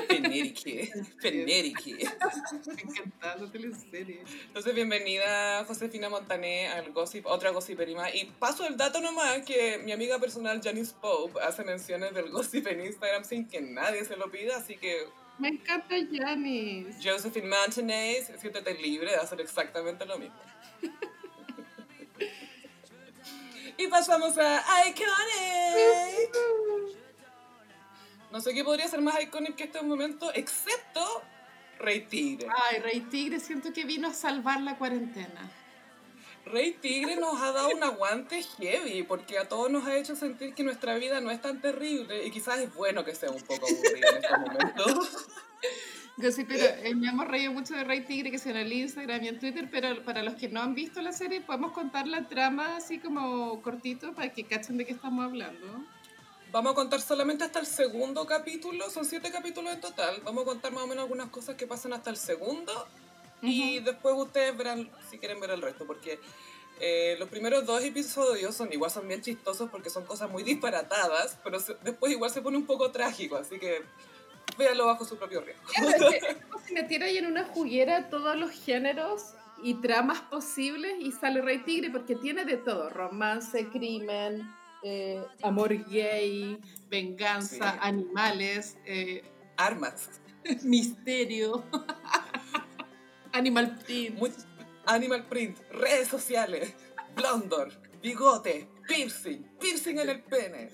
Penerique. 0.07 0.91
Me 2.75 2.81
encantaba 2.81 3.35
esa 3.35 3.51
teleserie. 3.51 4.23
Entonces, 4.47 4.75
bienvenida 4.75 5.63
Josefina 5.65 6.09
Montané 6.09 6.67
al 6.67 6.91
Gossip, 6.91 7.25
otra 7.25 7.51
Gossipery 7.51 7.95
más. 7.95 8.13
Y 8.15 8.25
paso 8.25 8.67
el 8.67 8.77
dato 8.77 9.01
nomás 9.01 9.43
que 9.45 9.79
mi 9.79 9.91
amiga 9.91 10.19
personal 10.19 10.61
Janice 10.63 10.93
Pope 10.99 11.39
hace 11.41 11.63
menciones 11.63 12.13
del 12.13 12.29
Gossip 12.29 12.67
en 12.67 12.85
Instagram 12.85 13.23
sin 13.23 13.47
que 13.47 13.61
nadie 13.61 14.03
se 14.05 14.15
lo 14.15 14.31
pida, 14.31 14.57
así 14.57 14.77
que 14.77 15.07
Me 15.41 15.47
encanta 15.47 15.95
Janis. 16.11 16.97
Josephine 17.03 17.47
Montané, 17.47 18.23
siéntete 18.37 18.75
libre 18.75 19.09
de 19.09 19.17
hacer 19.17 19.41
exactamente 19.41 20.05
lo 20.05 20.19
mismo. 20.19 20.35
y 23.75 23.87
pasamos 23.87 24.37
a 24.37 24.63
Iconic. 24.87 26.37
No 28.31 28.39
sé 28.39 28.53
qué 28.53 28.63
podría 28.63 28.87
ser 28.87 29.01
más 29.01 29.19
iconic 29.19 29.55
que 29.55 29.63
este 29.63 29.81
momento, 29.81 30.31
excepto 30.33 31.23
Rey 31.79 32.01
Tigre. 32.01 32.47
Ay, 32.69 32.79
Rey 32.79 32.99
Tigre, 33.01 33.39
siento 33.39 33.73
que 33.73 33.83
vino 33.83 34.07
a 34.07 34.13
salvar 34.13 34.61
la 34.61 34.77
cuarentena. 34.77 35.51
Rey 36.45 36.73
Tigre 36.81 37.15
nos 37.15 37.41
ha 37.41 37.51
dado 37.51 37.69
un 37.69 37.83
aguante 37.83 38.43
heavy, 38.43 39.03
porque 39.03 39.37
a 39.37 39.47
todos 39.47 39.69
nos 39.69 39.85
ha 39.87 39.95
hecho 39.97 40.15
sentir 40.15 40.53
que 40.53 40.63
nuestra 40.63 40.95
vida 40.95 41.21
no 41.21 41.31
es 41.31 41.41
tan 41.41 41.61
terrible 41.61 42.25
y 42.25 42.31
quizás 42.31 42.59
es 42.59 42.73
bueno 42.73 43.05
que 43.05 43.15
sea 43.15 43.31
un 43.31 43.41
poco 43.41 43.67
aburrida 43.67 44.09
en 44.09 44.17
estos 44.17 44.39
momentos. 44.39 45.27
Yo 46.17 46.31
sí, 46.31 46.43
pero 46.43 46.65
eh, 46.65 46.93
me 46.93 47.07
hemos 47.07 47.27
reído 47.27 47.51
mucho 47.51 47.73
de 47.73 47.83
Rey 47.83 48.01
Tigre, 48.01 48.31
que 48.31 48.37
sea 48.37 48.51
en 48.51 48.57
el 48.57 48.73
Instagram 48.73 49.23
y 49.23 49.27
en 49.29 49.39
Twitter, 49.39 49.69
pero 49.71 50.03
para 50.03 50.21
los 50.21 50.35
que 50.35 50.49
no 50.49 50.61
han 50.61 50.75
visto 50.75 51.01
la 51.01 51.13
serie, 51.13 51.41
podemos 51.41 51.71
contar 51.71 52.07
la 52.07 52.27
trama 52.27 52.75
así 52.75 52.99
como 52.99 53.61
cortito 53.61 54.13
para 54.13 54.31
que 54.31 54.43
cachen 54.43 54.77
de 54.77 54.85
qué 54.85 54.93
estamos 54.93 55.25
hablando. 55.25 55.83
Vamos 56.51 56.73
a 56.73 56.75
contar 56.75 57.01
solamente 57.01 57.45
hasta 57.45 57.59
el 57.59 57.65
segundo 57.65 58.25
capítulo, 58.25 58.89
son 58.89 59.05
siete 59.05 59.31
capítulos 59.31 59.73
en 59.73 59.79
total. 59.79 60.21
Vamos 60.25 60.43
a 60.43 60.45
contar 60.45 60.73
más 60.73 60.83
o 60.83 60.87
menos 60.87 61.03
algunas 61.03 61.29
cosas 61.29 61.55
que 61.55 61.65
pasan 61.65 61.93
hasta 61.93 62.09
el 62.09 62.17
segundo 62.17 62.87
y 63.41 63.79
después 63.79 64.15
ustedes 64.17 64.55
verán 64.57 64.89
si 65.09 65.17
quieren 65.17 65.39
ver 65.39 65.51
el 65.51 65.61
resto, 65.61 65.85
porque 65.85 66.19
eh, 66.79 67.15
los 67.19 67.29
primeros 67.29 67.65
dos 67.65 67.83
episodios 67.83 68.55
son 68.55 68.71
igual, 68.73 68.89
son 68.91 69.07
bien 69.07 69.21
chistosos 69.21 69.69
porque 69.69 69.89
son 69.89 70.05
cosas 70.05 70.29
muy 70.29 70.43
disparatadas, 70.43 71.37
pero 71.43 71.59
se- 71.59 71.75
después 71.83 72.11
igual 72.11 72.31
se 72.31 72.41
pone 72.41 72.57
un 72.57 72.65
poco 72.65 72.91
trágico, 72.91 73.35
así 73.37 73.59
que 73.59 73.81
véanlo 74.57 74.85
bajo 74.87 75.05
su 75.05 75.17
propio 75.17 75.41
riesgo. 75.41 75.63
Es 75.75 76.35
como 76.49 76.59
si 76.67 76.73
metiera 76.73 77.05
ahí 77.05 77.17
en 77.17 77.27
una 77.27 77.45
juguera 77.45 78.09
todos 78.09 78.35
los 78.35 78.49
géneros 78.51 79.33
y 79.63 79.75
tramas 79.75 80.21
posibles 80.21 80.93
y 80.99 81.11
sale 81.11 81.41
Rey 81.41 81.59
Tigre 81.59 81.91
porque 81.91 82.15
tiene 82.15 82.45
de 82.45 82.57
todo, 82.57 82.89
romance, 82.89 83.67
crimen, 83.69 84.41
eh, 84.83 85.23
amor 85.43 85.71
gay, 85.87 86.59
venganza, 86.89 87.73
Sí. 87.73 87.77
animales, 87.81 88.77
eh, 88.85 89.23
Armas. 89.57 90.09
misterio, 90.63 91.63
animal 93.33 93.77
print. 93.85 94.17
Muy- 94.17 94.31
animal 94.85 95.23
print, 95.27 95.57
redes 95.71 96.07
sociales, 96.07 96.73
blondor, 97.15 97.71
bigote, 98.01 98.67
piercing, 98.87 99.43
piercing 99.59 99.99
en 99.99 100.09
el 100.09 100.23
pene. 100.23 100.69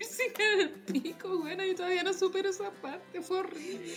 Sí, 0.00 0.24
el 0.38 0.70
pico, 0.70 1.38
bueno, 1.38 1.64
yo 1.64 1.74
todavía 1.76 2.02
no 2.02 2.12
supero 2.12 2.50
esa 2.50 2.70
parte, 2.70 3.22
fue 3.22 3.38
horrible. 3.38 3.94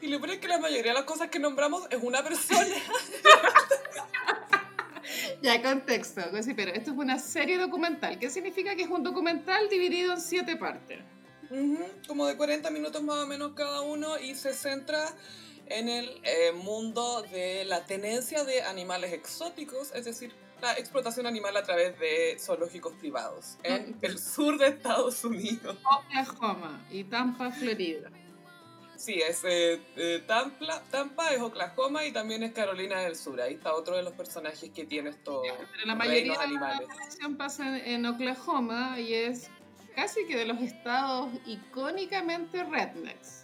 Y 0.00 0.08
lo 0.08 0.18
peor 0.20 0.32
es 0.34 0.38
que 0.40 0.48
la 0.48 0.58
mayoría 0.58 0.92
de 0.92 0.98
las 0.98 1.04
cosas 1.06 1.28
que 1.28 1.38
nombramos 1.38 1.84
es 1.90 1.98
una 2.02 2.22
persona. 2.22 2.66
Ya, 5.42 5.60
contexto, 5.60 6.22
sí, 6.42 6.54
pero 6.54 6.72
esto 6.72 6.92
es 6.92 6.96
una 6.96 7.18
serie 7.18 7.58
documental. 7.58 8.18
¿Qué 8.18 8.30
significa 8.30 8.76
que 8.76 8.82
es 8.82 8.88
un 8.88 9.02
documental 9.02 9.68
dividido 9.68 10.12
en 10.12 10.20
siete 10.20 10.56
partes? 10.56 11.00
Ujú, 11.50 11.84
Como 12.06 12.26
de 12.26 12.36
40 12.36 12.70
minutos 12.70 13.02
más 13.02 13.18
o 13.18 13.26
menos 13.26 13.52
cada 13.54 13.80
uno 13.82 14.18
y 14.18 14.34
se 14.36 14.54
centra 14.54 15.04
en 15.66 15.88
el 15.88 16.20
eh, 16.24 16.52
mundo 16.52 17.22
de 17.22 17.64
la 17.64 17.84
tenencia 17.84 18.44
de 18.44 18.62
animales 18.62 19.12
exóticos, 19.12 19.92
es 19.94 20.04
decir, 20.04 20.34
la 20.60 20.72
explotación 20.74 21.26
animal 21.26 21.56
a 21.56 21.62
través 21.62 21.98
de 21.98 22.36
zoológicos 22.38 22.94
privados 22.94 23.58
en 23.64 23.96
el 24.00 24.18
sur 24.18 24.58
de 24.58 24.68
Estados 24.68 25.24
Unidos. 25.24 25.76
Oklahoma 26.06 26.86
y 26.90 27.04
Tampa, 27.04 27.50
Florida. 27.50 28.10
Sí, 28.96 29.14
es 29.14 29.42
eh, 29.42 29.80
eh, 29.96 30.22
Tampa, 30.28 30.80
Tampa, 30.92 31.30
es 31.30 31.40
Oklahoma 31.40 32.04
y 32.04 32.12
también 32.12 32.44
es 32.44 32.52
Carolina 32.52 33.00
del 33.00 33.16
Sur. 33.16 33.40
Ahí 33.40 33.54
está 33.54 33.74
otro 33.74 33.96
de 33.96 34.04
los 34.04 34.12
personajes 34.12 34.70
que 34.70 34.84
tiene 34.84 35.10
estos 35.10 35.42
Pero 35.42 35.86
la 35.86 35.96
mayoría 35.96 36.38
de 36.38 36.54
la 36.54 36.78
acción 37.02 37.36
pasa 37.36 37.78
en 37.78 38.06
Oklahoma 38.06 39.00
y 39.00 39.14
es 39.14 39.50
casi 39.96 40.24
que 40.26 40.36
de 40.36 40.44
los 40.44 40.60
estados 40.60 41.32
icónicamente 41.46 42.62
rednecks. 42.62 43.41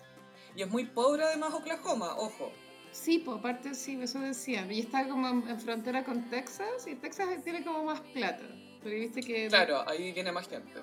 Y 0.59 0.63
es 0.63 0.69
muy 0.69 0.87
pobre 0.87 1.23
además 1.23 1.55
Oklahoma, 1.55 2.17
ojo. 2.17 2.51
Sí, 2.91 3.21
por 3.21 3.39
aparte 3.39 3.77
sí, 3.77 3.97
eso 4.03 4.19
decían. 4.19 4.73
Y 4.73 4.81
está 4.81 5.07
como 5.07 5.29
en 5.29 5.61
frontera 5.61 6.03
con 6.03 6.29
Texas 6.31 6.85
y 6.89 6.97
Texas 6.97 7.29
tiene 7.45 7.63
como 7.63 7.85
más 7.85 8.01
plata. 8.01 8.43
Porque 8.83 8.99
viste 8.99 9.21
que... 9.21 9.47
Claro, 9.47 9.89
ahí 9.89 10.11
viene 10.11 10.33
más 10.33 10.49
gente. 10.49 10.81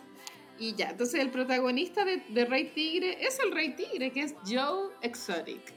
Y 0.58 0.76
ya, 0.76 0.92
entonces 0.92 1.20
el 1.20 1.30
protagonista 1.30 2.06
de, 2.06 2.46
Rey 2.46 2.72
Tigre 2.74 3.18
es 3.20 3.38
el 3.40 3.52
Rey 3.52 3.76
Tigre, 3.76 4.14
que 4.14 4.22
es 4.22 4.36
Joe 4.48 4.94
Exotic. 5.02 5.74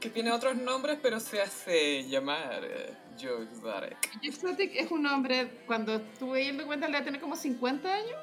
Que 0.00 0.08
tiene 0.08 0.32
otros 0.32 0.56
nombres, 0.56 0.98
pero 1.02 1.20
se 1.20 1.42
hace 1.42 2.04
llamar 2.04 2.64
eh, 2.64 2.96
Joe 3.20 3.42
Exotic. 3.42 4.10
Joe 4.22 4.28
Exotic 4.30 4.74
es 4.74 4.90
un 4.90 5.04
hombre, 5.04 5.50
cuando 5.66 5.96
estuve 5.96 6.46
yendo 6.46 6.64
cuenta, 6.64 6.86
le 6.86 6.94
va 6.94 7.00
a 7.00 7.04
tener 7.04 7.20
como 7.20 7.36
50 7.36 7.92
años, 7.92 8.16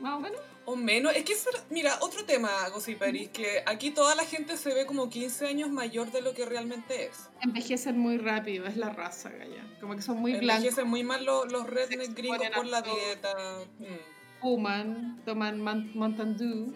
más 0.00 0.14
o 0.14 0.20
menos. 0.20 0.40
O 0.66 0.76
menos. 0.76 1.14
Es 1.14 1.24
que, 1.24 1.34
mira, 1.70 1.98
otro 2.00 2.24
tema, 2.24 2.50
Gossiperis, 2.70 3.28
que 3.30 3.62
aquí 3.66 3.90
toda 3.90 4.14
la 4.14 4.24
gente 4.24 4.56
se 4.56 4.72
ve 4.72 4.86
como 4.86 5.08
15 5.08 5.46
años 5.46 5.70
mayor 5.70 6.10
de 6.10 6.22
lo 6.22 6.34
que 6.34 6.44
realmente 6.46 7.06
es. 7.06 7.28
Envejecen 7.42 7.98
muy 7.98 8.18
rápido, 8.18 8.66
es 8.66 8.76
la 8.76 8.90
raza, 8.90 9.30
Gaya. 9.30 9.64
Como 9.80 9.94
que 9.94 10.02
son 10.02 10.18
muy 10.18 10.32
blancos. 10.32 10.64
Envejecen 10.64 10.88
muy 10.88 11.04
mal 11.04 11.24
los, 11.24 11.50
los 11.52 11.68
redneck 11.68 12.14
gringos 12.14 12.48
por 12.54 12.66
la 12.66 12.82
dieta. 12.82 13.34
Mm 13.78 14.14
fuman, 14.44 15.16
toman 15.24 15.56
Mountain 15.94 16.36
Dew. 16.36 16.68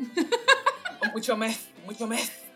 mucho 1.13 1.37
mes, 1.37 1.69
mucho 1.85 2.07
mes. 2.07 2.48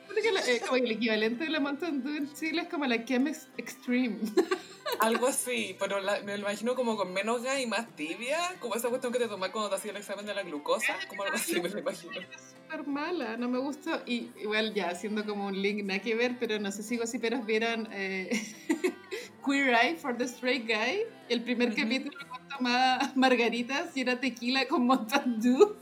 Eh, 0.47 0.61
como 0.61 0.77
el 0.77 0.91
equivalente 0.91 1.45
de 1.45 1.51
la 1.51 1.61
Mountain 1.61 2.03
Dew 2.03 2.17
en 2.17 2.33
Chile 2.35 2.63
es 2.63 2.69
como 2.69 2.85
la 2.85 3.05
Chemex 3.05 3.49
Extreme. 3.57 4.19
Algo 5.01 5.27
así, 5.29 5.75
pero 5.79 5.97
me 6.25 6.37
lo 6.37 6.43
imagino 6.43 6.75
como 6.75 6.97
con 6.97 7.13
menos 7.13 7.43
gas 7.43 7.61
y 7.61 7.67
más 7.67 7.89
tibia, 7.97 8.39
como 8.61 8.75
esa 8.75 8.89
cuestión 8.89 9.13
que 9.13 9.19
te 9.19 9.29
tomas 9.29 9.51
cuando 9.51 9.71
te 9.71 9.77
hacías 9.77 9.95
el 9.95 10.01
examen 10.01 10.27
de 10.27 10.35
la 10.35 10.43
glucosa, 10.43 10.97
como 11.09 11.23
algo 11.23 11.37
así 11.37 11.61
me 11.61 11.69
lo 11.69 11.79
imagino. 11.81 12.13
Es 12.13 12.55
súper 12.63 12.87
mala, 12.87 13.37
no 13.37 13.49
me 13.49 13.59
gusta, 13.59 14.03
y 14.07 14.31
igual 14.41 14.75
ya, 14.75 14.91
haciendo 14.91 15.25
como 15.25 15.47
un 15.47 15.61
link, 15.61 15.83
nada 15.85 16.01
que 16.01 16.15
ver, 16.15 16.37
pero 16.39 16.59
no 16.59 16.71
sé 16.71 16.83
si 16.83 17.19
pero 17.19 17.41
vieron 17.43 17.89
eh, 17.93 18.31
Queer 19.47 19.75
Eye 19.75 19.97
for 19.97 20.17
the 20.17 20.25
Straight 20.25 20.67
Guy, 20.67 21.05
el 21.29 21.43
primer 21.43 21.75
capítulo 21.75 22.19
tomaba 22.51 23.13
margaritas 23.15 23.97
y 23.97 24.03
era 24.03 24.21
tequila 24.21 24.67
con 24.69 24.87
Mountain 24.87 25.41
Dew. 25.41 25.75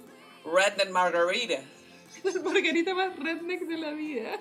Redneck 0.44 0.90
margarita. 0.90 1.62
La 2.24 2.42
margarita 2.42 2.94
más 2.94 3.16
redneck 3.16 3.62
de 3.62 3.76
la 3.76 3.92
vida. 3.92 4.40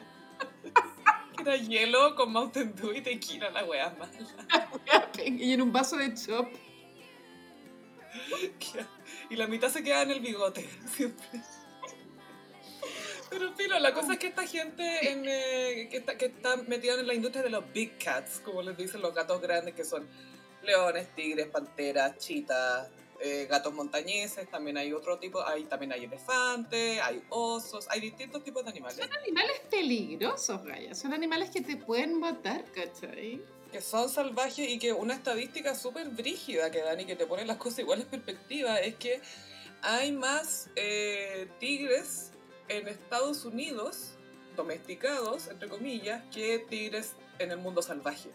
Era 1.40 1.56
hielo 1.56 2.16
con 2.16 2.32
Mountain 2.32 2.76
Dew 2.76 2.94
y 2.94 3.02
tequila, 3.02 3.50
la 3.50 3.64
wea 3.64 3.96
mala. 3.98 5.10
y 5.26 5.54
en 5.54 5.62
un 5.62 5.72
vaso 5.72 5.96
de 5.98 6.14
chop. 6.14 6.50
Y 9.30 9.36
la 9.36 9.48
mitad 9.48 9.70
se 9.70 9.84
queda 9.84 10.02
en 10.02 10.12
el 10.12 10.20
bigote, 10.20 10.68
siempre. 10.96 11.42
Pero, 13.30 13.54
Pilo, 13.56 13.78
la 13.80 13.94
cosa 13.94 14.14
es 14.14 14.20
que 14.20 14.28
esta 14.28 14.46
gente 14.48 14.84
eh, 15.04 15.88
que, 15.90 15.98
está, 15.98 16.18
que 16.18 16.26
está 16.26 16.58
metida 16.58 17.00
en 17.00 17.06
la 17.06 17.14
industria 17.14 17.44
de 17.44 17.52
los 17.52 17.72
big 17.72 17.98
cats, 18.00 18.40
como 18.40 18.64
les 18.64 18.76
dicen 18.76 19.02
los 19.02 19.14
gatos 19.14 19.40
grandes, 19.40 19.76
que 19.76 19.86
son 19.86 20.08
leones, 20.64 21.14
tigres, 21.14 21.48
panteras, 21.48 22.18
chitas, 22.18 22.90
eh, 23.22 23.48
gatos 23.50 23.74
montañeses, 23.74 24.50
también 24.50 24.78
hay 24.78 24.94
otro 24.94 25.20
tipo, 25.20 25.46
hay, 25.46 25.66
también 25.66 25.92
hay 25.92 26.06
elefantes, 26.06 27.02
hay 27.02 27.22
osos, 27.30 27.88
hay 27.90 28.00
distintos 28.00 28.44
tipos 28.44 28.64
de 28.64 28.70
animales. 28.70 28.98
Son 28.98 29.12
animales 29.12 29.62
peligrosos, 29.70 30.66
Raya, 30.66 30.96
son 30.96 31.14
animales 31.14 31.50
que 31.50 31.62
te 31.62 31.76
pueden 31.76 32.18
matar, 32.20 32.64
¿cachai? 32.72 33.42
Que 33.72 33.82
son 33.82 34.10
salvajes 34.10 34.70
y 34.70 34.80
que 34.80 34.94
una 34.94 35.16
estadística 35.16 35.76
súper 35.76 36.10
brígida 36.10 36.72
que 36.72 36.82
dan 36.82 37.02
y 37.02 37.06
que 37.06 37.18
te 37.18 37.26
pone 37.26 37.46
las 37.46 37.58
cosas 37.58 37.80
igual 37.80 38.02
en 38.02 38.08
perspectiva 38.08 38.78
es 38.78 38.96
que 38.96 39.22
hay 39.82 40.14
más 40.14 40.70
eh, 40.78 41.50
tigres 41.60 42.32
en 42.70 42.88
Estados 42.88 43.44
Unidos, 43.44 44.12
domesticados, 44.56 45.48
entre 45.50 45.68
comillas, 45.68 46.24
que 46.34 46.60
tigres 46.60 47.16
en 47.38 47.52
el 47.52 47.58
mundo 47.58 47.82
salvaje 47.82 48.30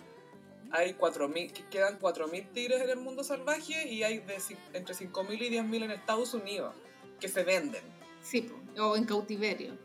hay 0.74 0.92
4.000, 0.94 1.68
quedan 1.68 2.00
4.000 2.00 2.52
tigres 2.52 2.82
en 2.82 2.90
el 2.90 2.96
mundo 2.96 3.22
salvaje 3.22 3.88
y 3.88 4.02
hay 4.02 4.18
de, 4.18 4.36
entre 4.72 4.94
5.000 4.94 5.40
y 5.40 5.50
10.000 5.50 5.84
en 5.84 5.90
Estados 5.92 6.34
Unidos 6.34 6.74
que 7.20 7.28
se 7.28 7.44
venden. 7.44 7.82
Sí, 8.22 8.50
o 8.76 8.96
en 8.96 9.04
cautiverio. 9.04 9.78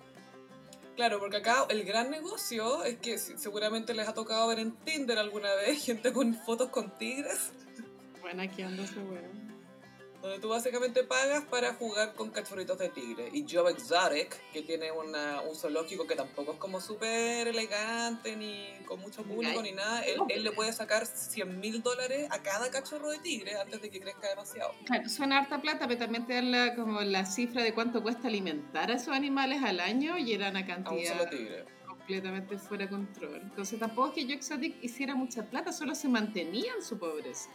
Claro, 0.96 1.20
porque 1.20 1.38
acá 1.38 1.68
el 1.70 1.84
gran 1.84 2.10
negocio 2.10 2.84
es 2.84 2.98
que 2.98 3.20
seguramente 3.20 3.94
les 3.94 4.08
ha 4.08 4.16
tocado 4.16 4.48
ver 4.48 4.60
en 4.60 4.72
Tinder 4.78 5.20
alguna 5.20 5.54
vez 5.54 5.86
gente 5.86 6.12
con 6.12 6.34
fotos 6.34 6.70
con 6.70 6.98
tigres. 6.98 7.52
Bueno, 8.22 8.42
aquí 8.42 8.64
ando 8.64 8.86
seguro 8.88 9.49
donde 10.22 10.40
tú 10.40 10.50
básicamente 10.50 11.04
pagas 11.04 11.46
para 11.46 11.74
jugar 11.76 12.14
con 12.14 12.30
cachorritos 12.30 12.78
de 12.78 12.90
tigre. 12.90 13.30
Y 13.32 13.46
Joe 13.50 13.72
Exotic, 13.72 14.36
que 14.52 14.62
tiene 14.62 14.92
una, 14.92 15.42
un 15.42 15.56
zoológico 15.56 16.06
que 16.06 16.16
tampoco 16.16 16.54
es 16.54 16.58
como 16.58 16.82
súper 16.82 17.48
elegante, 17.48 18.36
ni 18.36 18.68
con 18.86 19.00
mucho 19.00 19.24
público, 19.24 19.62
ni 19.62 19.72
nada, 19.72 20.02
él, 20.02 20.20
él 20.30 20.44
le 20.44 20.52
puede 20.52 20.74
sacar 20.74 21.06
100 21.06 21.60
mil 21.60 21.82
dólares 21.82 22.28
a 22.32 22.42
cada 22.42 22.70
cachorro 22.70 23.10
de 23.10 23.20
tigre 23.20 23.56
antes 23.58 23.82
de 23.82 23.90
que 23.90 24.00
crezca 24.00 24.30
demasiado. 24.30 24.74
Claro, 24.86 25.08
suena 25.08 25.40
harta 25.40 25.62
plata, 25.62 25.88
pero 25.88 26.00
también 26.00 26.26
te 26.26 26.34
dan 26.34 26.52
la, 26.52 26.76
como 26.76 27.02
la 27.02 27.26
cifra 27.26 27.64
de 27.64 27.74
cuánto 27.74 28.04
cuesta 28.04 28.28
alimentar 28.28 28.92
a 28.92 28.96
esos 28.96 29.14
animales 29.14 29.64
al 29.64 29.80
año 29.80 30.18
y 30.18 30.34
era 30.34 30.50
una 30.50 30.66
cantidad... 30.66 31.30
completamente 31.88 32.58
fuera 32.58 32.86
de 32.86 32.90
control. 32.90 33.42
Entonces 33.44 33.80
tampoco 33.80 34.10
es 34.10 34.14
que 34.16 34.24
Joe 34.24 34.34
Exotic 34.34 34.84
hiciera 34.84 35.16
mucha 35.16 35.44
plata, 35.50 35.72
solo 35.72 35.96
se 35.96 36.10
mantenía 36.10 36.74
en 36.76 36.84
su 36.84 36.98
pobreza. 36.98 37.50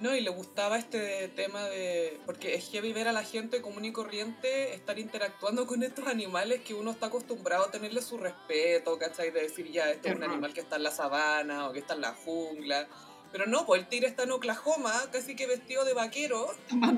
No, 0.00 0.14
y 0.14 0.20
le 0.20 0.30
gustaba 0.30 0.78
este 0.78 1.28
tema 1.28 1.62
de... 1.68 2.18
Porque 2.26 2.54
es 2.54 2.68
heavy 2.70 2.92
ver 2.92 3.06
a 3.06 3.12
la 3.12 3.22
gente 3.22 3.62
común 3.62 3.84
y 3.84 3.92
corriente 3.92 4.74
estar 4.74 4.98
interactuando 4.98 5.66
con 5.66 5.82
estos 5.82 6.08
animales 6.08 6.62
que 6.62 6.74
uno 6.74 6.90
está 6.90 7.06
acostumbrado 7.06 7.66
a 7.66 7.70
tenerle 7.70 8.02
su 8.02 8.18
respeto, 8.18 8.98
¿cachai? 8.98 9.30
De 9.30 9.42
decir, 9.42 9.70
ya, 9.70 9.90
este 9.90 10.10
es 10.10 10.16
un 10.16 10.24
animal 10.24 10.52
que 10.52 10.60
está 10.60 10.76
en 10.76 10.82
la 10.82 10.90
sabana 10.90 11.68
o 11.68 11.72
que 11.72 11.78
está 11.78 11.94
en 11.94 12.00
la 12.00 12.14
jungla. 12.14 12.88
Pero 13.30 13.46
no, 13.46 13.64
pues 13.64 13.82
el 13.82 13.88
tigre 13.88 14.08
está 14.08 14.24
en 14.24 14.32
Oklahoma, 14.32 14.92
casi 15.12 15.36
que 15.36 15.46
vestido 15.46 15.84
de 15.84 15.94
vaquero, 15.94 16.52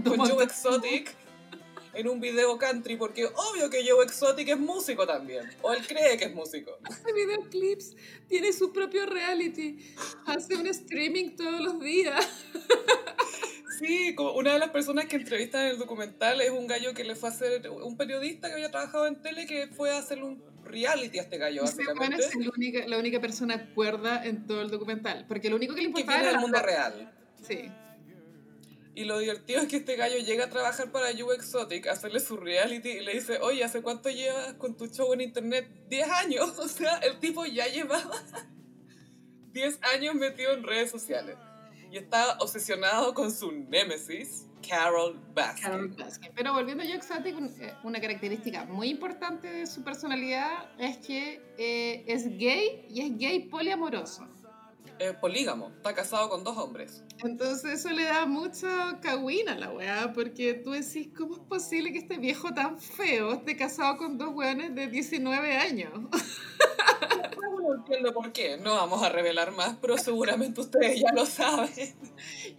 con 0.04 0.18
Joe 0.18 0.42
Exotic 0.42 1.14
en 1.94 2.08
un 2.08 2.20
video 2.20 2.58
country, 2.58 2.96
porque 2.96 3.26
obvio 3.26 3.70
que 3.70 3.88
Joe 3.88 4.04
Exotic 4.04 4.48
es 4.48 4.58
músico 4.58 5.06
también, 5.06 5.48
o 5.62 5.72
él 5.72 5.86
cree 5.86 6.16
que 6.16 6.26
es 6.26 6.34
músico. 6.34 6.78
Hace 6.84 7.12
videoclips, 7.12 7.96
tiene 8.28 8.52
su 8.52 8.72
propio 8.72 9.06
reality, 9.06 9.78
hace 10.26 10.56
un 10.56 10.66
streaming 10.66 11.36
todos 11.36 11.60
los 11.60 11.80
días. 11.80 12.26
Sí, 13.78 14.14
una 14.36 14.52
de 14.52 14.58
las 14.60 14.70
personas 14.70 15.06
que 15.06 15.16
entrevistan 15.16 15.62
en 15.62 15.72
el 15.72 15.78
documental 15.78 16.40
es 16.40 16.50
un 16.50 16.66
gallo 16.66 16.94
que 16.94 17.02
le 17.02 17.16
fue 17.16 17.28
a 17.28 17.32
hacer, 17.32 17.68
un 17.68 17.96
periodista 17.96 18.48
que 18.48 18.54
había 18.54 18.70
trabajado 18.70 19.06
en 19.06 19.20
tele 19.20 19.46
que 19.46 19.66
fue 19.66 19.90
a 19.90 19.98
hacer 19.98 20.22
un 20.22 20.42
reality 20.64 21.18
a 21.18 21.22
este 21.22 21.38
gallo, 21.38 21.62
básicamente. 21.62 22.24
es 22.24 22.36
la 22.36 22.50
única, 22.54 22.86
la 22.86 22.98
única 22.98 23.20
persona 23.20 23.74
cuerda 23.74 24.24
en 24.24 24.46
todo 24.46 24.62
el 24.62 24.70
documental, 24.70 25.24
porque 25.26 25.50
lo 25.50 25.56
único 25.56 25.74
que 25.74 25.80
le 25.80 25.88
importaba 25.88 26.20
era 26.20 26.30
el 26.30 26.38
mundo 26.38 26.60
real. 26.60 27.12
Sí. 27.42 27.68
Y 28.96 29.04
lo 29.04 29.18
divertido 29.18 29.60
es 29.60 29.68
que 29.68 29.76
este 29.78 29.96
gallo 29.96 30.18
llega 30.18 30.44
a 30.44 30.50
trabajar 30.50 30.92
para 30.92 31.10
You 31.10 31.32
Exotic, 31.32 31.88
a 31.88 31.92
hacerle 31.92 32.20
su 32.20 32.36
reality 32.36 32.90
y 32.90 33.00
le 33.00 33.14
dice, 33.14 33.38
oye, 33.40 33.64
¿hace 33.64 33.82
cuánto 33.82 34.08
llevas 34.08 34.54
con 34.54 34.76
tu 34.76 34.86
show 34.86 35.12
en 35.12 35.20
internet? 35.20 35.68
10 35.88 36.10
años. 36.10 36.58
O 36.64 36.68
sea, 36.68 36.98
el 36.98 37.18
tipo 37.18 37.44
ya 37.44 37.66
llevaba 37.66 38.22
10 39.52 39.80
años 39.94 40.14
metido 40.14 40.52
en 40.52 40.62
redes 40.62 40.90
sociales. 40.90 41.36
Y 41.90 41.96
está 41.96 42.38
obsesionado 42.38 43.14
con 43.14 43.32
su 43.32 43.50
némesis, 43.52 44.46
Carol 44.66 45.20
Baskin. 45.34 45.64
Carol 45.64 45.88
Baskin. 45.88 46.30
Pero 46.34 46.52
volviendo 46.52 46.82
a 46.82 46.86
You 46.86 46.94
Exotic, 46.94 47.36
eh, 47.60 47.74
una 47.82 48.00
característica 48.00 48.64
muy 48.64 48.90
importante 48.90 49.48
de 49.48 49.66
su 49.66 49.82
personalidad 49.82 50.70
es 50.78 50.98
que 50.98 51.40
eh, 51.58 52.04
es 52.06 52.28
gay 52.38 52.86
y 52.88 53.02
es 53.02 53.18
gay 53.18 53.48
poliamoroso 53.48 54.33
polígamo, 55.20 55.72
está 55.76 55.94
casado 55.94 56.28
con 56.28 56.44
dos 56.44 56.56
hombres. 56.56 57.04
Entonces 57.22 57.80
eso 57.80 57.90
le 57.90 58.04
da 58.04 58.26
mucho 58.26 58.66
cagüín 59.00 59.48
a 59.48 59.56
la 59.56 59.70
weá, 59.70 60.12
porque 60.12 60.54
tú 60.54 60.72
decís, 60.72 61.08
¿cómo 61.16 61.34
es 61.34 61.40
posible 61.42 61.92
que 61.92 61.98
este 61.98 62.18
viejo 62.18 62.52
tan 62.52 62.78
feo 62.78 63.32
esté 63.32 63.56
casado 63.56 63.96
con 63.96 64.18
dos 64.18 64.30
weones 64.34 64.74
de 64.74 64.86
19 64.86 65.56
años? 65.56 65.90
No 65.94 66.10
entiendo 67.74 68.12
por 68.12 68.32
qué, 68.32 68.56
no 68.56 68.74
vamos 68.74 69.02
a 69.02 69.08
revelar 69.08 69.52
más, 69.52 69.76
pero 69.80 69.96
seguramente 69.98 70.60
ustedes 70.60 71.00
ya 71.00 71.12
lo 71.12 71.26
saben. 71.26 71.70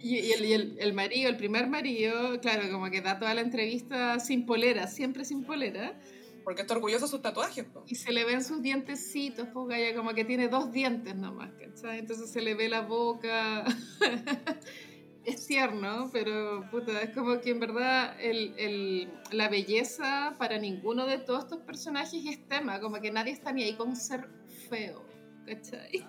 Y, 0.00 0.32
el, 0.32 0.44
y 0.44 0.52
el, 0.52 0.76
el, 0.78 0.92
marido, 0.92 1.28
el 1.28 1.36
primer 1.36 1.68
marido, 1.68 2.40
claro, 2.40 2.70
como 2.70 2.90
que 2.90 3.00
da 3.00 3.18
toda 3.18 3.34
la 3.34 3.40
entrevista 3.40 4.20
sin 4.20 4.46
polera, 4.46 4.86
siempre 4.86 5.24
sin 5.24 5.44
polera. 5.44 5.98
Porque 6.46 6.62
está 6.62 6.74
orgulloso 6.74 7.06
de 7.06 7.10
sus 7.10 7.22
tatuajes. 7.22 7.66
Y 7.88 7.96
se 7.96 8.12
le 8.12 8.24
ven 8.24 8.44
sus 8.44 8.62
dientecitos, 8.62 9.48
pues 9.52 9.66
Gaya, 9.66 9.96
como 9.96 10.14
que 10.14 10.24
tiene 10.24 10.46
dos 10.46 10.70
dientes 10.70 11.16
nomás, 11.16 11.50
¿cachai? 11.54 11.98
Entonces 11.98 12.30
se 12.30 12.40
le 12.40 12.54
ve 12.54 12.68
la 12.68 12.82
boca. 12.82 13.64
es 15.24 15.44
tierno, 15.44 16.08
pero 16.12 16.64
puta, 16.70 17.02
es 17.02 17.10
como 17.10 17.40
que 17.40 17.50
en 17.50 17.58
verdad 17.58 18.14
el, 18.20 18.54
el, 18.58 19.12
la 19.32 19.48
belleza 19.48 20.36
para 20.38 20.56
ninguno 20.56 21.04
de 21.04 21.18
todos 21.18 21.46
estos 21.46 21.58
personajes 21.62 22.24
es 22.24 22.46
tema, 22.46 22.78
como 22.78 23.00
que 23.00 23.10
nadie 23.10 23.32
está 23.32 23.50
ni 23.50 23.64
ahí 23.64 23.74
con 23.74 23.96
ser 23.96 24.28
feo. 24.70 25.04
¿Cachai? 25.46 26.04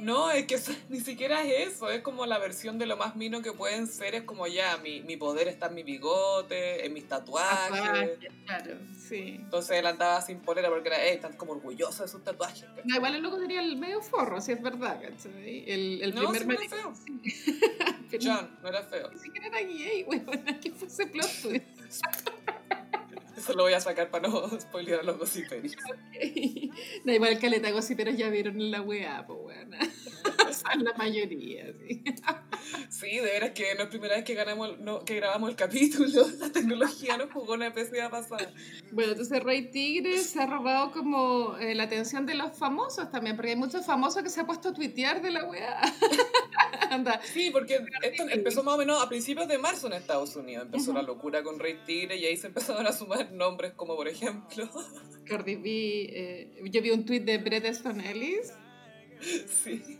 No, 0.00 0.30
es 0.30 0.46
que 0.46 0.56
eso- 0.56 0.72
ni 0.90 1.00
siquiera 1.00 1.42
es 1.42 1.72
eso, 1.74 1.90
es 1.90 2.02
como 2.02 2.26
la 2.26 2.38
versión 2.38 2.78
de 2.78 2.86
lo 2.86 2.96
más 2.96 3.16
mino 3.16 3.40
que 3.42 3.52
pueden 3.52 3.86
ser, 3.86 4.14
es 4.14 4.22
como 4.24 4.46
ya, 4.46 4.76
mi, 4.78 5.00
mi 5.02 5.16
poder 5.16 5.48
está 5.48 5.66
en 5.68 5.74
mi 5.74 5.82
bigote, 5.82 6.84
en 6.86 6.92
mis 6.92 7.08
tatuajes. 7.08 7.70
Tatuajes, 7.80 8.18
Claro, 8.46 8.76
sí. 9.08 9.36
Entonces 9.40 9.78
él 9.78 9.86
andaba 9.86 10.20
sin 10.20 10.40
polera 10.40 10.68
porque 10.68 10.88
era, 10.88 11.02
eh, 11.04 11.14
están 11.14 11.32
como 11.36 11.52
orgulloso 11.52 12.02
de 12.02 12.08
sus 12.08 12.22
tatuajes. 12.22 12.62
¿cachai? 12.64 12.82
No, 12.84 12.96
igual 12.96 13.14
el 13.16 13.22
loco 13.22 13.38
tenía 13.38 13.60
el 13.60 13.76
medio 13.76 14.00
forro, 14.02 14.40
si 14.40 14.52
es 14.52 14.62
verdad, 14.62 15.00
¿cachai? 15.00 15.64
El, 15.66 16.02
el 16.02 16.14
No, 16.14 16.30
primer 16.30 16.58
sí, 16.58 16.66
no 16.70 16.94
feo. 18.12 18.20
John, 18.22 18.50
no 18.62 18.68
era 18.68 18.82
feo. 18.82 19.10
Ni 19.10 19.18
siquiera 19.18 19.46
era 19.48 19.60
gay, 19.60 20.04
weón, 20.06 20.26
que 20.60 20.70
fuese 20.70 21.06
plot 21.06 21.30
twist. 21.42 22.04
Eso 23.46 23.52
lo 23.52 23.64
voy 23.64 23.74
a 23.74 23.80
sacar 23.80 24.10
para 24.10 24.28
no 24.28 24.48
spoilear 24.60 25.00
a 25.00 25.02
los 25.02 25.18
gossiperis. 25.18 25.76
Da 27.04 27.12
igual 27.14 27.38
caleta 27.38 27.70
gossiperos 27.70 28.16
ya 28.16 28.28
vieron 28.28 28.70
la 28.70 28.80
weá, 28.80 29.26
pues 29.26 29.38
weón. 29.42 29.70
Son 30.52 30.84
la 30.84 30.92
mayoría, 30.94 31.72
sí. 31.72 32.02
Sí, 32.88 33.16
de 33.16 33.22
veras 33.22 33.50
que 33.50 33.74
no 33.74 33.84
es 33.84 33.88
primera 33.88 34.16
vez 34.16 34.24
que, 34.24 34.34
ganamos, 34.34 34.78
no, 34.78 35.04
que 35.04 35.16
grabamos 35.16 35.50
el 35.50 35.56
capítulo. 35.56 36.26
La 36.38 36.50
tecnología 36.50 37.16
nos 37.16 37.32
jugó 37.32 37.54
una 37.54 37.68
especie 37.68 38.08
pasada. 38.08 38.52
Bueno, 38.92 39.12
entonces 39.12 39.42
Rey 39.42 39.70
Tigre 39.70 40.18
se 40.18 40.40
ha 40.40 40.46
robado 40.46 40.92
como 40.92 41.56
eh, 41.58 41.74
la 41.74 41.84
atención 41.84 42.26
de 42.26 42.34
los 42.34 42.56
famosos 42.56 43.10
también, 43.10 43.36
porque 43.36 43.50
hay 43.50 43.56
muchos 43.56 43.84
famosos 43.84 44.22
que 44.22 44.30
se 44.30 44.40
han 44.40 44.46
puesto 44.46 44.70
a 44.70 44.72
tuitear 44.72 45.22
de 45.22 45.30
la 45.30 45.44
weá. 45.44 45.80
Anda, 46.90 47.20
Sí, 47.22 47.50
porque 47.50 47.84
esto 48.02 48.24
empezó 48.30 48.62
más 48.62 48.74
o 48.74 48.78
menos 48.78 49.02
a 49.02 49.08
principios 49.08 49.48
de 49.48 49.58
marzo 49.58 49.86
en 49.88 49.94
Estados 49.94 50.36
Unidos. 50.36 50.66
Empezó 50.66 50.92
la 50.92 51.02
locura 51.02 51.42
con 51.42 51.58
Rey 51.58 51.80
Tigre 51.84 52.16
y 52.16 52.26
ahí 52.26 52.36
se 52.36 52.46
empezaron 52.48 52.86
a 52.86 52.92
sumar 52.92 53.32
nombres 53.32 53.72
como, 53.74 53.96
por 53.96 54.08
ejemplo, 54.08 54.68
Cardi 55.24 55.56
B, 55.56 55.68
eh, 55.68 56.62
yo 56.70 56.80
vi 56.80 56.90
un 56.90 57.04
tweet 57.04 57.20
de 57.20 57.38
Brett 57.38 57.64
Easton 57.64 58.00
Ellis. 58.00 58.52
sí, 59.46 59.98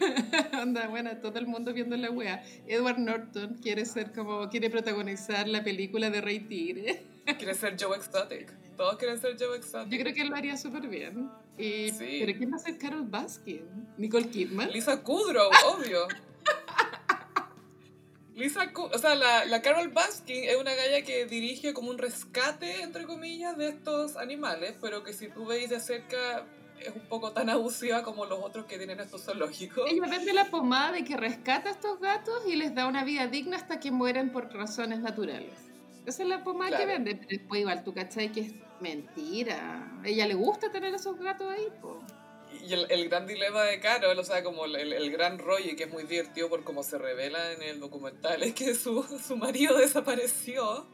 Anda, 0.52 0.88
bueno, 0.88 1.16
todo 1.18 1.38
el 1.38 1.46
mundo 1.46 1.72
viendo 1.72 1.96
la 1.96 2.10
wea. 2.10 2.44
Edward 2.66 2.98
Norton 2.98 3.58
quiere 3.62 3.84
ser 3.84 4.12
como, 4.12 4.48
quiere 4.48 4.70
protagonizar 4.70 5.48
la 5.48 5.62
película 5.62 6.10
de 6.10 6.20
Rey 6.20 6.40
Tigre. 6.40 7.02
quiere 7.38 7.54
ser 7.54 7.76
Joe 7.78 7.96
Exotic. 7.96 8.52
Todos 8.76 8.96
quieren 8.96 9.20
ser 9.20 9.36
Joe 9.38 9.56
Exotic. 9.56 9.92
Yo 9.92 9.98
creo 9.98 10.14
que 10.14 10.22
él 10.22 10.28
lo 10.28 10.36
haría 10.36 10.56
súper 10.56 10.86
bien. 10.88 11.30
Y, 11.56 11.90
Sí. 11.90 12.18
Pero 12.20 12.38
¿quién 12.38 12.52
va 12.52 12.56
a 12.56 12.60
ser 12.60 12.78
Carol 12.78 13.02
Baskin? 13.02 13.62
¿Nicole 13.96 14.28
Kidman? 14.28 14.70
Lisa 14.70 15.02
Kudrow, 15.02 15.50
obvio. 15.66 16.06
Lisa 18.34 18.70
o 18.74 18.98
sea, 18.98 19.16
la, 19.16 19.46
la 19.46 19.62
Carol 19.62 19.88
Baskin 19.88 20.44
es 20.44 20.56
una 20.56 20.72
galla 20.72 21.02
que 21.02 21.26
dirige 21.26 21.74
como 21.74 21.90
un 21.90 21.98
rescate, 21.98 22.82
entre 22.82 23.02
comillas, 23.02 23.58
de 23.58 23.68
estos 23.68 24.16
animales, 24.16 24.76
pero 24.80 25.02
que 25.02 25.12
si 25.12 25.26
tú 25.28 25.44
veis 25.44 25.70
de 25.70 25.80
cerca 25.80 26.46
es 26.80 26.94
un 26.94 27.02
poco 27.08 27.32
tan 27.32 27.48
abusiva 27.50 28.02
como 28.02 28.24
los 28.26 28.38
otros 28.42 28.66
que 28.66 28.76
tienen 28.78 29.00
estos 29.00 29.24
zoológicos. 29.24 29.90
Ella 29.90 30.06
vende 30.08 30.32
la 30.32 30.46
pomada 30.46 30.92
de 30.92 31.04
que 31.04 31.16
rescata 31.16 31.68
a 31.68 31.72
estos 31.72 32.00
gatos 32.00 32.42
y 32.46 32.56
les 32.56 32.74
da 32.74 32.86
una 32.86 33.04
vida 33.04 33.26
digna 33.26 33.56
hasta 33.56 33.80
que 33.80 33.90
mueren 33.90 34.30
por 34.32 34.52
razones 34.54 35.00
naturales. 35.00 35.52
Esa 36.06 36.22
es 36.22 36.28
la 36.28 36.42
pomada 36.44 36.70
que 36.70 36.84
Claro. 36.84 36.92
vende. 37.04 37.14
Pero 37.16 37.28
después 37.28 37.60
igual 37.60 37.84
tú 37.84 37.92
cachai 37.94 38.32
que 38.32 38.40
es 38.40 38.52
mentira. 38.80 39.90
A 40.02 40.08
ella 40.08 40.26
le 40.26 40.34
gusta 40.34 40.70
tener 40.70 40.94
esos 40.94 41.18
gatos 41.18 41.48
ahí, 41.50 41.66
po. 41.80 42.00
Y 42.66 42.72
el, 42.72 42.86
el 42.90 43.08
gran 43.10 43.26
dilema 43.26 43.62
de 43.64 43.78
Carol, 43.78 44.18
o 44.18 44.24
sea, 44.24 44.42
como 44.42 44.64
el, 44.64 44.74
el- 44.76 44.92
el 44.94 45.10
gran 45.10 45.38
rollo, 45.38 45.70
y 45.70 45.76
que 45.76 45.84
es 45.84 45.90
muy 45.92 46.04
divertido 46.04 46.48
por 46.48 46.64
cómo 46.64 46.82
se 46.82 46.96
revela 46.96 47.52
en 47.52 47.62
el 47.62 47.78
documental, 47.80 48.42
es 48.42 48.54
que 48.54 48.74
su, 48.74 49.02
su 49.02 49.36
marido 49.36 49.76
desapareció 49.78 50.86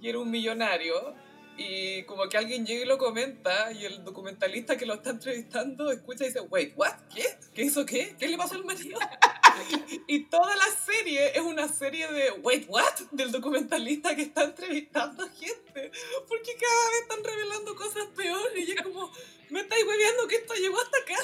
y 0.00 0.08
era 0.08 0.18
un 0.18 0.30
millonario. 0.30 1.14
Y 1.62 2.04
como 2.04 2.26
que 2.26 2.38
alguien 2.38 2.64
llega 2.64 2.84
y 2.84 2.86
lo 2.86 2.96
comenta, 2.96 3.70
y 3.70 3.84
el 3.84 4.02
documentalista 4.02 4.78
que 4.78 4.86
lo 4.86 4.94
está 4.94 5.10
entrevistando 5.10 5.90
escucha 5.90 6.24
y 6.24 6.28
dice, 6.28 6.40
wait, 6.40 6.72
what? 6.74 6.94
¿Qué? 7.14 7.22
¿Qué 7.52 7.64
hizo 7.64 7.84
qué? 7.84 8.16
¿Qué 8.18 8.28
le 8.28 8.38
pasó 8.38 8.54
al 8.54 8.64
marido? 8.64 8.98
y 10.06 10.24
toda 10.24 10.56
la 10.56 10.64
serie 10.86 11.36
es 11.36 11.42
una 11.42 11.68
serie 11.68 12.10
de, 12.10 12.30
wait, 12.42 12.64
what? 12.66 12.94
Del 13.12 13.30
documentalista 13.30 14.16
que 14.16 14.22
está 14.22 14.44
entrevistando 14.44 15.28
gente. 15.28 15.90
Porque 16.26 16.56
cada 16.58 16.90
vez 16.92 17.00
están 17.02 17.24
revelando 17.24 17.76
cosas 17.76 18.06
peores 18.16 18.66
y 18.66 18.72
es 18.72 18.80
como, 18.80 19.12
me 19.50 19.60
estáis 19.60 19.84
hueveando 19.84 20.28
que 20.28 20.36
esto 20.36 20.54
llegó 20.54 20.80
hasta 20.80 20.96
acá. 20.96 21.22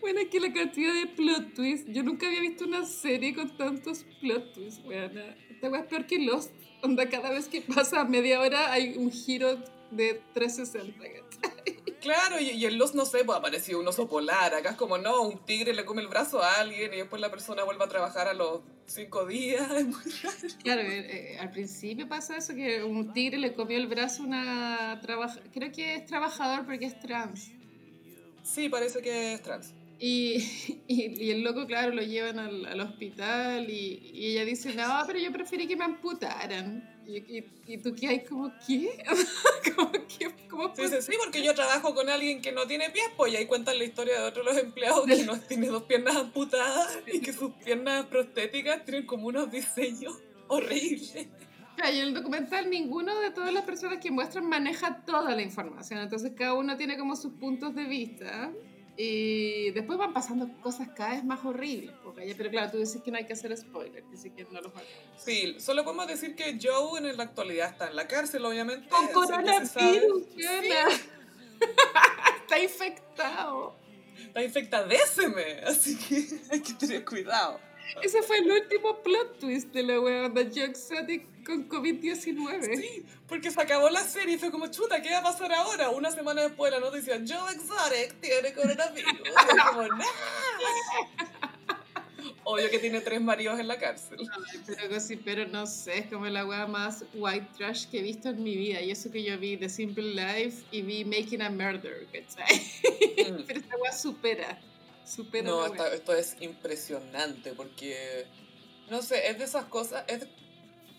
Bueno, 0.00 0.18
es 0.18 0.30
que 0.30 0.40
la 0.40 0.52
cantidad 0.52 0.94
de 0.94 1.06
plot 1.06 1.54
twists. 1.54 1.92
Yo 1.92 2.02
nunca 2.02 2.26
había 2.26 2.40
visto 2.40 2.64
una 2.64 2.84
serie 2.84 3.32
con 3.36 3.56
tantos 3.56 4.04
plot 4.20 4.52
twists, 4.52 4.84
weona. 4.84 5.36
Esta 5.48 5.70
weá 5.70 5.82
es 5.82 5.86
peor 5.86 6.06
que 6.06 6.18
Lost. 6.18 6.50
Onda, 6.84 7.08
cada 7.08 7.30
vez 7.30 7.48
que 7.48 7.62
pasa 7.62 8.04
media 8.04 8.40
hora 8.40 8.70
hay 8.70 8.96
un 8.98 9.10
giro 9.10 9.56
de 9.90 10.20
360. 10.34 10.98
¿cachai? 10.98 11.94
Claro, 12.02 12.38
y, 12.38 12.50
y 12.50 12.66
en 12.66 12.76
Los, 12.76 12.94
no 12.94 13.06
sé, 13.06 13.24
pues 13.24 13.38
apareció 13.38 13.80
un 13.80 13.88
oso 13.88 14.06
polar. 14.06 14.54
Acá 14.54 14.72
es 14.72 14.76
como, 14.76 14.98
no, 14.98 15.22
un 15.22 15.38
tigre 15.46 15.72
le 15.72 15.86
come 15.86 16.02
el 16.02 16.08
brazo 16.08 16.42
a 16.42 16.60
alguien 16.60 16.92
y 16.92 16.98
después 16.98 17.22
la 17.22 17.30
persona 17.30 17.64
vuelve 17.64 17.82
a 17.82 17.88
trabajar 17.88 18.28
a 18.28 18.34
los 18.34 18.60
cinco 18.84 19.24
días. 19.24 19.70
Es 19.70 19.86
muy 19.86 20.12
raro. 20.22 20.54
Claro, 20.62 20.82
eh, 20.82 21.32
eh, 21.32 21.38
al 21.38 21.50
principio 21.50 22.06
pasa 22.06 22.36
eso, 22.36 22.54
que 22.54 22.84
un 22.84 23.14
tigre 23.14 23.38
le 23.38 23.54
comió 23.54 23.78
el 23.78 23.86
brazo 23.86 24.22
a 24.22 24.26
una 24.26 25.00
trabajadora. 25.00 25.50
Creo 25.54 25.72
que 25.72 25.94
es 25.94 26.04
trabajador 26.04 26.66
porque 26.66 26.84
es 26.84 27.00
trans. 27.00 27.50
Sí, 28.42 28.68
parece 28.68 29.00
que 29.00 29.32
es 29.32 29.42
trans. 29.42 29.72
Y, 30.04 30.36
y, 30.86 31.24
y 31.24 31.30
el 31.30 31.42
loco, 31.42 31.66
claro, 31.66 31.94
lo 31.94 32.02
llevan 32.02 32.38
al, 32.38 32.66
al 32.66 32.80
hospital 32.80 33.70
y, 33.70 34.10
y 34.12 34.32
ella 34.32 34.44
dice, 34.44 34.74
no, 34.74 35.02
pero 35.06 35.18
yo 35.18 35.32
preferí 35.32 35.66
que 35.66 35.76
me 35.76 35.84
amputaran. 35.84 36.90
Y, 37.06 37.78
tú 37.78 37.94
que 37.94 38.08
hay 38.08 38.24
como, 38.24 38.52
¿qué? 38.66 39.02
como, 39.74 39.92
¿qué? 39.92 40.30
¿Cómo 40.48 40.74
Sí, 40.74 40.82
dice, 40.82 41.00
sí, 41.00 41.12
porque 41.22 41.42
yo 41.42 41.54
trabajo 41.54 41.94
con 41.94 42.08
alguien 42.10 42.42
que 42.42 42.52
no 42.52 42.66
tiene 42.66 42.90
pies, 42.90 43.06
pues 43.16 43.32
y 43.32 43.36
ahí 43.36 43.46
cuentan 43.46 43.78
la 43.78 43.84
historia 43.84 44.20
de 44.20 44.26
otros 44.28 44.44
los 44.44 44.56
empleados 44.58 45.06
que 45.06 45.24
no 45.24 45.38
tiene 45.48 45.68
dos 45.68 45.84
piernas 45.84 46.16
amputadas 46.16 46.98
y 47.10 47.20
que 47.20 47.32
sus 47.32 47.52
piernas 47.64 48.04
prostéticas 48.06 48.84
tienen 48.84 49.06
como 49.06 49.28
unos 49.28 49.50
diseños 49.50 50.18
horribles. 50.48 51.14
Y 51.14 51.98
en 51.98 52.08
el 52.08 52.14
documental 52.14 52.70
ninguno 52.70 53.18
de 53.20 53.30
todas 53.30 53.52
las 53.52 53.64
personas 53.64 53.98
que 53.98 54.10
muestran 54.10 54.48
maneja 54.48 55.02
toda 55.04 55.34
la 55.34 55.42
información, 55.42 56.00
entonces 56.00 56.32
cada 56.36 56.54
uno 56.54 56.76
tiene 56.76 56.96
como 56.96 57.16
sus 57.16 57.32
puntos 57.32 57.74
de 57.74 57.84
vista 57.84 58.52
y 58.96 59.70
después 59.72 59.98
van 59.98 60.12
pasando 60.12 60.48
cosas 60.60 60.88
cada 60.94 61.14
vez 61.14 61.24
más 61.24 61.44
horribles, 61.44 61.94
porque 62.04 62.32
pero 62.36 62.50
claro, 62.50 62.70
tú 62.70 62.78
dices 62.78 63.02
que 63.02 63.10
no 63.10 63.16
hay 63.16 63.26
que 63.26 63.32
hacer 63.32 63.56
spoilers, 63.56 64.08
dices 64.10 64.32
que 64.36 64.44
no 64.44 64.60
los 64.60 64.72
hagamos. 64.72 64.88
Sí, 65.16 65.56
solo 65.58 65.84
podemos 65.84 66.06
decir 66.06 66.36
que 66.36 66.58
Joe 66.62 66.98
en 66.98 67.16
la 67.16 67.24
actualidad 67.24 67.70
está 67.70 67.88
en 67.88 67.96
la 67.96 68.06
cárcel, 68.06 68.44
obviamente. 68.44 68.88
Con 68.88 69.08
coronavirus, 69.08 69.72
Fiona. 70.34 70.88
Está 72.42 72.58
infectado. 72.58 73.76
Está 74.18 74.42
infectadéseme, 74.42 75.60
así 75.66 75.96
que 75.96 76.40
hay 76.50 76.60
que 76.60 76.74
tener 76.74 77.04
cuidado. 77.04 77.58
Ese 78.02 78.22
fue 78.22 78.38
el 78.38 78.50
último 78.50 79.02
plot 79.02 79.38
twist 79.38 79.72
de 79.72 79.82
la 79.82 80.00
wea 80.00 80.28
de 80.28 80.44
Joe 80.44 80.64
Exotic 80.64 81.26
con 81.44 81.68
COVID-19. 81.68 82.76
Sí, 82.76 83.04
porque 83.28 83.50
se 83.50 83.60
acabó 83.60 83.90
la 83.90 84.02
serie 84.02 84.34
y 84.34 84.38
fue 84.38 84.50
como, 84.50 84.66
chuta, 84.68 85.00
¿qué 85.02 85.10
va 85.10 85.18
a 85.18 85.22
pasar 85.22 85.52
ahora? 85.52 85.90
Una 85.90 86.10
semana 86.10 86.42
después 86.42 86.72
de 86.72 86.80
la 86.80 86.84
noticia, 86.84 87.16
Joe 87.26 87.52
Exotic 87.52 88.20
tiene 88.20 88.52
coronavirus. 88.52 89.12
Y 89.12 89.28
es 89.28 89.64
como. 89.70 89.88
Obvio 92.46 92.70
que 92.70 92.78
tiene 92.78 93.00
tres 93.00 93.20
maridos 93.20 93.58
en 93.58 93.68
la 93.68 93.78
cárcel. 93.78 94.18
Ay, 94.20 94.60
Pero 94.66 95.00
sí, 95.00 95.16
pero 95.16 95.46
no 95.46 95.66
sé, 95.66 96.00
es 96.00 96.06
como 96.06 96.26
la 96.26 96.44
wea 96.44 96.66
más 96.66 97.04
white 97.14 97.46
trash 97.56 97.86
que 97.86 98.00
he 98.00 98.02
visto 98.02 98.28
en 98.28 98.42
mi 98.42 98.54
vida. 98.54 98.82
Y 98.82 98.90
eso 98.90 99.10
que 99.10 99.22
yo 99.22 99.38
vi 99.38 99.56
The 99.56 99.68
Simple 99.68 100.14
Life 100.14 100.62
y 100.70 100.82
vi 100.82 101.04
Making 101.04 101.42
a 101.42 101.50
Murder, 101.50 102.06
¿cachai? 102.12 102.60
Mm. 103.30 103.44
Pero 103.46 103.60
esta 103.60 103.76
wea 103.78 103.92
supera, 103.92 104.58
supera 105.04 105.48
No, 105.48 105.66
esta- 105.66 105.92
esto 105.94 106.14
es 106.14 106.36
impresionante 106.40 107.52
porque, 107.52 108.26
no 108.90 109.02
sé, 109.02 109.28
es 109.28 109.38
de 109.38 109.44
esas 109.44 109.66
cosas, 109.66 110.04
es- 110.08 110.26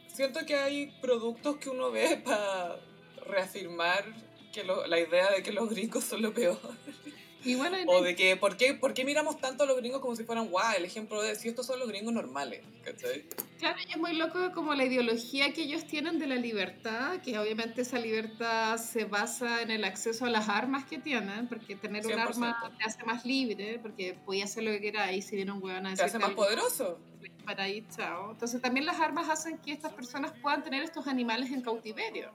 siento 0.07 0.45
que 0.45 0.55
hay 0.55 0.87
productos 1.01 1.57
que 1.57 1.69
uno 1.69 1.91
ve 1.91 2.17
para 2.25 2.79
reafirmar 3.25 4.05
que 4.53 4.63
lo- 4.63 4.85
la 4.87 4.99
idea 4.99 5.31
de 5.31 5.43
que 5.43 5.51
los 5.51 5.69
gringos 5.69 6.03
son 6.05 6.21
lo 6.21 6.33
peor. 6.33 6.59
Y 7.45 7.55
bueno, 7.55 7.77
O 7.87 8.01
de 8.01 8.15
que, 8.15 8.35
¿por 8.35 8.57
qué, 8.57 8.73
¿por 8.73 8.93
qué 8.95 9.05
miramos 9.05 9.39
tanto 9.39 9.63
a 9.63 9.67
los 9.67 9.77
gringos 9.77 10.01
como 10.01 10.15
si 10.15 10.23
fueran, 10.23 10.47
guau, 10.49 10.75
el 10.75 10.83
ejemplo 10.83 11.21
de 11.21 11.35
si 11.35 11.47
estos 11.47 11.67
son 11.67 11.79
los 11.79 11.87
gringos 11.87 12.11
normales? 12.11 12.61
¿Cachai? 12.83 13.23
Claro, 13.59 13.77
y 13.87 13.91
es 13.91 13.97
muy 13.97 14.13
loco 14.13 14.51
como 14.53 14.73
la 14.73 14.83
ideología 14.83 15.53
que 15.53 15.61
ellos 15.61 15.85
tienen 15.85 16.17
de 16.17 16.27
la 16.27 16.35
libertad, 16.35 17.21
que 17.21 17.37
obviamente 17.37 17.83
esa 17.83 17.99
libertad 17.99 18.77
se 18.77 19.05
basa 19.05 19.61
en 19.61 19.69
el 19.69 19.83
acceso 19.83 20.25
a 20.25 20.29
las 20.29 20.49
armas 20.49 20.85
que 20.85 20.97
tienen, 20.97 21.47
porque 21.47 21.75
tener 21.75 22.05
un 22.05 22.13
100%. 22.13 22.19
arma 22.27 22.75
te 22.77 22.83
hace 22.83 23.03
más 23.03 23.25
libre, 23.25 23.79
porque 23.79 24.17
podía 24.25 24.45
hacer 24.45 24.63
lo 24.63 24.71
que 24.71 24.81
queráis, 24.81 25.25
si 25.25 25.35
viene 25.35 25.51
un 25.51 25.63
hueón 25.63 25.85
a 25.85 25.93
Te 25.93 26.03
hace 26.03 26.17
más 26.19 26.31
poderoso. 26.31 26.99
para 27.45 27.63
ahí, 27.65 27.85
chao. 27.95 28.31
Entonces 28.31 28.59
también 28.59 28.87
las 28.87 28.99
armas 28.99 29.29
hacen 29.29 29.59
que 29.59 29.71
estas 29.71 29.93
personas 29.93 30.33
puedan 30.41 30.63
tener 30.63 30.81
estos 30.83 31.05
animales 31.07 31.51
en 31.51 31.61
cautiverio. 31.61 32.31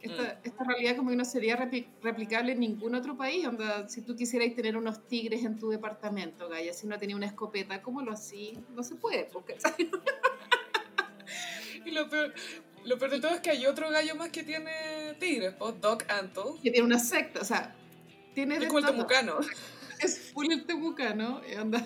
Esta, 0.00 0.22
Mm. 0.22 0.38
esta 0.44 0.64
realidad 0.64 0.96
como 0.96 1.10
que 1.10 1.16
no 1.16 1.24
sería 1.24 1.56
repli- 1.58 1.86
replicable 2.02 2.52
en 2.52 2.60
ningún 2.60 2.94
otro 2.94 3.16
país. 3.16 3.46
Onda, 3.46 3.88
si 3.88 4.02
tú 4.02 4.14
quisieras 4.16 4.54
tener 4.54 4.76
unos 4.76 5.06
tigres 5.08 5.44
en 5.44 5.58
tu 5.58 5.68
departamento, 5.70 6.48
Gaya, 6.48 6.72
si 6.72 6.86
no 6.86 6.98
tenía 6.98 7.16
una 7.16 7.26
escopeta, 7.26 7.82
¿cómo 7.82 8.02
lo 8.02 8.12
hacías? 8.12 8.58
No 8.74 8.82
se 8.82 8.94
puede, 8.96 9.24
porque 9.24 9.56
Y 11.84 11.90
lo 11.90 12.08
peor, 12.08 12.34
lo 12.84 12.98
peor 12.98 13.10
de 13.12 13.20
todo 13.20 13.34
es 13.34 13.40
que 13.40 13.50
hay 13.50 13.66
otro 13.66 13.90
gallo 13.90 14.14
más 14.16 14.30
que 14.30 14.42
tiene 14.42 15.14
tigres, 15.18 15.54
pues, 15.58 15.80
Doc 15.80 16.04
Antle. 16.10 16.54
que 16.62 16.70
tiene 16.70 16.86
una 16.86 16.98
secta, 16.98 17.40
o 17.40 17.44
sea, 17.44 17.74
tiene 18.34 18.56
Es 18.56 18.66
como 18.66 18.78
el 18.80 18.86
temucano, 18.86 19.38
Es 20.00 20.30
full 20.32 20.46
el 20.52 20.64
temucano, 20.64 21.40
y 21.50 21.56
onda. 21.56 21.84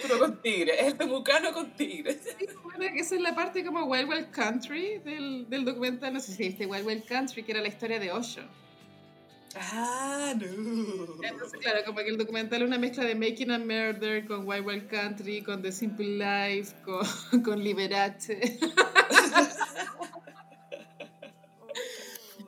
Pero 0.00 0.18
con 0.18 0.40
tigres. 0.42 0.76
Es 0.78 0.86
el 0.86 0.98
temucano 0.98 1.52
con 1.52 1.72
tigres. 1.72 2.18
Sí, 2.38 2.46
bueno, 2.62 2.92
que 2.92 3.00
esa 3.00 3.14
es 3.14 3.20
la 3.20 3.34
parte 3.34 3.64
como 3.64 3.84
Wild 3.84 4.08
Wild 4.08 4.30
Country 4.30 4.98
del, 4.98 5.48
del 5.48 5.64
documental, 5.64 6.12
no 6.12 6.20
sé 6.20 6.32
si 6.32 6.44
viste 6.44 6.66
Wild 6.66 6.86
Wild 6.86 7.04
Country, 7.04 7.42
que 7.42 7.52
era 7.52 7.60
la 7.60 7.68
historia 7.68 7.98
de 7.98 8.12
Osho. 8.12 8.42
Ah, 9.54 10.34
no. 10.34 10.46
Entonces, 11.22 11.60
claro, 11.60 11.80
como 11.84 11.98
que 11.98 12.08
el 12.08 12.16
documental 12.16 12.62
es 12.62 12.68
una 12.68 12.78
mezcla 12.78 13.04
de 13.04 13.14
Making 13.14 13.50
a 13.50 13.58
Murder 13.58 14.26
con 14.26 14.48
Wild 14.48 14.66
Wild 14.66 14.88
Country, 14.88 15.42
con 15.42 15.60
The 15.62 15.70
Simple 15.72 16.16
Life, 16.16 16.74
con, 16.84 17.06
con 17.44 17.62
Liberace. 17.62 18.58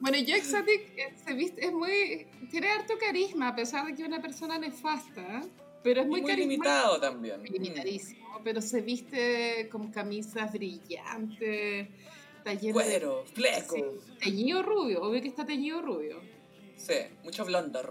bueno, 0.00 0.18
Joe 0.26 0.36
Exotic 0.36 0.80
eh, 0.96 1.14
se 1.24 1.34
viste, 1.34 1.66
es 1.66 1.72
muy, 1.72 2.26
tiene 2.50 2.70
harto 2.70 2.94
carisma, 2.98 3.48
a 3.48 3.54
pesar 3.54 3.84
de 3.86 3.94
que 3.94 4.02
es 4.02 4.08
una 4.08 4.22
persona 4.22 4.58
nefasta, 4.58 5.42
pero 5.84 6.00
es 6.00 6.06
Y 6.06 6.10
muy, 6.10 6.22
muy, 6.22 6.30
carismático. 6.30 6.64
limitado 6.64 7.00
también. 7.00 7.42
Mm. 7.42 7.52
limitadísimo, 7.52 8.40
pero 8.42 8.60
se 8.60 8.80
viste 8.80 9.68
con 9.70 9.92
camisas 9.92 10.52
brillantes, 10.52 11.88
de 12.44 12.72
Cuero, 12.72 13.24
fleco. 13.32 13.74
sí, 13.76 13.84
teñido 14.22 14.62
rubio, 14.62 15.02
obvio 15.02 15.22
que 15.22 15.28
está 15.28 15.46
teñido 15.46 15.80
rubio. 15.80 16.20
Sí, 16.76 16.94
mucho 17.22 17.44
blonder. 17.44 17.88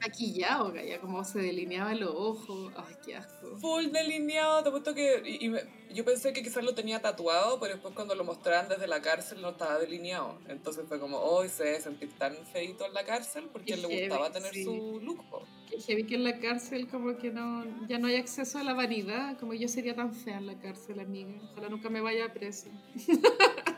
Maquillado, 0.00 0.74
ya 0.74 1.00
como 1.00 1.24
se 1.24 1.40
delineaba 1.40 1.94
los 1.94 2.10
ojos, 2.14 2.72
ay, 2.76 2.94
qué 3.04 3.16
asco. 3.16 3.56
Full 3.58 3.86
delineado, 3.92 4.62
te 4.62 4.68
apuesto 4.68 4.94
que... 4.94 5.22
Y, 5.24 5.46
y 5.46 5.48
me- 5.48 5.82
yo 5.92 6.04
pensé 6.06 6.32
que 6.32 6.42
quizás 6.42 6.64
lo 6.64 6.74
tenía 6.74 7.00
tatuado, 7.02 7.60
pero 7.60 7.74
después 7.74 7.94
cuando 7.94 8.14
lo 8.14 8.24
mostraban 8.24 8.66
desde 8.68 8.86
la 8.86 9.02
cárcel 9.02 9.42
no 9.42 9.50
estaba 9.50 9.78
delineado. 9.78 10.38
Entonces 10.48 10.84
fue 10.88 10.98
como, 10.98 11.18
hoy 11.18 11.48
se 11.50 11.64
debe 11.64 11.80
sentir 11.82 12.10
tan 12.18 12.34
feito 12.46 12.86
en 12.86 12.94
la 12.94 13.04
cárcel 13.04 13.48
porque 13.52 13.74
Qué 13.74 13.76
le 13.76 13.88
heavy, 13.88 14.00
gustaba 14.08 14.32
tener 14.32 14.54
sí. 14.54 14.64
su 14.64 15.00
look. 15.02 15.22
Que 15.68 15.78
heavy 15.80 16.04
que 16.06 16.14
en 16.14 16.24
la 16.24 16.38
cárcel 16.40 16.88
como 16.88 17.18
que 17.18 17.30
no, 17.30 17.86
ya 17.88 17.98
no 17.98 18.06
hay 18.08 18.16
acceso 18.16 18.58
a 18.58 18.62
la 18.64 18.72
vanidad, 18.72 19.38
como 19.38 19.52
yo 19.52 19.68
sería 19.68 19.94
tan 19.94 20.14
fea 20.14 20.38
en 20.38 20.46
la 20.46 20.58
cárcel, 20.58 20.98
amiga. 21.00 21.32
Ojalá 21.52 21.68
nunca 21.68 21.90
me 21.90 22.00
vaya 22.00 22.32
presa. 22.32 22.68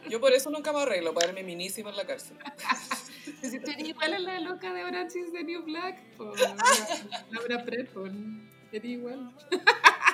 Yo 0.09 0.20
por 0.20 0.32
eso 0.32 0.50
nunca 0.50 0.72
me 0.72 0.80
arreglo, 0.82 1.12
para 1.14 1.26
verme 1.28 1.42
minísima 1.42 1.90
en 1.90 1.96
la 1.96 2.07
cárcel. 2.07 2.36
Si 3.51 3.61
tú 3.61 3.70
eres 3.70 3.88
igual 3.88 4.14
a 4.14 4.18
la 4.18 4.40
loca 4.40 4.72
de 4.72 4.84
Orange 4.84 5.18
is 5.18 5.32
the 5.32 5.45
New 5.45 5.62
Black, 5.64 6.01
po, 6.16 6.32
Laura 7.30 7.64
Prepon, 7.64 8.51
eres 8.72 8.90
igual. 8.90 9.32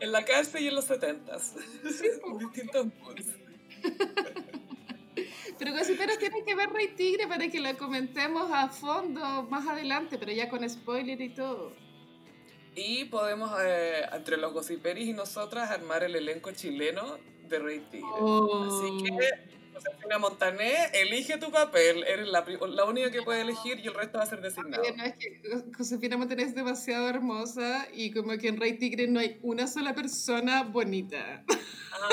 En 0.00 0.12
la 0.12 0.24
cárcel 0.24 0.62
y 0.62 0.68
en 0.68 0.74
los 0.76 0.84
setentas. 0.84 1.54
Con 2.22 2.38
distintos 2.52 2.86
moods. 3.00 3.26
Pero 5.58 5.72
gossiperos 5.72 6.18
tienen 6.18 6.44
que 6.44 6.54
ver 6.54 6.70
Rey 6.70 6.88
Tigre 6.88 7.26
para 7.26 7.48
que 7.48 7.58
la 7.58 7.74
comentemos 7.74 8.50
a 8.52 8.68
fondo 8.68 9.42
más 9.50 9.66
adelante, 9.66 10.18
pero 10.18 10.30
ya 10.30 10.48
con 10.48 10.68
spoiler 10.68 11.20
y 11.20 11.30
todo. 11.30 11.72
Y 12.76 13.06
podemos, 13.06 13.50
eh, 13.60 14.02
entre 14.12 14.36
los 14.36 14.52
gossiperis 14.52 15.08
y 15.08 15.12
nosotras, 15.12 15.70
armar 15.70 16.04
el 16.04 16.14
elenco 16.14 16.52
chileno 16.52 17.18
de 17.48 17.58
Rey 17.58 17.80
Tigre. 17.90 18.06
Oh. 18.20 18.64
Así 18.64 19.04
que, 19.04 19.57
Josefina 19.84 20.18
Montané, 20.18 20.74
elige 20.94 21.38
tu 21.38 21.50
papel. 21.50 22.04
Eres 22.04 22.28
la, 22.28 22.44
la 22.68 22.84
única 22.84 23.10
que 23.10 23.22
puede 23.22 23.42
elegir 23.42 23.78
y 23.80 23.86
el 23.88 23.94
resto 23.94 24.18
va 24.18 24.24
a 24.24 24.26
ser 24.26 24.40
designado. 24.40 24.82
No, 24.96 25.04
es 25.04 25.14
que 25.14 25.40
Josefina 25.76 26.16
Montaner 26.16 26.46
es 26.46 26.54
demasiado 26.54 27.08
hermosa 27.08 27.86
y 27.92 28.10
como 28.12 28.36
que 28.38 28.48
en 28.48 28.58
Rey 28.60 28.78
Tigre 28.78 29.06
no 29.08 29.20
hay 29.20 29.38
una 29.42 29.66
sola 29.66 29.94
persona 29.94 30.62
bonita. 30.64 31.44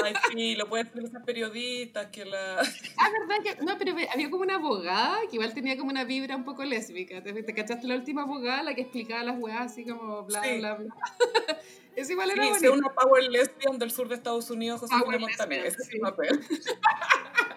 Ay, 0.03 0.13
sí, 0.31 0.55
lo 0.55 0.67
pueden 0.67 0.87
hacer 0.87 1.03
esas 1.05 1.23
periodistas 1.23 2.07
que 2.07 2.25
la... 2.25 2.55
Ah, 2.97 3.09
¿verdad? 3.11 3.43
Que, 3.43 3.63
no, 3.63 3.77
pero 3.77 3.93
había 4.11 4.29
como 4.31 4.41
una 4.43 4.55
abogada 4.55 5.19
que 5.29 5.35
igual 5.35 5.53
tenía 5.53 5.77
como 5.77 5.91
una 5.91 6.03
vibra 6.05 6.35
un 6.35 6.43
poco 6.43 6.63
lésbica. 6.63 7.21
¿Te, 7.21 7.33
te 7.43 7.53
cachaste 7.53 7.85
la 7.87 7.95
última 7.95 8.23
abogada, 8.23 8.63
la 8.63 8.73
que 8.73 8.81
explicaba 8.81 9.23
las 9.23 9.37
weas 9.39 9.71
así 9.71 9.85
como 9.85 10.23
bla, 10.23 10.41
Sí. 10.43 10.57
bla, 10.57 10.73
bla? 10.75 10.95
Es 11.95 12.09
igual 12.09 12.29
era 12.29 12.53
Sí, 12.59 12.67
una 12.67 12.89
power 12.93 13.23
lesbian 13.29 13.79
del 13.79 13.89
sur 13.89 14.09
de 14.09 14.15
Estados 14.15 14.49
Unidos, 14.49 14.81
Montané. 14.91 15.17
lesbian, 15.61 15.65
Ese 15.65 15.81
es 15.81 15.87
sí. 15.87 15.99
papel. 15.99 16.27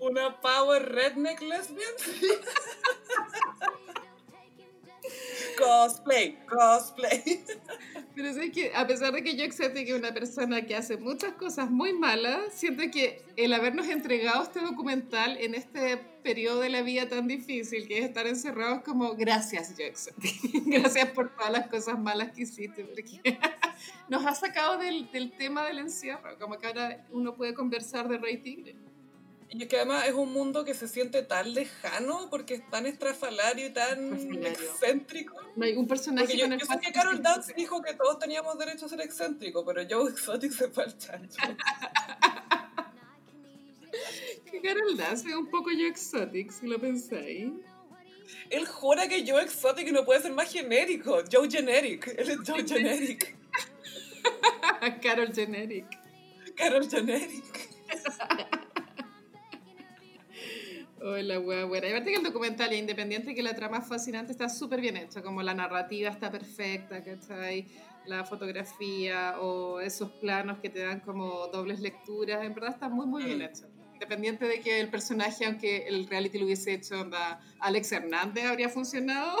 una 0.00 0.40
power 0.40 0.92
redneck 0.92 1.40
lesbian. 1.42 1.92
cosplay, 5.58 6.38
cosplay. 6.46 7.44
Pero 8.14 8.28
es 8.28 8.50
que 8.50 8.72
a 8.74 8.86
pesar 8.86 9.12
de 9.12 9.22
que 9.22 9.36
yo 9.36 9.44
acepto 9.44 9.74
que 9.74 9.90
es 9.90 9.98
una 9.98 10.12
persona 10.12 10.66
que 10.66 10.74
hace 10.74 10.96
muchas 10.96 11.34
cosas 11.34 11.70
muy 11.70 11.92
malas, 11.92 12.52
siento 12.52 12.82
que 12.90 13.22
el 13.36 13.52
habernos 13.52 13.88
entregado 13.88 14.42
este 14.42 14.60
documental 14.60 15.36
en 15.38 15.54
este 15.54 15.98
periodo 16.22 16.60
de 16.60 16.70
la 16.70 16.82
vida 16.82 17.08
tan 17.08 17.26
difícil, 17.26 17.86
que 17.86 17.98
es 17.98 18.04
estar 18.04 18.26
encerrados 18.26 18.82
como 18.82 19.14
gracias, 19.14 19.76
Jackson. 19.76 20.14
gracias 20.66 21.10
por 21.10 21.34
todas 21.34 21.52
las 21.52 21.68
cosas 21.68 21.98
malas 21.98 22.32
que 22.32 22.42
hiciste, 22.42 22.84
porque 22.84 23.38
nos 24.08 24.24
ha 24.26 24.34
sacado 24.34 24.78
del, 24.78 25.10
del 25.12 25.32
tema 25.32 25.64
del 25.64 25.78
encierro, 25.78 26.38
como 26.38 26.58
que 26.58 26.66
ahora 26.66 27.06
uno 27.10 27.34
puede 27.34 27.54
conversar 27.54 28.08
de 28.08 28.18
Rey 28.18 28.38
Tigre. 28.38 28.74
Y 29.52 29.62
es 29.64 29.68
que 29.68 29.76
además 29.76 30.06
es 30.06 30.14
un 30.14 30.32
mundo 30.32 30.64
que 30.64 30.74
se 30.74 30.86
siente 30.86 31.22
tan 31.22 31.52
lejano 31.52 32.28
porque 32.30 32.54
es 32.54 32.70
tan 32.70 32.86
estrafalario 32.86 33.66
y 33.66 33.70
tan 33.70 34.14
excéntrico. 34.44 35.34
No 35.56 35.64
hay 35.64 35.76
un 35.76 35.88
personaje 35.88 36.26
Porque 36.26 36.38
yo, 36.38 36.44
con 36.44 36.52
el 36.52 36.60
yo 36.60 36.66
sé 36.66 36.78
que 36.78 36.92
Carol 36.92 37.20
Dance 37.20 37.52
dijo 37.56 37.82
que 37.82 37.94
todos 37.94 38.20
teníamos 38.20 38.56
derecho 38.58 38.86
a 38.86 38.88
ser 38.88 39.00
excéntricos, 39.00 39.64
pero 39.66 39.82
Joe 39.88 40.10
Exotic 40.10 40.52
se 40.52 40.68
fue 40.68 40.84
al 40.84 40.96
chancho. 40.96 41.38
Que 44.50 44.60
Carol 44.60 44.96
Dance 44.96 45.28
es 45.28 45.34
un 45.34 45.48
poco 45.48 45.70
yo 45.70 45.86
exotic, 45.86 46.50
si 46.50 46.66
lo 46.66 46.80
pensáis. 46.80 47.52
Él 48.50 48.66
jura 48.66 49.06
que 49.08 49.24
Joe 49.28 49.42
Exotic 49.42 49.92
no 49.92 50.04
puede 50.04 50.22
ser 50.22 50.32
más 50.32 50.50
genérico. 50.50 51.22
Joe 51.30 51.48
Generic. 51.48 52.08
Él 52.18 52.30
es 52.30 52.38
Joe 52.46 52.66
Generic. 52.66 53.36
Carol 55.02 55.32
Generic. 55.32 55.86
Carol 56.56 56.88
Generic. 56.88 57.69
Oh, 61.02 61.16
la 61.16 61.40
wea 61.40 61.64
buena. 61.64 61.86
Y 61.88 61.90
aparte 61.92 62.10
que 62.10 62.16
el 62.16 62.22
documental, 62.22 62.72
independiente 62.74 63.34
que 63.34 63.42
la 63.42 63.54
trama 63.54 63.78
es 63.78 63.86
fascinante, 63.88 64.32
está 64.32 64.48
súper 64.48 64.80
bien 64.80 64.96
hecho. 64.98 65.22
Como 65.22 65.42
la 65.42 65.54
narrativa 65.54 66.10
está 66.10 66.30
perfecta, 66.30 67.02
¿cachai? 67.02 67.66
La 68.06 68.24
fotografía 68.24 69.36
o 69.40 69.80
esos 69.80 70.10
planos 70.12 70.58
que 70.58 70.68
te 70.68 70.80
dan 70.80 71.00
como 71.00 71.46
dobles 71.48 71.80
lecturas, 71.80 72.44
en 72.44 72.54
verdad 72.54 72.70
está 72.70 72.88
muy, 72.88 73.06
muy 73.06 73.24
bien 73.24 73.38
Mm. 73.38 73.42
hecho. 73.42 73.66
Independiente 73.94 74.46
de 74.46 74.60
que 74.60 74.80
el 74.80 74.88
personaje, 74.88 75.44
aunque 75.46 75.86
el 75.86 76.06
reality 76.06 76.38
lo 76.38 76.46
hubiese 76.46 76.72
hecho 76.74 77.00
onda, 77.00 77.40
Alex 77.60 77.92
Hernández, 77.92 78.44
habría 78.44 78.68
funcionado, 78.68 79.36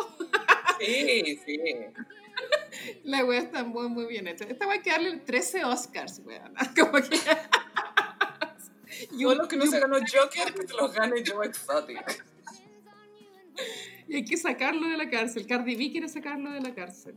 Sí, 0.78 1.38
sí. 1.44 1.58
la 3.04 3.24
wea 3.24 3.40
está 3.40 3.64
muy, 3.64 3.88
muy 3.88 4.06
bien 4.06 4.26
hecha. 4.28 4.44
Esta 4.44 4.66
wea 4.66 4.76
hay 4.76 4.82
que 4.82 4.90
darle 4.90 5.16
13 5.18 5.64
Oscars, 5.64 6.20
wea. 6.24 6.50
Como 6.78 6.92
que... 6.92 7.18
Y 9.12 9.22
Todos 9.22 9.32
un- 9.32 9.38
los 9.38 9.48
que 9.48 9.56
no 9.56 9.66
se 9.66 9.80
ganó 9.80 9.96
Joker, 10.12 10.54
que 10.54 10.66
se 10.66 10.74
los 10.74 10.92
gane 10.92 11.22
Joe 11.26 11.46
Exotic. 11.46 12.24
y 14.08 14.16
hay 14.16 14.24
que 14.24 14.36
sacarlo 14.36 14.88
de 14.88 14.96
la 14.96 15.08
cárcel. 15.10 15.46
Cardi 15.46 15.74
B 15.76 15.90
quiere 15.90 16.08
sacarlo 16.08 16.50
de 16.52 16.60
la 16.60 16.74
cárcel. 16.74 17.14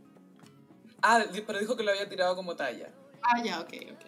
Ah, 1.02 1.24
pero 1.46 1.58
dijo 1.58 1.76
que 1.76 1.82
lo 1.82 1.90
había 1.90 2.08
tirado 2.08 2.34
como 2.36 2.54
talla. 2.56 2.90
Ah, 3.22 3.42
ya, 3.42 3.60
ok, 3.60 3.72
ok. 3.92 4.04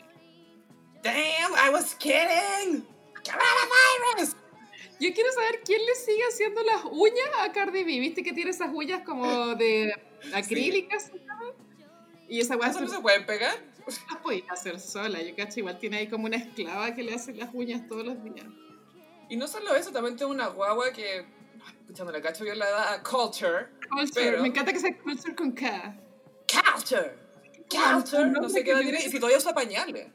Damn, 1.03 1.53
I 1.55 1.71
was 1.73 1.95
kidding. 1.95 2.87
Coronavirus. 3.25 4.37
Yo 4.99 5.13
quiero 5.13 5.31
saber 5.33 5.61
quién 5.65 5.85
le 5.85 5.95
sigue 5.95 6.23
haciendo 6.29 6.63
las 6.63 6.85
uñas 6.91 7.29
a 7.41 7.53
Cardi 7.53 7.85
B. 7.85 7.99
¿Viste 8.01 8.23
que 8.23 8.33
tiene 8.33 8.51
esas 8.51 8.71
uñas 8.73 9.03
como 9.05 9.55
de 9.57 9.93
acrílicas? 10.33 11.13
¿no? 11.13 11.55
Y 12.29 12.41
esa 12.41 12.57
weá 12.57 12.71
¿Eso 12.71 12.81
no 12.81 12.89
se 12.89 13.01
pueden 13.01 13.27
pegar? 13.27 13.57
las 14.11 14.21
podía 14.23 14.45
hacer 14.51 14.81
sola. 14.81 15.23
Yo 15.23 15.35
cacho, 15.37 15.61
igual 15.61 15.79
tiene 15.79 15.99
ahí 15.99 16.09
como 16.09 16.27
una 16.27 16.37
esclava 16.37 16.95
que 16.95 17.03
le 17.03 17.15
hace 17.15 17.35
las 17.35 17.53
uñas 17.55 17.87
todos 17.89 18.05
los 18.05 18.23
días. 18.23 18.47
Y 19.29 19.37
no 19.37 19.49
solo 19.49 19.75
eso, 19.75 19.91
también 19.91 20.17
tengo 20.17 20.31
una 20.31 20.49
guagua 20.49 20.93
que, 20.93 21.27
escuchando 21.81 22.13
la 22.13 22.21
cacho 22.21 22.45
yo 22.45 22.55
la 22.55 22.71
da 22.71 22.93
a 22.95 23.03
Culture. 23.03 23.67
Culture, 23.89 24.11
Pero- 24.15 24.43
me 24.43 24.49
encanta 24.49 24.73
que 24.73 24.79
sea 24.81 24.97
Culture 24.99 25.35
con 25.35 25.53
K. 25.53 25.97
Culture. 26.47 27.15
Culture. 27.69 28.31
No 28.31 28.49
sé 28.49 28.63
qué 28.63 28.71
edad 28.71 28.81
tiene 28.81 28.99
y 28.99 29.11
si 29.11 29.17
todavía 29.19 29.39
usa 29.39 29.53
pañales. 29.53 30.09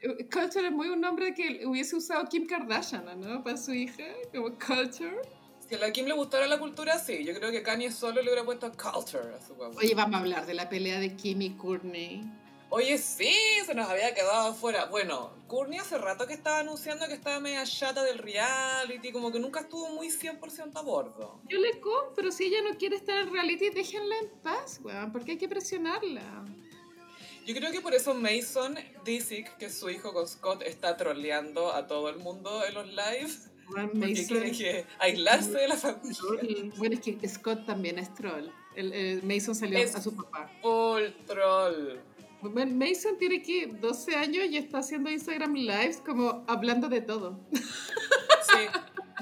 Eh, 0.00 0.28
Culture 0.30 0.66
es 0.66 0.72
muy 0.72 0.88
un 0.88 1.00
nombre 1.00 1.34
que 1.34 1.66
hubiese 1.66 1.96
usado 1.96 2.24
Kim 2.28 2.46
Kardashian, 2.46 3.18
¿no? 3.20 3.42
Para 3.42 3.56
su 3.56 3.72
hija, 3.72 4.04
como 4.34 4.50
Culture. 4.58 5.22
Si 5.66 5.74
a 5.74 5.78
la 5.78 5.90
Kim 5.90 6.06
le 6.06 6.14
gustara 6.14 6.46
la 6.46 6.58
cultura, 6.58 6.98
sí. 6.98 7.24
Yo 7.24 7.34
creo 7.34 7.50
que 7.50 7.62
Kanye 7.62 7.90
solo 7.90 8.22
le 8.22 8.28
hubiera 8.30 8.44
puesto 8.44 8.70
Culture 8.72 9.34
a 9.34 9.40
su 9.46 9.54
guagua. 9.54 9.76
Oye, 9.78 9.94
vamos 9.94 10.14
a 10.16 10.18
hablar 10.20 10.46
de 10.46 10.54
la 10.54 10.68
pelea 10.68 10.98
de 11.00 11.14
Kim 11.16 11.42
y 11.42 11.50
Courtney. 11.56 12.22
Oye, 12.70 12.98
sí, 12.98 13.32
se 13.64 13.74
nos 13.74 13.88
había 13.88 14.12
quedado 14.14 14.48
afuera. 14.50 14.86
Bueno, 14.86 15.32
Courtney 15.46 15.78
hace 15.78 15.96
rato 15.96 16.26
que 16.26 16.34
estaba 16.34 16.58
anunciando 16.58 17.06
que 17.08 17.14
estaba 17.14 17.40
media 17.40 17.64
chata 17.64 18.04
del 18.04 18.18
reality, 18.18 19.10
como 19.10 19.32
que 19.32 19.38
nunca 19.40 19.60
estuvo 19.60 19.88
muy 19.90 20.08
100% 20.08 20.72
a 20.74 20.82
bordo. 20.82 21.40
Yo 21.48 21.58
le 21.58 21.80
compro, 21.80 22.30
si 22.30 22.44
ella 22.44 22.58
no 22.68 22.76
quiere 22.76 22.96
estar 22.96 23.18
en 23.20 23.32
reality, 23.32 23.70
déjenla 23.70 24.14
en 24.18 24.28
paz, 24.42 24.80
weón, 24.82 25.10
porque 25.12 25.32
hay 25.32 25.38
que 25.38 25.48
presionarla. 25.48 26.44
Yo 27.46 27.54
creo 27.54 27.72
que 27.72 27.80
por 27.80 27.94
eso 27.94 28.12
Mason 28.12 28.76
Disick, 29.02 29.56
que 29.56 29.66
es 29.66 29.78
su 29.78 29.88
hijo 29.88 30.12
con 30.12 30.28
Scott, 30.28 30.60
está 30.62 30.98
troleando 30.98 31.72
a 31.72 31.86
todo 31.86 32.10
el 32.10 32.16
mundo 32.18 32.62
en 32.66 32.74
los 32.74 32.86
lives. 32.88 33.48
Weón, 33.70 33.88
Porque 33.90 34.06
Mason- 34.08 34.26
quiere 34.26 34.52
que 34.52 34.86
aislarse 34.98 35.52
de 35.52 35.68
la 35.68 35.76
familia. 35.76 36.72
Bueno, 36.76 36.96
es 36.96 37.00
que 37.16 37.28
Scott 37.28 37.64
también 37.64 37.98
es 37.98 38.12
troll. 38.14 38.48
El, 38.76 38.92
el 38.92 39.22
Mason 39.22 39.54
salió 39.54 39.78
Es- 39.78 39.94
a 39.94 40.02
su 40.02 40.14
papá. 40.14 40.50
Full 40.60 41.04
troll. 41.26 41.98
Mason 42.42 43.18
tiene 43.18 43.42
que 43.42 43.66
12 43.66 44.14
años 44.16 44.46
y 44.50 44.56
está 44.56 44.78
haciendo 44.78 45.10
Instagram 45.10 45.54
Lives 45.54 46.00
como 46.04 46.44
hablando 46.46 46.88
de 46.88 47.00
todo. 47.00 47.38
Sí. 47.52 48.66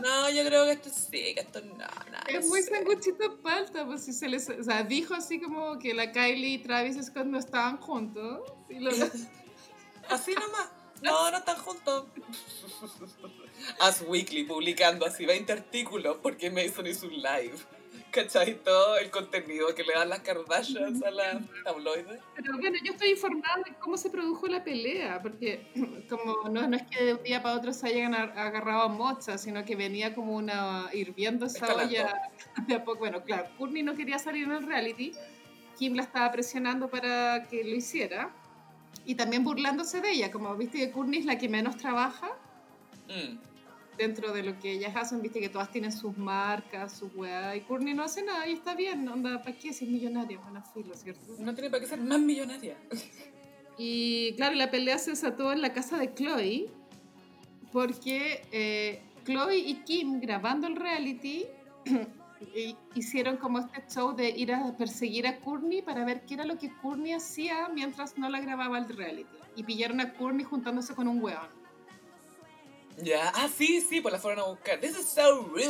No, 0.03 0.29
yo 0.31 0.45
creo 0.45 0.65
que 0.67 0.73
esto 0.73 0.91
sí, 0.91 1.35
que 1.35 1.41
esto 1.41 1.61
no, 1.63 1.75
no. 1.77 2.19
Es 2.29 2.43
no 2.45 2.49
muy 2.49 2.63
sé. 2.63 2.71
sanguchito 2.71 3.39
palta, 3.41 3.87
pues 3.87 4.05
si 4.05 4.13
se 4.13 4.29
les, 4.29 4.49
o 4.51 4.63
sea, 4.63 4.83
dijo 4.83 5.15
así 5.15 5.41
como 5.41 5.79
que 5.79 5.95
la 5.95 6.13
Kylie 6.13 6.49
y 6.55 6.59
Travis 6.59 7.03
Scott 7.07 7.25
no 7.25 7.39
estaban 7.39 7.79
juntos. 7.79 8.41
Y 8.69 8.79
lo- 8.81 8.91
Así 10.11 10.35
nomás. 10.35 10.71
No, 11.03 11.31
no 11.31 11.39
están 11.39 11.57
juntos. 11.59 12.05
As 13.81 14.03
Weekly 14.07 14.45
publicando 14.45 15.05
así 15.07 15.25
20 15.27 15.53
artículos 15.53 16.19
porque 16.23 16.51
Mason 16.51 16.87
hizo 16.87 17.07
un 17.07 17.15
live. 17.17 17.55
¿Cachai? 18.17 18.55
Todo 18.65 18.97
el 18.97 19.11
contenido 19.11 19.75
que 19.75 19.85
le 19.85 19.93
dan 19.93 20.09
las 20.09 20.21
Kardashians 20.21 21.03
a 21.03 21.11
las 21.11 21.37
tabloides. 21.65 22.19
Pero 22.35 22.57
bueno, 22.59 22.79
yo 22.83 22.93
estoy 22.93 23.11
informada 23.11 23.57
de 23.67 23.75
cómo 23.75 23.97
se 23.97 24.09
produjo 24.09 24.47
la 24.47 24.65
pelea, 24.65 25.21
porque 25.23 25.67
como 26.09 26.49
no, 26.49 26.67
no 26.67 26.77
es 26.77 26.85
que 26.85 27.05
de 27.05 27.15
un 27.15 27.23
día 27.23 27.43
para 27.43 27.57
otro 27.57 27.73
se 27.73 27.89
hayan 27.89 28.15
agarrado 28.15 28.83
a 28.83 28.89
mocha, 28.89 29.37
sino 29.37 29.65
que 29.65 29.77
venía 29.77 30.15
como 30.15 30.35
una 30.35 30.89
hirviendo 30.93 31.45
esa 31.45 31.67
Escalando. 31.67 31.85
olla 31.85 32.31
de 32.67 32.75
a 32.75 32.85
poco. 32.85 33.01
Bueno, 33.01 33.23
claro, 33.23 33.49
Courtney 33.59 33.83
no 33.83 33.95
quería 33.95 34.19
salir 34.19 34.45
en 34.45 34.53
el 34.53 34.67
reality, 34.67 35.13
Kim 35.79 35.95
la 35.95 36.03
estaba 36.03 36.33
presionando 36.33 36.89
para 36.89 37.47
que 37.51 37.63
lo 37.63 37.77
hiciera, 37.77 38.31
y 39.05 39.15
también 39.15 39.45
burlándose 39.45 40.01
de 40.01 40.11
ella, 40.13 40.31
como 40.31 40.57
viste 40.57 40.79
que 40.79 40.91
Courtney 40.91 41.21
es 41.21 41.27
la 41.27 41.37
que 41.39 41.49
menos 41.49 41.77
trabaja 41.77 42.31
Mm. 43.09 43.39
Dentro 43.97 44.33
de 44.33 44.43
lo 44.43 44.59
que 44.59 44.73
ellas 44.73 44.95
hacen, 44.97 45.23
viste 45.23 45.41
que 45.41 45.49
todas 45.49 45.71
tienen 45.71 45.93
sus 45.93 46.17
marcas, 46.17 46.93
sus 46.93 47.15
weá, 47.15 47.57
y 47.57 47.61
Courtney 47.63 47.95
no 47.95 48.05
hace 48.05 48.23
nada 48.23 48.47
y 48.47 48.53
está 48.53 48.75
bien, 48.75 49.07
onda, 49.09 49.43
¿para 49.43 49.57
qué 49.57 49.73
si 49.73 49.85
es 49.85 49.91
millonaria? 49.91 50.39
Bueno, 50.41 50.63
filo, 50.75 50.95
¿cierto? 50.95 51.35
No 51.39 51.55
tiene 51.55 51.71
para 51.71 51.81
qué 51.81 51.87
ser 51.89 52.01
más 52.01 52.21
millonaria. 52.21 52.77
Y 53.79 54.33
claro, 54.37 54.55
la 54.55 54.71
pelea 54.71 54.99
se 54.99 55.11
desató 55.11 55.53
en 55.53 55.61
la 55.61 55.73
casa 55.73 55.99
de 55.99 56.15
Chloe, 56.15 56.71
porque 57.73 58.43
eh, 58.51 59.03
Chloe 59.25 59.59
y 59.59 59.75
Kim 59.85 60.21
grabando 60.21 60.67
el 60.67 60.77
reality 60.77 61.47
hicieron 62.95 63.37
como 63.37 63.59
este 63.59 63.83
show 63.89 64.15
de 64.15 64.31
ir 64.31 64.53
a 64.53 64.77
perseguir 64.77 65.27
a 65.27 65.39
Courtney 65.41 65.83
para 65.83 66.05
ver 66.05 66.25
qué 66.25 66.35
era 66.35 66.45
lo 66.45 66.59
que 66.59 66.71
Courtney 66.81 67.13
hacía 67.13 67.69
mientras 67.69 68.17
no 68.17 68.29
la 68.29 68.41
grababa 68.41 68.79
el 68.79 68.89
reality. 68.89 69.29
Y 69.57 69.65
pillaron 69.65 70.01
a 70.01 70.15
Courtney 70.15 70.45
juntándose 70.45 70.95
con 70.95 71.09
un 71.09 71.23
weón. 71.23 71.56
Ya, 73.03 73.31
ah, 73.35 73.49
sí, 73.55 73.81
sí, 73.83 74.01
pues 74.01 74.13
la 74.13 74.19
fueron 74.19 74.41
a 74.45 74.49
buscar. 74.49 74.81
This 74.81 74.99
is 74.99 75.07
so 75.07 75.43
rude. 75.43 75.67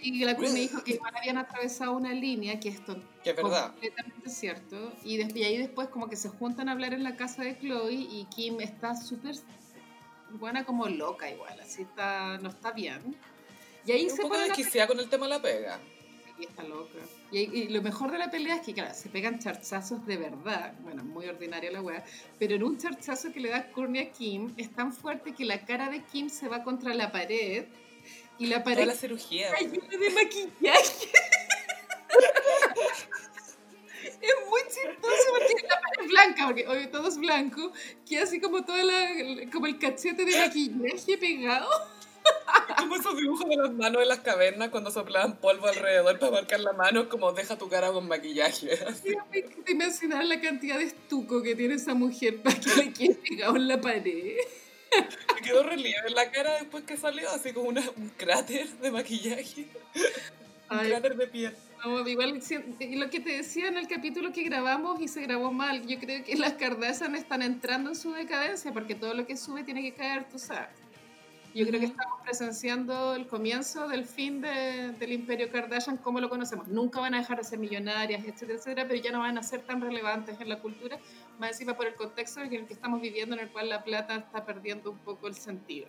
Y 0.00 0.24
la 0.24 0.34
Courtney 0.34 0.62
dijo 0.62 0.82
que 0.82 0.94
igual 0.94 1.14
habían 1.14 1.36
atravesado 1.38 1.92
una 1.92 2.12
línea, 2.12 2.58
que 2.58 2.70
esto 2.70 2.96
Que 3.22 3.30
es 3.30 3.36
verdad. 3.36 3.72
completamente 3.72 4.30
cierto. 4.30 4.92
Y, 5.04 5.20
ahí 5.20 5.58
después 5.58 5.88
como 5.88 6.08
que 6.08 6.16
se 6.16 6.28
juntan 6.28 6.68
a 6.68 6.72
hablar 6.72 6.94
en 6.94 7.04
la 7.04 7.16
casa 7.16 7.42
de 7.42 7.58
Chloe 7.58 7.92
y 7.92 8.26
Kim 8.34 8.60
está 8.60 8.96
súper 8.96 9.36
buena 10.30 10.64
como 10.64 10.88
loca 10.88 11.30
igual, 11.30 11.60
así 11.60 11.82
está, 11.82 12.38
no 12.38 12.48
está 12.48 12.72
bien. 12.72 13.16
Y 13.84 13.92
ahí 13.92 14.04
Un 14.06 14.16
se 14.16 14.22
poco 14.22 14.38
desquiciada 14.38 14.88
con 14.88 14.98
el 14.98 15.08
tema 15.08 15.26
de 15.26 15.30
la 15.30 15.42
pega. 15.42 15.80
Y 16.38 16.44
está 16.44 16.62
loca. 16.62 16.98
Y, 17.32 17.68
lo 17.68 17.82
mejor 17.82 18.10
de 18.10 18.18
la 18.18 18.30
pelea 18.30 18.56
es 18.56 18.62
que, 18.62 18.74
claro, 18.74 18.94
se 18.94 19.08
pegan 19.08 19.38
charchazos 19.38 20.06
de 20.06 20.16
verdad. 20.16 20.74
Bueno, 20.80 21.04
muy 21.04 21.26
ordinaria 21.26 21.70
la 21.70 21.82
wea. 21.82 22.04
Pero 22.38 22.54
en 22.54 22.62
un 22.62 22.78
charchazo 22.78 23.32
que 23.32 23.40
le 23.40 23.50
da 23.50 23.70
Courtney 23.72 24.02
a 24.02 24.12
Kim, 24.12 24.52
es 24.56 24.70
tan 24.70 24.92
fuerte 24.92 25.32
que 25.32 25.44
la 25.44 25.64
cara 25.64 25.88
de 25.88 26.02
Kim 26.04 26.28
se 26.28 26.48
va 26.48 26.62
contra 26.62 26.94
la 26.94 27.10
pared. 27.10 27.66
Y 28.38 28.46
la 28.46 28.62
Toda 28.62 28.74
pared 28.74 28.86
la 28.86 28.94
cirugía. 28.94 29.48
está 29.48 29.60
llena 29.60 29.98
de 29.98 30.10
maquillaje. 30.10 31.08
Es 34.06 34.48
muy 34.48 34.60
chistoso 34.62 35.30
porque 35.30 35.66
la 35.68 35.80
pared 35.80 36.04
es 36.04 36.08
blanca, 36.08 36.46
porque 36.46 36.66
hoy 36.66 36.86
todo 36.88 37.08
es 37.08 37.18
blanco, 37.18 37.72
que 38.08 38.18
así 38.18 38.40
como 38.40 38.64
toda 38.64 38.82
la, 38.82 39.50
como 39.52 39.66
el 39.66 39.78
cachete 39.78 40.24
de 40.24 40.38
maquillaje 40.38 41.18
pegado. 41.18 41.68
Como 42.78 42.96
esos 42.96 43.16
dibujos 43.16 43.48
de 43.48 43.56
las 43.56 43.72
manos 43.72 44.02
en 44.02 44.08
las 44.08 44.20
cavernas 44.20 44.68
cuando 44.68 44.90
soplaban 44.90 45.36
polvo 45.38 45.66
alrededor 45.66 46.18
para 46.18 46.32
marcar 46.32 46.60
la 46.60 46.72
mano, 46.72 47.08
como 47.08 47.32
deja 47.32 47.56
tu 47.56 47.68
cara 47.68 47.90
con 47.90 48.06
maquillaje. 48.06 48.68
Te 49.64 49.72
imaginar 49.72 50.24
la 50.24 50.40
cantidad 50.40 50.78
de 50.78 50.84
estuco 50.84 51.42
que 51.42 51.54
tiene 51.54 51.74
esa 51.74 51.94
mujer 51.94 52.36
para 52.42 52.58
que 52.60 52.74
le 52.76 52.92
quede 52.92 53.14
pegado 53.14 53.56
en 53.56 53.68
la 53.68 53.80
pared. 53.80 54.36
Me 55.34 55.40
quedó 55.42 55.62
relieve 55.62 56.08
en 56.08 56.14
la 56.14 56.30
cara 56.30 56.54
después 56.54 56.84
que 56.84 56.96
salió, 56.96 57.28
así 57.30 57.52
como 57.52 57.68
una- 57.68 57.82
un 57.96 58.08
cráter 58.10 58.68
de 58.68 58.90
maquillaje. 58.90 59.66
Un 60.70 60.78
cráter 60.78 61.16
de 61.16 61.26
piel. 61.26 61.54
no, 61.84 62.06
igual 62.08 62.40
lo 62.80 63.10
que 63.10 63.20
te 63.20 63.30
decía 63.36 63.68
en 63.68 63.76
el 63.76 63.88
capítulo 63.88 64.32
que 64.32 64.42
grabamos 64.44 65.00
y 65.00 65.08
se 65.08 65.22
grabó 65.22 65.52
mal, 65.52 65.86
yo 65.86 65.98
creo 65.98 66.24
que 66.24 66.36
las 66.36 66.54
Kardashian 66.54 67.14
están 67.14 67.42
entrando 67.42 67.90
en 67.90 67.96
su 67.96 68.12
decadencia 68.12 68.72
porque 68.72 68.94
todo 68.94 69.14
lo 69.14 69.26
que 69.26 69.36
sube 69.36 69.62
tiene 69.64 69.82
que 69.82 69.92
caer, 69.94 70.28
tú 70.28 70.38
sabes. 70.38 70.68
Yo 71.56 71.66
creo 71.66 71.80
que 71.80 71.86
estamos 71.86 72.20
presenciando 72.22 73.14
el 73.14 73.26
comienzo 73.26 73.88
del 73.88 74.04
fin 74.04 74.42
de- 74.42 74.92
del 74.98 75.12
imperio 75.12 75.50
Kardashian 75.50 75.96
como 75.96 76.20
lo 76.20 76.28
conocemos. 76.28 76.68
Nunca 76.68 77.00
van 77.00 77.14
a 77.14 77.18
dejar 77.18 77.38
de 77.38 77.44
ser 77.44 77.58
millonarias, 77.58 78.22
etcétera, 78.24 78.58
etcétera, 78.58 78.86
pero 78.86 79.00
ya 79.02 79.10
no 79.10 79.20
van 79.20 79.38
a 79.38 79.42
ser 79.42 79.62
tan 79.62 79.80
relevantes 79.80 80.38
en 80.38 80.50
la 80.50 80.60
cultura, 80.60 80.98
más 81.38 81.52
encima 81.52 81.74
por 81.74 81.86
el 81.86 81.94
contexto 81.94 82.42
en 82.42 82.52
el 82.52 82.66
que 82.66 82.74
estamos 82.74 83.00
viviendo, 83.00 83.34
en 83.36 83.40
el 83.40 83.50
cual 83.50 83.70
la 83.70 83.82
plata 83.82 84.16
está 84.16 84.44
perdiendo 84.44 84.90
un 84.90 84.98
poco 84.98 85.28
el 85.28 85.34
sentido. 85.34 85.88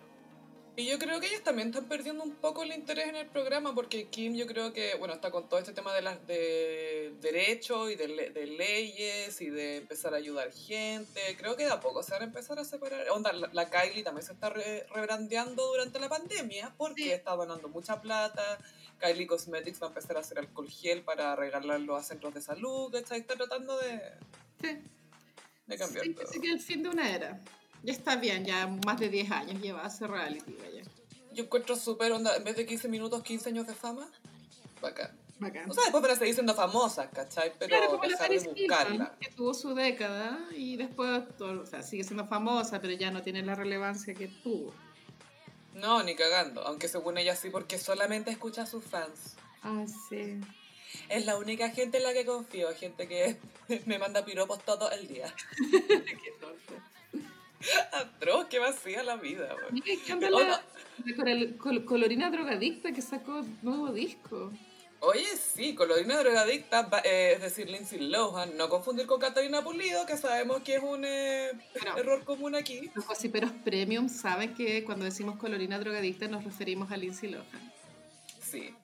Y 0.78 0.86
yo 0.86 0.96
creo 1.00 1.18
que 1.18 1.26
ellas 1.26 1.42
también 1.42 1.70
están 1.70 1.86
perdiendo 1.86 2.22
un 2.22 2.36
poco 2.36 2.62
el 2.62 2.72
interés 2.72 3.08
en 3.08 3.16
el 3.16 3.26
programa 3.26 3.74
porque 3.74 4.06
Kim 4.06 4.36
yo 4.36 4.46
creo 4.46 4.72
que, 4.72 4.94
bueno, 4.94 5.12
está 5.14 5.32
con 5.32 5.48
todo 5.48 5.58
este 5.58 5.72
tema 5.72 5.92
de 5.92 6.02
las 6.02 6.24
de 6.28 7.12
derechos 7.20 7.90
y 7.90 7.96
de, 7.96 8.06
le- 8.06 8.30
de 8.30 8.46
leyes 8.46 9.40
y 9.40 9.50
de 9.50 9.78
empezar 9.78 10.14
a 10.14 10.18
ayudar 10.18 10.52
gente. 10.52 11.20
Creo 11.36 11.56
que 11.56 11.64
de 11.64 11.72
a 11.72 11.80
poco 11.80 12.04
se 12.04 12.12
van 12.12 12.22
a 12.22 12.24
empezar 12.26 12.60
a 12.60 12.64
separar. 12.64 13.10
Onda, 13.10 13.32
la, 13.32 13.50
la 13.52 13.68
Kylie 13.68 14.04
también 14.04 14.24
se 14.24 14.32
está 14.34 14.50
re- 14.50 14.86
rebrandeando 14.94 15.66
durante 15.66 15.98
la 15.98 16.08
pandemia 16.08 16.72
porque 16.78 17.02
Sí. 17.02 17.10
está 17.10 17.32
donando 17.34 17.68
mucha 17.68 18.00
plata. 18.00 18.58
Kylie 19.00 19.26
Cosmetics 19.26 19.82
va 19.82 19.86
a 19.86 19.88
empezar 19.88 20.16
a 20.16 20.20
hacer 20.20 20.38
alcohol 20.38 20.68
gel 20.70 21.02
para 21.02 21.34
regalarlo 21.34 21.96
a 21.96 22.04
centros 22.04 22.34
de 22.34 22.40
salud. 22.40 22.92
¿cachai? 22.92 23.18
Está 23.18 23.34
tratando 23.34 23.76
de, 23.78 24.00
Sí. 24.62 24.78
de 25.66 25.76
cambiar 25.76 26.04
Sí, 26.04 26.14
todo. 26.14 26.30
que 26.40 26.50
el 26.52 26.60
fin 26.60 26.84
de 26.84 26.88
una 26.88 27.12
era. 27.12 27.40
Ya 27.82 27.92
está 27.92 28.16
bien, 28.16 28.44
ya 28.44 28.66
más 28.86 28.98
de 28.98 29.08
10 29.08 29.30
años 29.30 29.60
lleva 29.62 29.82
hace 29.84 30.06
reality, 30.06 30.52
vaya. 30.54 30.82
Yo 31.32 31.44
encuentro 31.44 31.76
súper 31.76 32.12
onda, 32.12 32.36
en 32.36 32.44
vez 32.44 32.56
de 32.56 32.66
15 32.66 32.88
minutos, 32.88 33.22
15 33.22 33.50
años 33.50 33.66
de 33.66 33.74
fama. 33.74 34.08
Bacán. 34.82 35.16
Bacán. 35.38 35.70
O 35.70 35.74
sea, 35.74 35.84
después 35.84 36.02
van 36.02 36.10
a 36.12 36.16
seguir 36.16 36.34
siendo 36.34 36.54
famosas, 36.54 37.08
¿cachai? 37.12 37.52
Pero 37.58 37.68
Claro, 37.68 37.90
como 37.92 38.02
la 38.04 38.28
de 38.28 38.38
buscarla. 38.40 39.14
que 39.20 39.30
tuvo 39.30 39.54
su 39.54 39.72
década 39.74 40.38
y 40.56 40.76
después 40.76 41.22
todo- 41.36 41.62
o 41.62 41.66
sea, 41.66 41.82
sigue 41.82 42.02
siendo 42.02 42.26
famosa, 42.26 42.80
pero 42.80 42.92
ya 42.94 43.12
no 43.12 43.22
tiene 43.22 43.42
la 43.42 43.54
relevancia 43.54 44.14
que 44.14 44.26
tuvo. 44.26 44.74
No, 45.74 46.02
ni 46.02 46.16
cagando. 46.16 46.62
Aunque 46.66 46.88
según 46.88 47.18
ella 47.18 47.36
sí, 47.36 47.50
porque 47.50 47.78
solamente 47.78 48.32
escucha 48.32 48.62
a 48.62 48.66
sus 48.66 48.82
fans. 48.84 49.36
Ah, 49.62 49.84
sí. 50.08 50.40
Es 51.08 51.24
la 51.24 51.36
única 51.36 51.70
gente 51.70 51.98
en 51.98 52.02
la 52.04 52.12
que 52.12 52.24
confío. 52.26 52.74
Gente 52.74 53.06
que 53.06 53.36
me 53.86 53.98
manda 54.00 54.24
piropos 54.24 54.58
todo 54.64 54.90
el 54.90 55.06
día. 55.06 55.32
Qué 55.68 56.32
tonto. 56.40 56.74
Atroz, 57.92 58.46
qué 58.48 58.58
vacía 58.58 59.02
la 59.02 59.16
vida. 59.16 59.54
Mira, 59.70 59.86
¿qué 60.06 60.12
onda 60.12 60.28
Oh, 60.32 61.54
Col- 61.58 61.84
colorina 61.84 62.30
drogadicta 62.30 62.92
que 62.92 63.02
sacó 63.02 63.44
nuevo 63.62 63.92
disco? 63.92 64.52
Oye, 65.00 65.26
sí, 65.36 65.76
Colorina 65.76 66.18
Drogadicta, 66.18 66.88
eh, 67.04 67.34
es 67.36 67.40
decir, 67.42 67.70
Lindsay 67.70 68.00
Lohan, 68.00 68.56
no 68.56 68.68
confundir 68.68 69.06
con 69.06 69.20
Catalina 69.20 69.62
Pulido, 69.62 70.04
que 70.06 70.16
sabemos 70.16 70.60
que 70.62 70.74
es 70.74 70.82
un 70.82 71.04
eh, 71.04 71.52
Pero- 71.72 71.96
error 71.98 72.24
común 72.24 72.56
aquí. 72.56 72.90
Los 72.96 73.06
gossiperos 73.06 73.52
premium 73.64 74.08
saben 74.08 74.54
que 74.54 74.82
cuando 74.82 75.04
decimos 75.04 75.36
colorina 75.38 75.78
drogadicta 75.78 76.26
nos 76.26 76.42
referimos 76.42 76.90
a 76.90 76.96
Lindsay 76.96 77.30
Lohan. 77.30 77.72
Sí. 78.42 78.74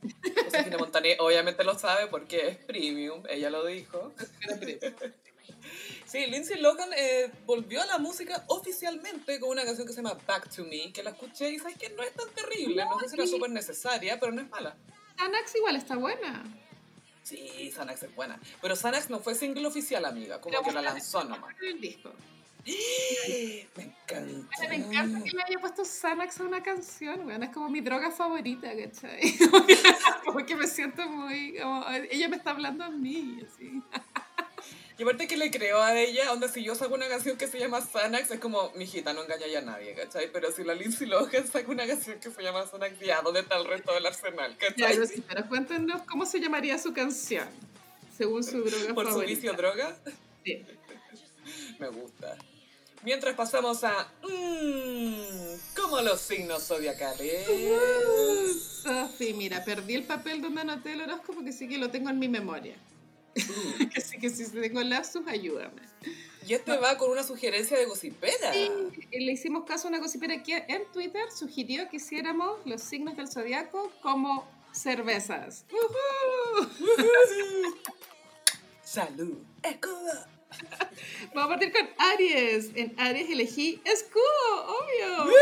Josefina 0.45 0.79
Montaner 0.79 1.16
obviamente 1.18 1.64
lo 1.64 1.77
sabe 1.77 2.07
porque 2.07 2.47
es 2.49 2.57
premium, 2.59 3.25
ella 3.29 3.51
lo 3.51 3.64
dijo. 3.66 4.12
Sí, 6.15 6.27
Lindsay 6.27 6.61
Lohan 6.61 6.91
eh, 6.97 7.29
volvió 7.45 7.83
a 7.83 7.87
la 7.87 7.99
música 7.99 8.45
oficialmente 8.47 9.41
con 9.41 9.51
una 9.51 9.65
canción 9.65 9.85
que 9.85 9.93
se 9.93 10.01
llama 10.01 10.17
Back 10.29 10.49
to 10.49 10.65
Me, 10.65 10.93
que 10.93 11.03
la 11.03 11.11
escuché 11.11 11.51
y 11.51 11.59
sabes 11.59 11.77
que 11.77 11.91
no 11.91 12.05
es 12.05 12.15
tan 12.15 12.29
terrible, 12.29 12.85
no, 12.85 13.01
sé 13.01 13.09
si 13.09 13.15
era 13.17 13.27
súper 13.27 13.51
necesaria, 13.51 14.21
pero 14.21 14.31
no 14.31 14.43
es 14.43 14.49
mala. 14.49 14.77
Anax 15.19 15.57
igual 15.57 15.75
está 15.75 15.97
buena. 15.97 16.45
Sí, 17.25 17.73
Xanax 17.75 18.05
es 18.05 18.15
buena. 18.15 18.39
Pero 18.62 18.77
Xanax 18.77 19.11
no 19.11 19.19
fue 19.19 19.35
single 19.35 19.67
oficial, 19.67 20.05
amiga, 20.05 20.41
como 20.41 20.62
que 20.62 20.71
la 20.71 20.83
lanzó 20.83 21.25
nomás. 21.25 21.53
El 21.61 21.81
disco. 21.81 22.12
Me 23.77 23.83
encanta. 23.83 24.69
Me 24.69 24.77
encanta 24.77 25.25
que 25.25 25.31
le 25.33 25.43
haya 25.43 25.59
puesto 25.59 25.85
Xanax 25.85 26.39
a 26.39 26.45
una 26.45 26.62
canción, 26.62 27.27
weón. 27.27 27.43
Es 27.43 27.51
como 27.51 27.69
mi 27.69 27.81
droga 27.81 28.12
favorita, 28.12 28.69
¿cachai? 28.69 29.37
Como 30.25 30.47
que 30.47 30.55
me 30.55 30.69
siento 30.69 31.09
muy. 31.09 31.59
Como, 31.59 31.85
ella 32.09 32.29
me 32.29 32.37
está 32.37 32.53
hablando 32.53 32.85
a 32.85 32.91
mí, 32.91 33.41
así. 33.45 33.83
Y 34.97 35.03
aparte 35.03 35.26
que 35.26 35.36
le 35.36 35.51
creo 35.51 35.82
a 35.82 35.99
ella, 35.99 36.32
onda, 36.32 36.47
si 36.47 36.62
yo 36.62 36.76
saco 36.76 36.95
una 36.95 37.09
canción 37.09 37.36
que 37.36 37.49
se 37.49 37.59
llama 37.59 37.80
Xanax, 37.80 38.30
es 38.30 38.38
como, 38.38 38.70
mijita, 38.76 39.12
no 39.12 39.24
engaña 39.24 39.59
a 39.59 39.62
nadie, 39.62 39.92
¿cachai? 39.95 40.30
Pero 40.32 40.53
si 40.53 40.62
la 40.62 40.72
Lindsay 40.74 41.09
Lohan 41.09 41.49
saca 41.51 41.68
una 41.68 41.84
canción 41.84 42.20
que 42.20 42.30
se 42.30 42.42
llama 42.42 42.64
Xanax, 42.64 43.01
ya, 43.01 43.20
¿dónde 43.22 43.40
está 43.40 43.57
el 43.57 43.64
resto 43.66 43.92
del 43.92 44.07
arsenal, 44.07 44.53
Ya, 44.53 44.59
cachai? 44.68 44.95
pero, 44.95 45.07
sí, 45.07 45.24
pero 45.26 45.49
cuéntanos 45.49 46.03
cómo 46.03 46.24
se 46.26 46.38
llamaría 46.38 46.78
su 46.78 46.92
canción, 46.92 47.49
según 48.16 48.45
su 48.45 48.62
droga 48.62 48.95
¿Por 48.95 49.07
su 49.07 49.11
favorita. 49.11 49.34
vicio 49.34 49.53
droga? 49.55 49.97
Sí. 50.45 50.64
Me 51.80 51.88
gusta. 51.88 52.36
Mientras 53.03 53.34
pasamos 53.34 53.82
a... 53.82 54.09
Mmm, 54.22 55.57
como 55.74 56.01
los 56.03 56.20
signos 56.20 56.62
zodiacales. 56.68 57.47
Sofi, 58.82 59.34
mira, 59.34 59.64
perdí 59.64 59.95
el 59.97 60.05
papel 60.05 60.40
donde 60.40 60.61
anoté 60.61 60.92
el 60.92 61.03
horóscopo, 61.03 61.45
que 61.45 61.53
sí 61.53 61.68
que 61.68 61.78
lo 61.78 61.90
tengo 61.90 62.11
en 62.11 62.18
mi 62.20 62.28
memoria. 62.28 62.76
que 63.95 64.01
sí 64.01 64.18
que 64.18 64.30
si 64.30 64.51
tengo 64.51 64.82
lapsus, 64.82 65.26
ayúdame. 65.26 65.82
Y 66.47 66.55
este 66.55 66.76
va 66.76 66.99
con 66.99 67.11
una 67.11 67.22
sugerencia 67.22 67.78
de 67.78 67.87
gossipera. 67.87 68.55
Y 68.55 69.20
le 69.20 69.32
hicimos 69.32 69.64
caso 69.64 69.89
a 69.89 69.91
una 69.91 70.01
cosipera 70.01 70.43
que 70.43 70.64
en 70.68 70.85
Twitter 70.93 71.30
sugirió 71.32 71.89
que 71.89 71.97
hiciéramos 71.97 72.61
los 72.66 72.82
signos 72.82 73.16
del 73.16 73.28
zodiaco 73.28 73.91
como 74.03 74.47
cervezas. 74.72 75.64
¡Uhú! 75.72 76.68
Salud. 78.82 79.39
Escudo. 79.62 80.34
Vamos 81.35 81.45
a 81.45 81.49
partir 81.49 81.73
con 81.73 81.89
Aries. 81.99 82.71
En 82.75 82.95
Aries 82.99 83.31
elegí 83.31 83.81
escudo, 83.85 84.23
obvio. 84.67 85.33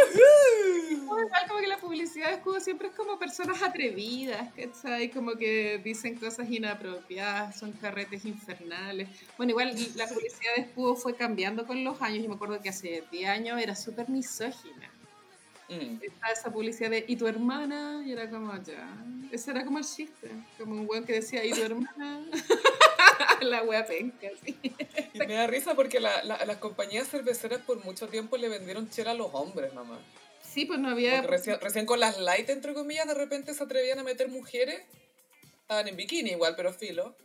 Igual 0.91 1.29
como 1.49 1.61
que 1.61 1.67
la 1.67 1.79
publicidad 1.79 2.29
de 2.29 2.35
escudo 2.35 2.61
siempre 2.61 2.89
es 2.89 2.95
como 2.95 3.19
personas 3.19 3.63
atrevidas, 3.63 4.53
¿cachai? 4.55 5.11
Como 5.11 5.37
que 5.37 5.81
dicen 5.85 6.17
cosas 6.17 6.51
inapropiadas, 6.51 7.59
son 7.59 7.73
carretes 7.73 8.25
infernales. 8.25 9.09
Bueno, 9.37 9.51
igual 9.51 9.75
la 9.97 10.07
publicidad 10.09 10.55
de 10.57 10.63
escudo 10.63 10.97
fue 10.97 11.15
cambiando 11.15 11.67
con 11.67 11.83
los 11.85 12.01
años. 12.01 12.23
Yo 12.23 12.29
me 12.29 12.37
acuerdo 12.37 12.61
que 12.61 12.69
hace 12.69 13.05
10 13.11 13.29
años 13.29 13.61
era 13.61 13.75
súper 13.75 14.09
misógina. 14.09 14.91
Mm. 15.69 15.99
Estaba 16.03 16.33
esa 16.33 16.53
publicidad 16.53 16.91
de 16.91 17.05
¿y 17.07 17.17
tu 17.17 17.27
hermana? 17.27 18.03
Y 18.05 18.13
era 18.13 18.29
como 18.29 18.53
ya. 18.63 18.89
Ese 19.31 19.51
era 19.51 19.65
como 19.65 19.79
el 19.79 19.85
chiste. 19.85 20.31
Como 20.59 20.75
un 20.75 20.89
weón 20.89 21.05
que 21.05 21.15
decía 21.15 21.45
¿y 21.45 21.53
tu 21.53 21.63
hermana? 21.63 22.27
la 23.43 23.62
wea 23.62 23.85
penca, 23.87 24.29
sí. 24.45 24.57
Y 25.14 25.18
me 25.18 25.35
da 25.35 25.47
risa 25.47 25.75
porque 25.75 26.01
la- 26.01 26.23
la- 26.25 26.45
las 26.45 26.57
compañías 26.59 27.09
cerveceras 27.09 27.61
por 27.62 27.85
mucho 27.85 28.09
tiempo 28.09 28.37
le 28.37 28.49
vendieron 28.49 28.89
chela 28.91 29.12
a 29.12 29.14
los 29.14 29.29
hombres 29.33 29.73
nomás. 29.75 30.01
Sí, 30.43 30.64
pues 30.66 30.79
no 30.79 30.89
había. 30.91 31.23
Recién, 31.23 31.59
recién 31.61 31.87
con 31.87 31.99
las 32.01 32.18
light, 32.20 32.49
entre 32.51 32.75
comillas, 32.75 33.07
de 33.07 33.14
repente 33.14 33.55
se 33.55 33.62
atrevían 33.64 33.99
a 33.99 34.03
meter 34.03 34.29
mujeres. 34.29 34.83
Estaban 35.62 35.89
en 35.89 35.97
bikini 35.97 36.31
igual, 36.33 36.55
pero 36.57 36.73
filo. 36.73 37.16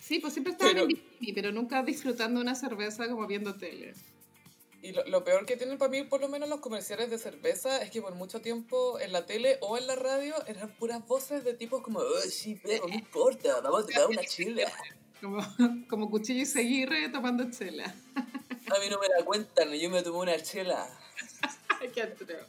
Sí, 0.00 0.20
pues 0.20 0.32
siempre 0.32 0.52
estaban 0.52 0.72
Pero- 0.74 0.82
en 0.84 0.88
bikini, 0.88 1.32
pero 1.32 1.52
nunca 1.52 1.82
disfrutando 1.82 2.40
una 2.40 2.54
cerveza 2.54 3.08
como 3.08 3.26
viendo 3.26 3.54
tele. 3.56 3.92
Y 4.82 4.92
lo, 4.92 5.04
lo 5.06 5.24
peor 5.24 5.46
que 5.46 5.56
tienen 5.56 5.78
para 5.78 5.90
mí, 5.90 6.04
por 6.04 6.20
lo 6.20 6.28
menos 6.28 6.48
los 6.48 6.60
comerciales 6.60 7.10
de 7.10 7.18
cerveza, 7.18 7.82
es 7.82 7.90
que 7.90 8.00
por 8.00 8.14
mucho 8.14 8.40
tiempo 8.40 9.00
en 9.00 9.10
la 9.12 9.26
tele 9.26 9.58
o 9.60 9.76
en 9.76 9.86
la 9.88 9.96
radio 9.96 10.34
eran 10.46 10.70
puras 10.76 11.04
voces 11.08 11.42
de 11.44 11.54
tipos 11.54 11.82
como, 11.82 11.98
oh, 11.98 12.20
sí, 12.20 12.60
pero 12.62 12.86
no 12.86 12.94
importa, 12.94 13.60
vamos 13.62 13.84
a 13.84 13.86
tomar 13.88 14.06
una 14.10 14.22
chela. 14.24 14.70
Como, 15.20 15.38
como 15.88 16.10
cuchillo 16.10 16.42
y 16.42 16.46
seguirre 16.46 17.08
tomando 17.08 17.50
chela. 17.50 17.84
A 18.16 18.78
mí 18.80 18.86
no 18.90 18.98
me 18.98 19.08
la 19.08 19.24
cuentan, 19.24 19.70
yo 19.72 19.90
me 19.90 20.02
tomé 20.02 20.18
una 20.18 20.42
chela. 20.42 20.88
Qué 21.94 22.02
atrevo. 22.02 22.46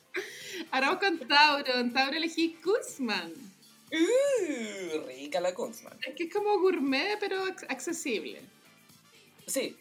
Ahora 0.72 0.88
vamos 0.88 1.04
con 1.04 1.28
Tauro. 1.28 1.74
En 1.76 1.94
Tauro 1.94 2.18
elegí 2.18 2.58
Guzmán. 2.64 3.32
Uh, 3.92 5.08
rica 5.08 5.40
la 5.40 5.54
Kunzman. 5.54 5.98
Es 6.06 6.16
que 6.16 6.24
es 6.26 6.34
como 6.34 6.60
gourmet, 6.60 7.18
pero 7.20 7.46
ac- 7.46 7.66
accesible. 7.70 8.42
Sí, 9.46 9.78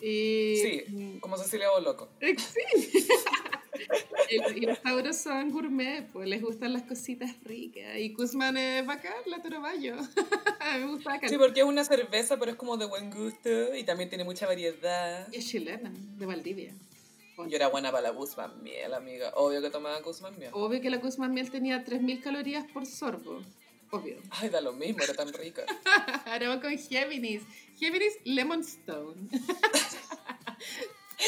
Y, 0.00 0.56
sí, 0.56 0.84
mm, 0.88 1.18
como 1.18 1.36
Cecilia 1.36 1.70
Boloco. 1.70 2.08
eh, 2.20 2.36
Sí. 2.38 3.08
Y 4.54 4.66
los 4.66 4.80
tauros 4.80 5.16
son 5.16 5.50
gourmet, 5.50 6.06
pues 6.12 6.28
les 6.28 6.40
gustan 6.40 6.72
las 6.72 6.82
cositas 6.82 7.30
ricas. 7.44 7.96
Y 7.96 8.12
Guzmán 8.12 8.56
es 8.56 8.86
bacán, 8.86 9.14
la 9.26 9.42
Toroballo. 9.42 9.96
Me 10.78 10.86
gusta 10.86 11.10
bacán. 11.10 11.30
Sí, 11.30 11.36
porque 11.38 11.60
es 11.60 11.66
una 11.66 11.84
cerveza, 11.84 12.38
pero 12.38 12.52
es 12.52 12.56
como 12.56 12.76
de 12.76 12.86
buen 12.86 13.10
gusto 13.10 13.74
y 13.74 13.84
también 13.84 14.08
tiene 14.08 14.24
mucha 14.24 14.46
variedad. 14.46 15.26
Y 15.32 15.36
es 15.38 15.46
chilena, 15.46 15.90
de 15.90 16.26
Valdivia. 16.26 16.74
Yo 17.48 17.56
era 17.56 17.68
buena 17.68 17.90
para 17.90 18.02
la 18.02 18.10
Guzman 18.10 18.62
miel, 18.62 18.92
amiga. 18.92 19.32
Obvio 19.34 19.62
que 19.62 19.70
tomaba 19.70 19.98
Guzman 20.00 20.38
miel. 20.38 20.50
Obvio 20.52 20.80
que 20.80 20.90
la 20.90 20.98
Guzmán 20.98 21.32
miel 21.32 21.50
tenía 21.50 21.84
3.000 21.84 22.20
calorías 22.20 22.66
por 22.70 22.84
sorbo. 22.86 23.40
Obvio. 23.90 24.18
Ay, 24.30 24.48
da 24.50 24.60
lo 24.60 24.72
mismo, 24.72 25.02
era 25.02 25.14
tan 25.14 25.32
rica. 25.32 25.64
Ahora 26.26 26.48
vamos 26.48 26.62
con 26.62 26.78
Géminis. 26.78 27.42
Géminis 27.76 28.14
Lemon 28.24 28.60
Stone. 28.60 29.28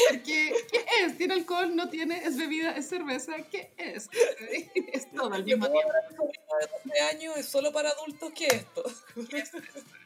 Porque, 0.09 0.53
¿qué 0.71 0.85
es? 1.01 1.17
¿Tiene 1.17 1.35
alcohol? 1.35 1.75
¿No 1.75 1.89
tiene? 1.89 2.23
¿Es 2.23 2.35
bebida? 2.37 2.71
¿Es 2.71 2.89
cerveza? 2.89 3.35
¿Qué 3.51 3.71
es? 3.77 4.09
Es 4.93 5.11
todo 5.11 5.33
al 5.33 5.43
mismo 5.43 5.69
tiempo. 5.69 5.89
hablar 5.89 6.09
de 6.09 6.89
12 6.89 6.99
años 7.15 7.37
es 7.37 7.45
solo 7.47 7.71
para 7.71 7.89
adultos 7.89 8.31
que 8.33 8.47
esto. 8.47 8.83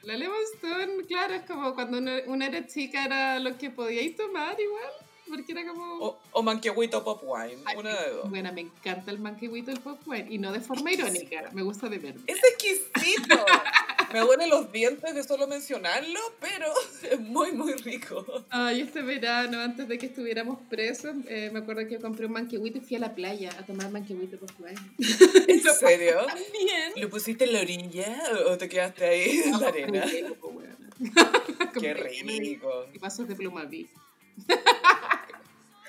La 0.03 0.15
Lemon 0.15 0.37
Stone, 0.55 1.05
claro, 1.05 1.35
es 1.35 1.43
como 1.43 1.73
cuando 1.73 1.99
uno, 1.99 2.11
uno 2.27 2.45
era 2.45 2.65
chica, 2.67 3.05
era 3.05 3.39
lo 3.39 3.57
que 3.57 3.69
podíais 3.69 4.15
tomar 4.15 4.59
igual. 4.59 4.91
Porque 5.29 5.51
era 5.51 5.65
como... 5.65 5.83
O, 5.99 6.19
o 6.31 6.43
manquehuito 6.43 7.03
pop 7.03 7.21
wine, 7.23 7.61
Ay, 7.65 7.77
una 7.77 7.93
de 7.93 8.11
dos. 8.11 8.29
Bueno, 8.29 8.51
me 8.53 8.61
encanta 8.61 9.11
el 9.11 9.19
manquehuito 9.19 9.71
del 9.71 9.79
pop 9.79 9.99
wine. 10.05 10.27
Y 10.29 10.37
no 10.37 10.51
de 10.51 10.59
forma 10.59 10.91
irónica. 10.91 11.49
Me 11.53 11.61
gusta 11.61 11.89
de 11.89 11.97
verdad. 11.97 12.21
Es 12.27 12.39
exquisito. 12.43 13.35
Me 14.13 14.19
duelen 14.19 14.49
los 14.49 14.71
dientes 14.71 15.13
de 15.13 15.23
solo 15.23 15.47
mencionarlo, 15.47 16.19
pero 16.39 16.67
es 17.11 17.19
muy, 17.19 17.51
muy 17.51 17.73
rico. 17.73 18.25
Ay, 18.49 18.81
este 18.81 19.01
verano, 19.01 19.59
antes 19.59 19.87
de 19.87 19.97
que 19.97 20.05
estuviéramos 20.05 20.59
presos, 20.69 21.13
eh, 21.27 21.49
me 21.51 21.59
acuerdo 21.59 21.85
que 21.87 21.99
compré 21.99 22.25
un 22.25 22.33
manquehuito 22.33 22.77
y 22.77 22.81
fui 22.81 22.95
a 22.95 22.99
la 22.99 23.13
playa 23.13 23.51
a 23.59 23.65
tomar 23.65 23.91
manquehuito 23.91 24.37
por 24.37 24.49
wine. 24.59 24.79
¿En 25.47 25.61
serio? 25.61 26.25
También. 26.25 26.93
¿Lo 26.95 27.09
pusiste 27.09 27.43
en 27.43 27.53
la 27.53 27.61
orilla 27.61 28.21
o 28.47 28.57
te 28.57 28.69
quedaste 28.69 29.05
ahí 29.05 29.41
en 29.45 29.59
la 29.59 29.67
arena? 29.67 30.05
Qué 31.79 31.93
rico. 31.93 32.85
Y 32.93 32.99
pasos 32.99 33.27
de 33.27 33.35
pluma. 33.35 33.67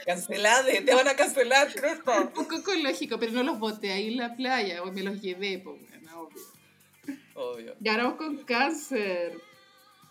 Cancelade, 0.07 0.81
te 0.81 0.95
van 0.95 1.07
a 1.07 1.15
cancelar, 1.15 1.69
Cristo. 1.75 2.13
Un 2.23 2.29
poco 2.29 2.57
ecológico, 2.57 3.19
pero 3.19 3.33
no 3.33 3.43
los 3.43 3.59
boté 3.59 3.93
ahí 3.93 4.09
en 4.09 4.17
la 4.17 4.35
playa, 4.35 4.83
o 4.83 4.91
me 4.91 5.03
los 5.03 5.21
llevé, 5.21 5.59
pues 5.59 5.81
bueno, 5.89 6.21
obvio. 6.23 6.43
Obvio. 7.35 7.77
Y 7.83 7.89
ahora 7.89 8.05
vamos 8.05 8.19
con 8.19 8.39
cáncer. 8.45 9.39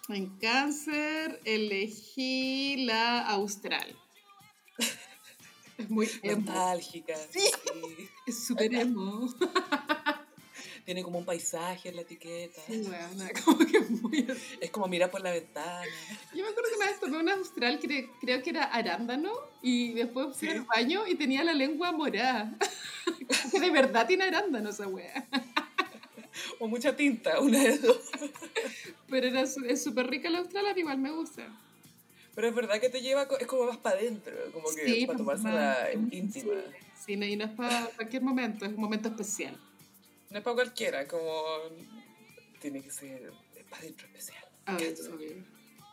En 0.09 0.37
cáncer 0.37 1.41
elegí 1.43 2.85
la 2.85 3.21
austral. 3.27 3.95
Es 5.77 5.89
muy. 5.89 6.09
Nostálgica. 6.23 7.15
Sí. 7.29 7.39
sí. 7.39 8.09
Es 8.25 8.45
súper 8.45 8.73
emo. 8.73 9.27
Tiene 10.87 11.03
como 11.03 11.19
un 11.19 11.25
paisaje 11.25 11.89
en 11.89 11.97
la 11.97 12.03
etiqueta. 12.03 12.61
Sí, 12.65 12.87
weona, 12.89 13.29
como 13.45 13.57
que 13.57 13.77
muy. 13.81 14.25
Es 14.61 14.71
como 14.71 14.87
mirar 14.87 15.11
por 15.11 15.19
la 15.19 15.31
ventana. 15.31 15.85
Yo 16.33 16.45
me 16.45 16.49
acuerdo 16.49 16.69
que 16.69 16.75
una 16.77 16.85
vez 16.85 16.99
tomé 17.01 17.17
una 17.17 17.33
austral, 17.33 17.77
que 17.77 18.09
creo 18.21 18.41
que 18.41 18.51
era 18.51 18.63
arándano, 18.63 19.33
y 19.61 19.91
después 19.91 20.37
fui 20.37 20.47
Sí. 20.47 20.53
al 20.55 20.61
baño 20.63 21.05
y 21.05 21.15
tenía 21.15 21.43
la 21.43 21.51
lengua 21.53 21.91
morada. 21.91 22.57
Que 23.51 23.59
de 23.59 23.69
verdad 23.69 24.07
tiene 24.07 24.23
arándano 24.23 24.69
esa 24.69 24.87
wea. 24.87 25.27
O 26.59 26.67
mucha 26.69 26.95
tinta, 26.95 27.41
una 27.41 27.61
de 27.61 27.79
dos. 27.79 27.97
Pero 29.09 29.27
era 29.27 29.41
es 29.41 29.83
súper 29.83 30.07
rica 30.07 30.29
la 30.29 30.39
austral, 30.39 30.67
a 30.67 30.79
igual 30.79 30.99
me 30.99 31.11
gusta. 31.11 31.43
Pero 32.33 32.47
es 32.47 32.55
verdad 32.55 32.79
que 32.79 32.89
te 32.89 33.01
lleva, 33.01 33.27
es 33.41 33.47
como 33.47 33.65
más 33.65 33.77
para 33.77 33.97
adentro, 33.97 34.33
como 34.53 34.69
que 34.73 34.85
Sí, 34.85 35.05
para 35.05 35.17
tomársela 35.17 35.89
más- 35.95 36.13
íntima. 36.13 36.53
Sí, 37.05 37.17
no, 37.17 37.25
y 37.25 37.35
no 37.35 37.43
es 37.45 37.51
para 37.51 37.87
cualquier 37.97 38.21
momento, 38.21 38.63
es 38.65 38.71
un 38.71 38.79
momento 38.79 39.09
especial. 39.09 39.57
No 40.29 40.37
es 40.39 40.43
para 40.43 40.55
cualquiera, 40.55 41.07
como 41.07 41.43
tiene 42.59 42.81
que 42.81 42.91
ser 42.91 43.31
para 43.69 43.81
adentro 43.81 44.07
especial. 44.07 44.43
Obvio, 44.67 45.15
obvio. 45.15 45.45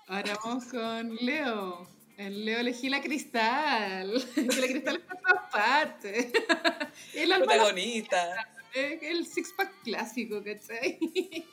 Ahora 0.08 0.38
vamos 0.44 0.64
con 0.66 1.16
Leo. 1.16 1.88
En 2.16 2.44
Leo 2.44 2.60
elegí 2.60 2.88
la 2.88 3.00
cristal. 3.00 4.12
Que 4.34 4.42
la 4.60 4.66
cristal 4.66 4.96
está 4.96 5.14
en 5.14 5.22
todas 5.22 5.50
partes. 5.50 6.32
El 7.14 7.30
Protagonista. 7.36 8.48
el 8.74 9.26
six-pack 9.26 9.82
clásico, 9.82 10.42
¿cachai? 10.42 10.98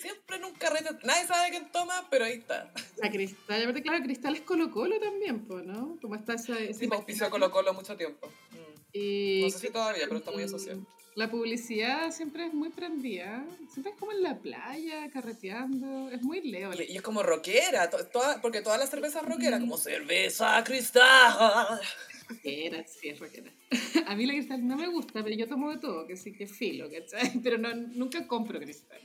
Siempre 0.00 0.36
en 0.36 0.44
un 0.44 0.52
carrete, 0.54 0.90
nadie 1.04 1.26
sabe 1.26 1.50
quién 1.50 1.72
toma, 1.72 2.06
pero 2.10 2.26
ahí 2.26 2.34
está. 2.34 2.70
La 2.98 3.10
cristal, 3.10 3.62
aparte, 3.62 3.82
claro, 3.82 4.04
cristal 4.04 4.34
es 4.34 4.42
Colo 4.42 4.70
Colo 4.70 5.00
también, 5.00 5.46
pues, 5.46 5.64
¿no? 5.64 5.96
Como 6.02 6.16
está 6.16 6.34
esa... 6.34 6.58
ese 6.58 6.74
Sí, 6.80 6.86
me 6.86 6.96
auspició 6.96 7.30
Colo 7.30 7.50
Colo 7.50 7.72
mucho 7.72 7.96
tiempo. 7.96 8.28
Mm. 8.50 8.80
Y- 8.92 9.40
No 9.44 9.50
sé 9.50 9.58
si 9.58 9.70
todavía, 9.70 10.04
pero 10.06 10.18
está 10.18 10.30
muy 10.32 10.42
asociado. 10.42 10.80
La 11.20 11.30
publicidad 11.30 12.10
siempre 12.12 12.46
es 12.46 12.54
muy 12.54 12.70
prendida. 12.70 13.44
Siempre 13.70 13.92
es 13.92 13.98
como 13.98 14.10
en 14.12 14.22
la 14.22 14.38
playa, 14.38 15.10
carreteando. 15.12 16.08
Es 16.10 16.22
muy 16.22 16.40
leo. 16.40 16.72
Y, 16.72 16.92
y 16.92 16.96
es 16.96 17.02
como 17.02 17.22
rockera, 17.22 17.90
to- 17.90 18.06
toda, 18.06 18.40
porque 18.40 18.62
todas 18.62 18.78
las 18.80 18.88
cervezas 18.88 19.22
rockeras, 19.22 19.60
como 19.60 19.76
cerveza 19.76 20.64
cristal. 20.64 21.78
Rockera, 22.26 22.86
sí, 22.86 23.10
es 23.10 23.18
rockera. 23.20 23.52
A 24.06 24.16
mí 24.16 24.24
la 24.24 24.32
cristal 24.32 24.66
no 24.66 24.76
me 24.78 24.86
gusta, 24.88 25.22
pero 25.22 25.36
yo 25.36 25.46
tomo 25.46 25.70
de 25.70 25.76
todo, 25.78 26.06
que 26.06 26.16
sí 26.16 26.32
que 26.32 26.46
filo, 26.46 26.88
¿cachai? 26.90 27.38
Pero 27.42 27.58
no, 27.58 27.74
nunca 27.74 28.26
compro 28.26 28.58
cristal. 28.58 29.00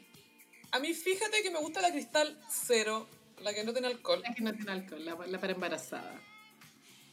A 0.72 0.80
mí 0.80 0.94
fíjate 0.94 1.42
que 1.44 1.50
me 1.52 1.60
gusta 1.60 1.82
la 1.82 1.92
cristal 1.92 2.40
cero, 2.50 3.08
la 3.44 3.54
que 3.54 3.64
no 3.66 3.74
tiene 3.74 3.88
alcohol, 3.88 4.22
La 4.24 4.34
que 4.34 4.42
no 4.42 4.54
tiene 4.54 4.72
alcohol, 4.72 5.04
la, 5.04 5.18
la 5.28 5.40
para 5.40 5.52
embarazada. 5.54 6.22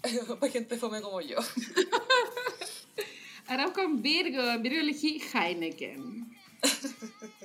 para 0.41 0.53
gente 0.53 0.77
fome 0.77 1.01
como 1.03 1.21
yo. 1.21 1.39
Vamos 3.57 3.73
con 3.73 4.03
Virgo. 4.03 4.43
En 4.43 4.63
Virgo 4.63 4.81
elegí 4.81 5.21
Heineken. 5.33 6.31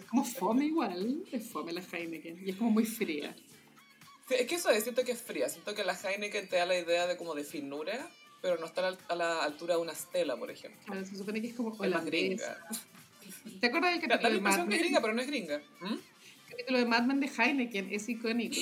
Como 0.10 0.24
fome 0.24 0.66
igual. 0.66 1.24
Es 1.32 1.50
fome 1.50 1.74
la 1.74 1.82
Heineken. 1.82 2.46
Y 2.46 2.52
es 2.52 2.56
como 2.56 2.72
muy 2.72 2.86
fría. 2.86 3.36
Sí, 4.28 4.36
es 4.40 4.48
que 4.48 4.56
eso 4.56 4.70
es, 4.70 4.84
siento 4.84 5.04
que 5.04 5.14
es 5.14 5.22
fría, 5.22 5.48
siento 5.48 5.74
que 5.74 5.84
la 5.84 5.94
Heineken 5.94 6.50
te 6.50 6.58
da 6.58 6.66
la 6.66 6.78
idea 6.78 7.08
de 7.08 7.16
como 7.16 7.34
de 7.34 7.46
finura, 7.46 8.10
pero 8.42 8.58
no 8.58 8.66
está 8.66 8.88
a 8.88 8.92
la, 8.92 9.16
la 9.16 9.44
altura 9.44 9.76
de 9.76 9.82
una 9.82 9.96
Stella, 9.96 10.36
por 10.36 10.52
ejemplo. 10.52 10.82
Claro, 10.86 11.06
se 11.06 11.16
supone 11.16 11.42
que 11.42 11.48
es 11.48 11.54
como 11.54 11.72
gringa. 11.72 12.58
¿Te 13.60 13.68
acuerdas 13.68 13.92
del 13.92 14.02
capítulo 14.02 14.30
la 14.30 14.36
de 14.36 14.42
Mad 14.42 14.56
que 14.56 14.62
es 14.62 14.68
Men? 14.68 14.80
gringa, 14.80 15.02
pero 15.02 15.14
no 15.14 15.22
es 15.22 15.28
gringa. 15.28 15.62
¿Mm? 15.80 15.94
El 15.94 16.50
capítulo 16.50 16.80
de 16.80 16.86
Mad 16.86 17.04
Men 17.04 17.20
de 17.20 17.28
Heineken 17.28 17.94
es 17.94 18.10
icónico. 18.10 18.58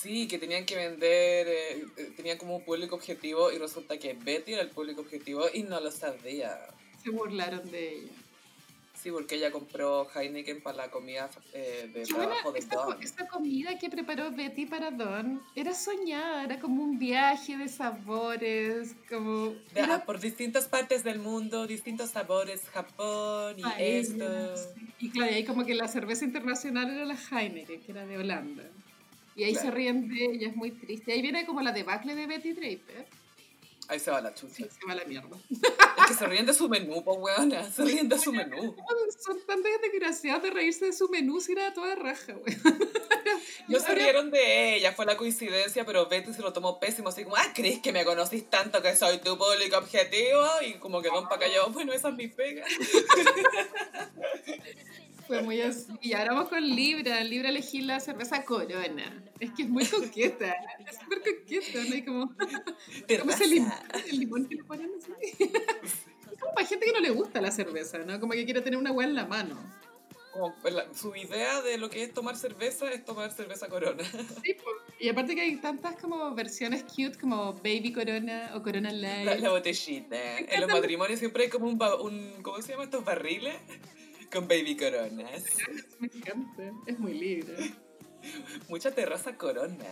Sí, 0.00 0.26
que 0.26 0.38
tenían 0.38 0.64
que 0.64 0.74
vender, 0.74 1.46
eh, 1.46 1.84
eh, 1.96 2.12
tenían 2.16 2.38
como 2.38 2.56
un 2.56 2.64
público 2.64 2.94
objetivo 2.96 3.52
y 3.52 3.58
resulta 3.58 3.98
que 3.98 4.14
Betty 4.14 4.54
era 4.54 4.62
el 4.62 4.70
público 4.70 5.02
objetivo 5.02 5.44
y 5.52 5.62
no 5.64 5.78
lo 5.80 5.90
sabía. 5.92 6.58
Se 7.04 7.10
burlaron 7.10 7.70
de 7.70 7.96
ella. 7.96 8.12
Sí, 9.00 9.10
porque 9.10 9.34
ella 9.34 9.50
compró 9.50 10.08
Heineken 10.14 10.62
para 10.62 10.76
la 10.76 10.90
comida 10.90 11.28
eh, 11.52 11.90
de 11.92 12.04
Qué 12.04 12.12
buena, 12.14 12.28
trabajo 12.28 12.52
de 12.52 12.58
esta, 12.60 12.76
Don. 12.76 13.02
esta 13.02 13.26
comida 13.28 13.78
que 13.78 13.90
preparó 13.90 14.30
Betty 14.30 14.66
para 14.66 14.90
Don 14.92 15.42
era 15.54 15.74
soñada, 15.74 16.44
era 16.44 16.58
como 16.58 16.82
un 16.82 16.98
viaje 16.98 17.56
de 17.58 17.68
sabores, 17.68 18.94
como... 19.08 19.48
De- 19.50 19.80
era 19.80 19.96
ah, 19.96 20.04
por 20.04 20.20
distintas 20.20 20.68
partes 20.68 21.04
del 21.04 21.18
mundo, 21.18 21.66
distintos 21.66 22.10
sabores, 22.10 22.62
Japón 22.72 23.56
y 23.58 23.62
paella, 23.62 23.98
esto. 23.98 24.56
sí. 24.56 24.88
Y 25.00 25.10
claro, 25.10 25.32
y 25.32 25.34
ahí 25.34 25.44
como 25.44 25.66
que 25.66 25.74
la 25.74 25.88
cerveza 25.88 26.24
internacional 26.24 26.88
era 26.90 27.04
la 27.04 27.16
Heineken, 27.30 27.80
que 27.82 27.92
era 27.92 28.06
de 28.06 28.18
Holanda. 28.18 28.64
Y 29.34 29.44
ahí 29.44 29.54
se 29.54 29.70
ríen 29.70 30.08
de 30.08 30.24
ella, 30.26 30.48
es 30.48 30.56
muy 30.56 30.72
triste. 30.72 31.12
Ahí 31.12 31.22
viene 31.22 31.46
como 31.46 31.62
la 31.62 31.72
debacle 31.72 32.14
de 32.14 32.26
Betty 32.26 32.52
Draper. 32.52 33.06
Ahí 33.88 33.98
se 33.98 34.10
va 34.10 34.20
la 34.20 34.34
Sí, 34.34 34.46
chucha. 34.46 34.70
se 34.70 34.86
va 34.86 34.94
la 34.94 35.04
mierda. 35.04 35.36
Es 35.50 36.06
que 36.06 36.14
se 36.14 36.26
ríen 36.26 36.46
de 36.46 36.54
su 36.54 36.68
menú, 36.68 37.02
po 37.02 37.14
weona. 37.14 37.68
Se 37.70 37.84
ríen 37.84 38.08
de 38.08 38.18
su 38.18 38.32
menú. 38.32 38.76
Son 39.24 39.38
tan 39.46 39.60
desgraciados 39.62 40.42
de 40.44 40.50
reírse 40.50 40.86
de 40.86 40.92
su 40.92 41.08
menú 41.08 41.40
si 41.40 41.52
era 41.52 41.72
toda 41.74 41.94
raja, 41.94 42.32
güey. 42.32 42.56
No 43.68 43.78
se 43.78 43.94
rieron 43.94 44.30
de 44.30 44.74
ella, 44.74 44.92
fue 44.92 45.06
la 45.06 45.16
coincidencia, 45.16 45.86
pero 45.86 46.06
Betty 46.06 46.34
se 46.34 46.42
lo 46.42 46.52
tomó 46.52 46.78
pésimo, 46.80 47.08
así 47.08 47.22
como, 47.24 47.36
ah, 47.36 47.52
¿crees 47.54 47.80
que 47.80 47.92
me 47.92 48.04
conocís 48.04 48.50
tanto 48.50 48.82
que 48.82 48.94
soy 48.96 49.18
tu 49.18 49.38
público 49.38 49.78
objetivo? 49.78 50.44
Y 50.66 50.74
como 50.74 51.00
que 51.00 51.08
Don 51.08 51.28
pa' 51.28 51.38
callado, 51.38 51.70
bueno, 51.70 51.92
esa 51.92 52.08
es 52.08 52.14
mi 52.16 52.26
pega. 52.28 52.64
Fue 55.26 55.42
muy 55.42 55.60
así. 55.60 55.92
Y 56.00 56.12
ahora 56.14 56.32
vamos 56.34 56.48
con 56.48 56.62
Libra. 56.66 57.22
Libra 57.24 57.48
elegí 57.48 57.80
la 57.82 58.00
cerveza 58.00 58.44
Corona. 58.44 59.22
Es 59.40 59.50
que 59.52 59.62
es 59.62 59.68
muy 59.68 59.84
coqueta. 59.86 60.54
Es 60.86 60.98
súper 60.98 61.20
coqueta, 61.20 61.78
¿no? 61.88 61.94
Y 61.96 62.04
como, 62.04 62.34
como 63.20 63.30
ese 63.32 63.46
limón, 63.46 63.70
Terraza. 63.70 64.08
el 64.10 64.18
limón 64.18 64.46
que 64.48 64.54
le 64.56 64.64
ponen 64.64 64.90
así. 64.98 65.12
Es 65.40 66.40
como 66.40 66.54
para 66.54 66.66
gente 66.66 66.86
que 66.86 66.92
no 66.92 67.00
le 67.00 67.10
gusta 67.10 67.40
la 67.40 67.50
cerveza, 67.50 67.98
¿no? 67.98 68.18
Como 68.20 68.32
que 68.32 68.44
quiere 68.44 68.60
tener 68.62 68.78
una 68.78 68.92
hueá 68.92 69.06
en 69.08 69.14
la 69.14 69.26
mano. 69.26 69.58
Como 70.32 70.54
la- 70.70 70.92
su 70.94 71.14
idea 71.14 71.60
de 71.60 71.76
lo 71.76 71.90
que 71.90 72.02
es 72.04 72.14
tomar 72.14 72.36
cerveza 72.36 72.90
es 72.90 73.04
tomar 73.04 73.30
cerveza 73.32 73.68
corona. 73.68 74.02
Sí. 74.42 74.56
Y 74.98 75.08
aparte 75.10 75.34
que 75.34 75.42
hay 75.42 75.56
tantas 75.56 75.96
como 75.96 76.34
versiones 76.34 76.84
cute 76.84 77.18
como 77.20 77.52
Baby 77.54 77.92
Corona 77.92 78.52
o 78.54 78.62
Corona 78.62 78.90
Light. 78.92 79.26
La, 79.26 79.34
la 79.36 79.50
botellita. 79.50 80.38
En 80.38 80.60
los 80.62 80.70
matrimonios 80.70 81.18
siempre 81.18 81.44
hay 81.44 81.50
como 81.50 81.66
un, 81.66 81.76
ba- 81.76 82.00
un 82.00 82.42
¿cómo 82.42 82.62
se 82.62 82.72
llama 82.72 82.84
estos 82.84 83.04
barriles? 83.04 83.56
Con 84.32 84.48
baby 84.48 84.76
coronas. 84.76 85.44
Me 85.98 86.08
encanta. 86.08 86.72
Es 86.86 86.98
muy 86.98 87.12
libre. 87.12 87.74
Mucha 88.68 88.90
terraza 88.90 89.36
corona. 89.36 89.84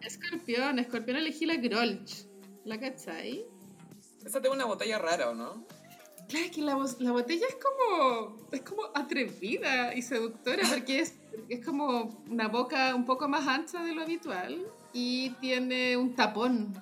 Escorpión. 0.00 0.78
Escorpión 0.78 1.16
elegí 1.16 1.46
la 1.46 1.56
Grolsch. 1.56 2.26
¿La 2.64 2.80
cachai? 2.80 3.46
Esa 4.24 4.40
tiene 4.40 4.56
una 4.56 4.64
botella 4.64 4.98
rara, 4.98 5.30
¿o 5.30 5.34
no? 5.34 5.64
Claro, 6.28 6.46
es 6.46 6.50
que 6.50 6.62
la, 6.62 6.76
la 6.98 7.12
botella 7.12 7.46
es 7.48 7.56
como, 7.56 8.48
es 8.50 8.62
como 8.62 8.82
atrevida 8.92 9.94
y 9.94 10.02
seductora 10.02 10.64
porque 10.68 10.98
es, 10.98 11.14
es 11.48 11.64
como 11.64 12.24
una 12.28 12.48
boca 12.48 12.92
un 12.96 13.04
poco 13.04 13.28
más 13.28 13.46
ancha 13.46 13.84
de 13.84 13.94
lo 13.94 14.02
habitual 14.02 14.66
y 14.92 15.30
tiene 15.40 15.96
un 15.96 16.16
tapón 16.16 16.74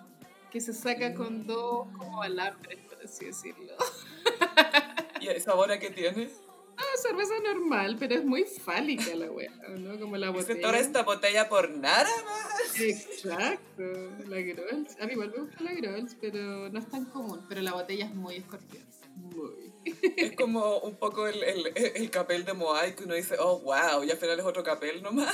que 0.51 0.63
se 0.63 0.73
saca 0.73 1.13
con 1.13 1.47
dos 1.47 1.87
como 1.99 2.23
alambres, 2.23 2.79
por 2.89 3.05
así 3.05 3.27
decirlo. 3.27 3.75
¿Y 5.25 5.29
el 5.29 5.41
sabor 5.41 5.73
a 5.73 5.79
qué 5.79 5.91
tiene? 5.91 6.29
Ah, 6.77 6.83
cerveza 7.01 7.35
normal, 7.45 7.97
pero 7.99 8.17
es 8.17 8.25
muy 8.25 8.45
fálica 8.45 9.15
la 9.15 9.31
wea, 9.31 9.53
¿no? 9.79 9.99
Como 9.99 10.17
la 10.17 10.31
botella. 10.31 10.61
toda 10.61 10.79
esta 10.79 11.03
botella 11.05 11.49
por 11.49 11.71
nada 11.71 12.11
más. 12.25 12.81
Exacto, 12.81 13.83
la 14.27 14.41
Grolsch. 14.41 15.01
A 15.01 15.07
mí 15.07 15.13
igual 15.13 15.31
me 15.31 15.43
gusta 15.45 15.63
la 15.63 15.73
Grolsch, 15.73 16.17
pero 16.21 16.69
no 16.69 16.79
es 16.79 16.89
tan 16.91 17.05
común. 17.07 17.41
Pero 17.49 17.63
la 17.63 17.73
botella 17.73 18.07
es 18.07 18.15
muy 18.15 18.37
escorpión. 18.37 18.85
Muy. 19.17 19.73
Es 20.17 20.35
como 20.37 20.79
un 20.79 20.97
poco 20.97 21.27
el, 21.29 21.43
el, 21.45 21.73
el 21.77 22.11
capel 22.11 22.45
de 22.45 22.53
Moai 22.55 22.97
que 22.97 23.05
uno 23.05 23.15
dice, 23.15 23.37
oh 23.39 23.61
wow, 23.61 24.03
y 24.03 24.11
al 24.11 24.17
final 24.19 24.41
es 24.41 24.45
otro 24.45 24.63
capel 24.65 25.03
nomás. 25.03 25.33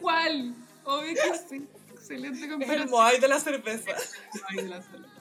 ¿Cuál? 0.00 0.54
Obvio 0.84 1.14
que 1.14 1.38
sí. 1.48 1.66
Excelente 1.92 2.38
Es 2.38 2.44
el 2.44 2.50
comparación. 2.50 2.90
Moai 2.90 3.20
de 3.20 3.28
la 3.28 3.38
cerveza. 3.40 3.92
Ay, 4.48 4.56
de 4.56 4.68
la 4.68 4.82
cerveza. 4.82 5.15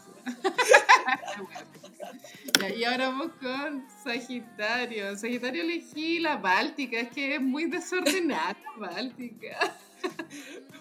Ya, 2.59 2.69
y 2.69 2.83
ahora 2.83 3.09
vamos 3.09 3.31
con 3.41 3.85
Sagitario. 4.03 5.15
Sagitario 5.17 5.63
elegí 5.63 6.19
la 6.19 6.37
Báltica, 6.37 6.99
es 6.99 7.09
que 7.09 7.35
es 7.35 7.41
muy 7.41 7.65
desordenada 7.65 8.55
Báltica. 8.77 9.75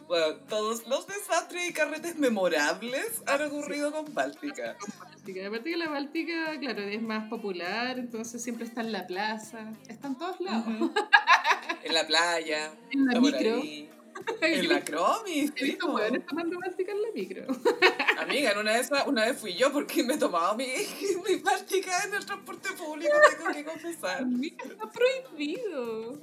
Bueno, 0.06 0.36
todos 0.48 0.86
los 0.86 1.06
desastres 1.06 1.70
y 1.70 1.72
carretes 1.72 2.16
memorables 2.16 3.22
han 3.26 3.42
ocurrido 3.42 3.90
con 3.90 4.12
Báltica. 4.14 4.76
Báltica. 4.98 5.46
Aparte 5.46 5.70
que 5.70 5.76
la 5.76 5.88
Báltica, 5.88 6.58
claro, 6.60 6.82
es 6.82 7.02
más 7.02 7.28
popular, 7.28 7.98
entonces 7.98 8.42
siempre 8.42 8.66
está 8.66 8.82
en 8.82 8.92
la 8.92 9.06
plaza, 9.06 9.72
está 9.88 10.08
en 10.08 10.18
todos 10.18 10.40
lados. 10.40 10.90
En 11.82 11.94
la 11.94 12.06
playa, 12.06 12.72
En 12.92 13.06
la 13.06 13.20
micro. 13.20 13.62
En 14.42 14.68
la 14.68 14.80
cromis. 14.84 15.52
He 15.56 15.64
visto 15.64 15.86
tomando 16.26 16.58
Báltica 16.60 16.92
en 16.92 17.02
la 17.02 17.08
micro. 17.14 17.46
Amiga, 18.18 18.52
en 18.52 18.58
una 18.58 18.72
de 18.72 18.80
esas, 18.80 19.06
una 19.06 19.26
vez 19.26 19.38
fui 19.38 19.54
yo 19.54 19.72
porque 19.72 20.02
me 20.02 20.16
tomaba 20.16 20.54
mi, 20.54 20.66
mi 21.28 21.36
Báltica 21.36 22.04
en 22.04 22.14
el 22.14 22.24
transporte 22.24 22.70
público, 22.72 23.12
tengo 23.36 23.52
que 23.52 23.64
confesar. 23.64 24.26
Está 24.42 24.90
prohibido. 24.90 26.18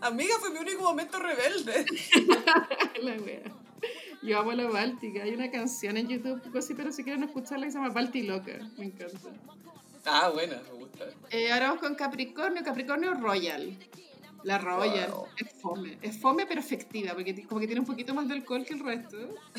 Amiga, 0.00 0.34
fue 0.38 0.50
mi 0.50 0.58
único 0.58 0.82
momento 0.82 1.18
rebelde. 1.18 1.84
La 3.02 3.12
wea. 3.14 3.42
Yo 4.22 4.38
amo 4.38 4.52
la 4.52 4.68
Báltica. 4.68 5.22
Hay 5.22 5.32
una 5.32 5.50
canción 5.50 5.96
en 5.96 6.08
YouTube, 6.08 6.42
así, 6.56 6.74
pero 6.74 6.92
si 6.92 7.02
quieren 7.02 7.22
escucharla, 7.22 7.64
que 7.64 7.72
se 7.72 7.78
llama 7.78 7.90
Balti 7.90 8.22
Loca. 8.22 8.58
Me 8.76 8.86
encanta. 8.86 9.30
Ah, 10.04 10.28
buena, 10.28 10.60
me 10.62 10.78
gusta. 10.78 11.06
Eh, 11.30 11.50
ahora 11.50 11.68
vamos 11.68 11.80
con 11.80 11.94
Capricornio. 11.94 12.62
Capricornio 12.62 13.14
Royal. 13.14 13.78
La 14.44 14.58
Royal. 14.58 15.10
Wow. 15.10 15.26
Es 15.36 15.52
fome. 15.60 15.98
Es 16.02 16.18
fome, 16.18 16.46
pero 16.46 16.60
efectiva, 16.60 17.12
porque 17.14 17.44
como 17.46 17.60
que 17.60 17.66
tiene 17.66 17.80
un 17.80 17.86
poquito 17.86 18.14
más 18.14 18.26
de 18.28 18.34
alcohol 18.34 18.64
que 18.64 18.74
el 18.74 18.80
resto. 18.80 19.16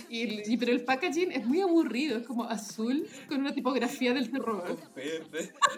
Y, 0.09 0.51
y- 0.53 0.57
pero 0.57 0.71
el 0.71 0.83
packaging 0.83 1.31
es 1.31 1.45
muy 1.45 1.61
aburrido. 1.61 2.17
Es 2.17 2.25
como 2.27 2.45
azul 2.45 3.07
con 3.27 3.39
una 3.41 3.53
tipografía 3.53 4.13
del 4.13 4.31
terror. 4.31 4.77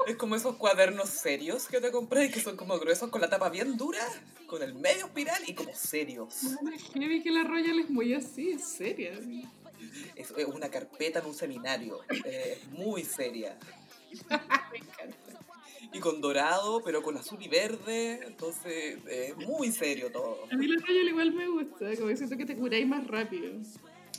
Es 0.07 0.15
como 0.15 0.35
esos 0.35 0.55
cuadernos 0.55 1.09
serios 1.09 1.67
que 1.67 1.81
te 1.81 1.91
compré 1.91 2.29
que 2.31 2.39
son 2.39 2.55
como 2.57 2.79
gruesos 2.79 3.09
con 3.09 3.21
la 3.21 3.29
tapa 3.29 3.49
bien 3.49 3.75
dura, 3.77 4.01
con 4.47 4.61
el 4.63 4.73
medio 4.75 5.05
espiral 5.07 5.41
y 5.47 5.53
como 5.53 5.73
serios. 5.73 6.35
Bueno, 6.61 6.77
heavy 6.93 7.21
que 7.21 7.31
la 7.31 7.43
Royal 7.43 7.79
es 7.79 7.89
muy 7.89 8.13
así, 8.13 8.51
es 8.51 8.63
seria. 8.65 9.11
Es 10.15 10.31
es 10.31 10.45
una 10.47 10.69
carpeta 10.69 11.19
en 11.19 11.25
un 11.25 11.33
seminario. 11.33 11.99
eh, 12.25 12.61
muy 12.71 13.03
seria. 13.03 13.57
Me 14.71 14.77
encanta. 14.77 15.17
Y 15.93 15.99
con 15.99 16.21
dorado, 16.21 16.81
pero 16.83 17.03
con 17.03 17.15
azul 17.17 17.37
y 17.41 17.47
verde. 17.47 18.19
Entonces, 18.25 18.97
eh, 19.07 19.33
muy 19.37 19.71
serio 19.71 20.11
todo. 20.11 20.47
A 20.51 20.55
mí 20.55 20.67
la 20.67 20.81
Royal 20.85 21.07
igual 21.07 21.31
me 21.33 21.47
gusta, 21.47 21.95
como 21.95 22.07
que 22.07 22.17
siento 22.17 22.35
que 22.35 22.45
te 22.45 22.55
curáis 22.55 22.87
más 22.87 23.05
rápido. 23.07 23.51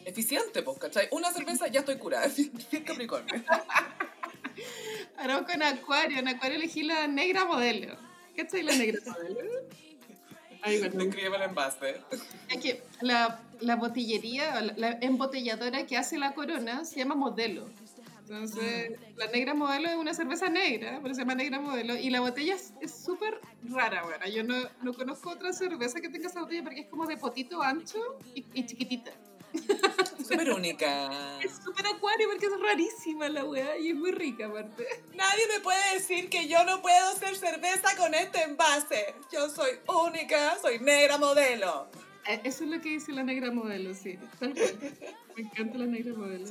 Eficiente, 0.04 0.62
pues, 0.62 0.78
¿cachai? 0.78 1.08
Una 1.10 1.32
cerveza 1.32 1.66
ya 1.68 1.80
estoy 1.80 1.96
curada. 1.96 2.28
Bien 2.70 2.84
Capricornio. 2.84 3.42
Ahora 5.16 5.34
vamos 5.34 5.50
con 5.50 5.62
Acuario. 5.62 6.18
En 6.18 6.28
Acuario 6.28 6.56
elegí 6.58 6.82
la 6.82 7.08
negra 7.08 7.44
modelo. 7.44 7.96
¿Cachai 8.36 8.62
la 8.62 8.74
negra 8.74 9.00
modelo? 9.06 9.40
Ay, 10.62 10.76
igual 10.76 10.94
me 10.94 11.04
gusta. 11.04 11.18
Describe 11.18 11.36
el 11.36 11.42
envase. 11.42 12.00
Es 12.48 12.58
que 12.58 12.82
la, 13.00 13.40
la 13.60 13.76
botillería, 13.76 14.60
la 14.76 14.98
embotelladora 15.00 15.86
que 15.86 15.96
hace 15.96 16.18
la 16.18 16.34
corona 16.34 16.84
se 16.84 16.96
llama 16.96 17.14
modelo. 17.14 17.68
Entonces, 18.28 18.92
la 19.16 19.26
negra 19.26 19.52
modelo 19.52 19.88
es 19.88 19.96
una 19.96 20.14
cerveza 20.14 20.48
negra, 20.48 20.98
pero 21.02 21.14
se 21.14 21.20
llama 21.20 21.34
negra 21.34 21.60
modelo, 21.60 21.94
y 21.94 22.08
la 22.08 22.20
botella 22.20 22.56
es 22.80 22.94
súper 22.94 23.38
rara, 23.64 24.02
bueno, 24.02 24.26
yo 24.26 24.42
no, 24.42 24.54
no, 24.82 24.94
conozco 24.94 25.30
otra 25.30 25.52
cerveza 25.52 26.00
que 26.00 26.08
tenga 26.08 26.28
esa 26.28 26.40
botella 26.40 26.62
porque 26.62 26.80
es 26.80 26.86
como 26.86 27.06
de 27.06 27.18
potito 27.18 27.62
ancho 27.62 28.18
y, 28.34 28.44
y 28.54 28.64
chiquitita. 28.64 29.12
Súper 30.22 30.50
única. 30.50 31.38
Es 31.44 31.60
súper 31.62 31.86
acuario 31.86 32.28
porque 32.30 32.46
es 32.46 32.60
rarísima 32.60 33.28
la 33.28 33.44
weá 33.44 33.76
y 33.76 33.90
es 33.90 33.94
muy 33.94 34.12
rica 34.12 34.46
aparte. 34.46 34.86
Nadie 35.14 35.42
me 35.54 35.60
puede 35.60 35.94
decir 35.94 36.30
que 36.30 36.48
yo 36.48 36.64
no 36.64 36.80
puedo 36.80 37.10
hacer 37.10 37.36
cerveza 37.36 37.94
con 37.98 38.14
este 38.14 38.42
envase. 38.42 39.14
Yo 39.30 39.50
soy 39.50 39.72
única, 39.86 40.56
soy 40.60 40.78
negra 40.78 41.18
modelo. 41.18 41.88
Eh, 42.26 42.40
eso 42.44 42.64
es 42.64 42.70
lo 42.70 42.80
que 42.80 42.88
dice 42.88 43.12
la 43.12 43.22
negra 43.22 43.50
modelo, 43.50 43.94
sí. 43.94 44.18
Tal 44.40 44.54
cual. 44.54 44.78
Me 45.36 45.42
encanta 45.42 45.78
la 45.78 45.86
negra 45.86 46.14
modelo. 46.14 46.46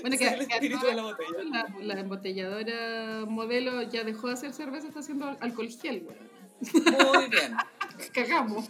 Bueno, 0.00 0.16
que, 0.18 0.28
el 0.28 0.40
espíritu 0.42 0.86
de 0.86 0.94
la 0.94 1.02
botella. 1.02 1.44
La, 1.50 1.94
la 1.94 2.00
embotelladora 2.00 3.24
modelo 3.26 3.82
ya 3.82 4.04
dejó 4.04 4.28
de 4.28 4.34
hacer 4.34 4.52
cerveza, 4.52 4.88
está 4.88 5.00
haciendo 5.00 5.36
alcohol 5.40 5.68
gel, 5.68 6.06
weón. 6.06 6.36
Muy 6.60 7.28
bien. 7.28 7.56
Cagamos. 8.12 8.68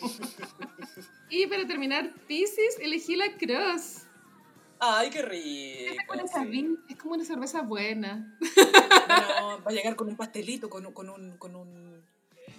Y 1.28 1.46
para 1.46 1.66
terminar, 1.66 2.12
Pisces, 2.26 2.78
elegí 2.80 3.16
la 3.16 3.36
Cross. 3.36 4.02
Ay, 4.78 5.10
qué 5.10 5.22
rico. 5.22 5.94
Es 5.94 6.06
como, 6.06 6.28
sí. 6.28 6.76
es 6.88 6.96
como 6.96 7.14
una 7.14 7.24
cerveza 7.24 7.62
buena. 7.62 8.36
No, 9.08 9.62
va 9.62 9.70
a 9.70 9.72
llegar 9.72 9.94
con 9.94 10.08
un 10.08 10.16
pastelito, 10.16 10.68
con 10.68 10.84
un, 10.84 10.92
con 10.92 11.08
un, 11.08 11.38
con 11.38 11.54
un 11.54 12.02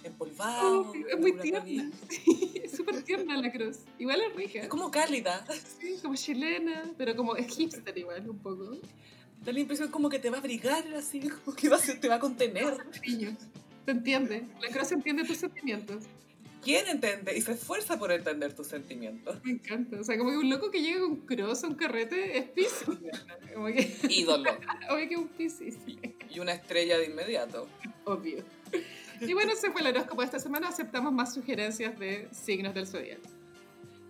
empolvado. 0.04 0.90
Oh, 0.90 0.94
es 0.94 1.18
muy 1.18 1.32
tierna. 1.38 1.90
Sí, 2.08 2.60
es 2.62 2.72
súper 2.72 3.02
tierna 3.02 3.36
la 3.36 3.50
Cross. 3.50 3.80
Igual 3.98 4.20
es 4.20 4.34
rica. 4.34 4.60
Es 4.60 4.68
como 4.68 4.90
cálida. 4.90 5.44
Sí, 5.80 5.98
como 6.02 6.14
chilena, 6.14 6.92
pero 6.96 7.16
como 7.16 7.36
es 7.36 7.54
hipster 7.56 7.96
igual, 7.96 8.28
un 8.28 8.38
poco. 8.38 8.78
Da 9.44 9.52
la 9.52 9.60
impresión 9.60 9.90
como 9.90 10.08
que 10.08 10.18
te 10.18 10.30
va 10.30 10.38
a 10.38 10.40
abrigar 10.40 10.84
así, 10.94 11.20
como 11.20 11.56
que 11.56 11.68
va 11.68 11.78
te 11.78 12.08
va 12.08 12.16
a 12.16 12.20
contener. 12.20 12.76
Niños. 13.06 13.34
¿Te 13.84 13.92
entiende? 13.92 14.46
La 14.60 14.68
Cross 14.68 14.92
entiende 14.92 15.24
tus 15.24 15.38
sentimientos. 15.38 16.04
¿Quién 16.62 16.86
entiende? 16.88 17.36
Y 17.36 17.40
se 17.40 17.52
esfuerza 17.52 17.98
por 17.98 18.10
entender 18.12 18.52
tus 18.52 18.66
sentimientos. 18.66 19.38
Me 19.44 19.52
encanta. 19.52 20.00
O 20.00 20.04
sea, 20.04 20.18
como 20.18 20.30
que 20.30 20.38
un 20.38 20.50
loco 20.50 20.70
que 20.70 20.82
llega 20.82 21.00
con 21.00 21.16
Cross 21.18 21.64
a 21.64 21.68
un 21.68 21.74
carrete 21.74 22.36
es 22.36 22.44
Pisces. 22.50 22.98
Que, 23.74 24.12
Ídolo. 24.12 24.50
obvio 24.90 25.08
que 25.08 25.14
es 25.14 25.20
un 25.20 25.28
Pisces. 25.28 25.78
Y 26.30 26.40
una 26.40 26.52
estrella 26.52 26.98
de 26.98 27.06
inmediato. 27.06 27.68
Obvio. 28.04 28.44
Y 29.20 29.32
bueno, 29.32 29.52
ese 29.52 29.72
fue 29.72 29.80
el 29.80 29.88
horóscopo 29.88 30.20
de 30.20 30.26
esta 30.26 30.38
semana. 30.38 30.68
Aceptamos 30.68 31.12
más 31.12 31.34
sugerencias 31.34 31.98
de 31.98 32.28
signos 32.30 32.72
del 32.72 32.86
zodiaco. 32.86 33.28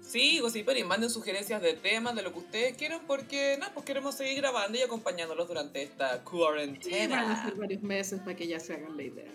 Sí, 0.02 0.38
Gossiper, 0.40 0.76
y 0.78 0.84
manden 0.84 1.10
sugerencias 1.10 1.60
de 1.60 1.74
temas, 1.74 2.14
de 2.14 2.22
lo 2.22 2.32
que 2.32 2.38
ustedes 2.38 2.76
quieran, 2.76 3.00
porque 3.06 3.56
nada, 3.58 3.72
pues 3.74 3.84
queremos 3.84 4.14
seguir 4.14 4.36
grabando 4.36 4.78
y 4.78 4.82
acompañándolos 4.82 5.46
durante 5.48 5.82
esta 5.82 6.06
Y 6.06 6.10
van 6.10 6.14
a 6.14 6.20
cuarentena. 6.22 7.44
ser 7.44 7.54
varios 7.54 7.82
meses 7.82 8.20
para 8.20 8.34
que 8.34 8.46
ya 8.46 8.58
se 8.58 8.74
hagan 8.74 8.96
la 8.96 9.02
idea. 9.02 9.30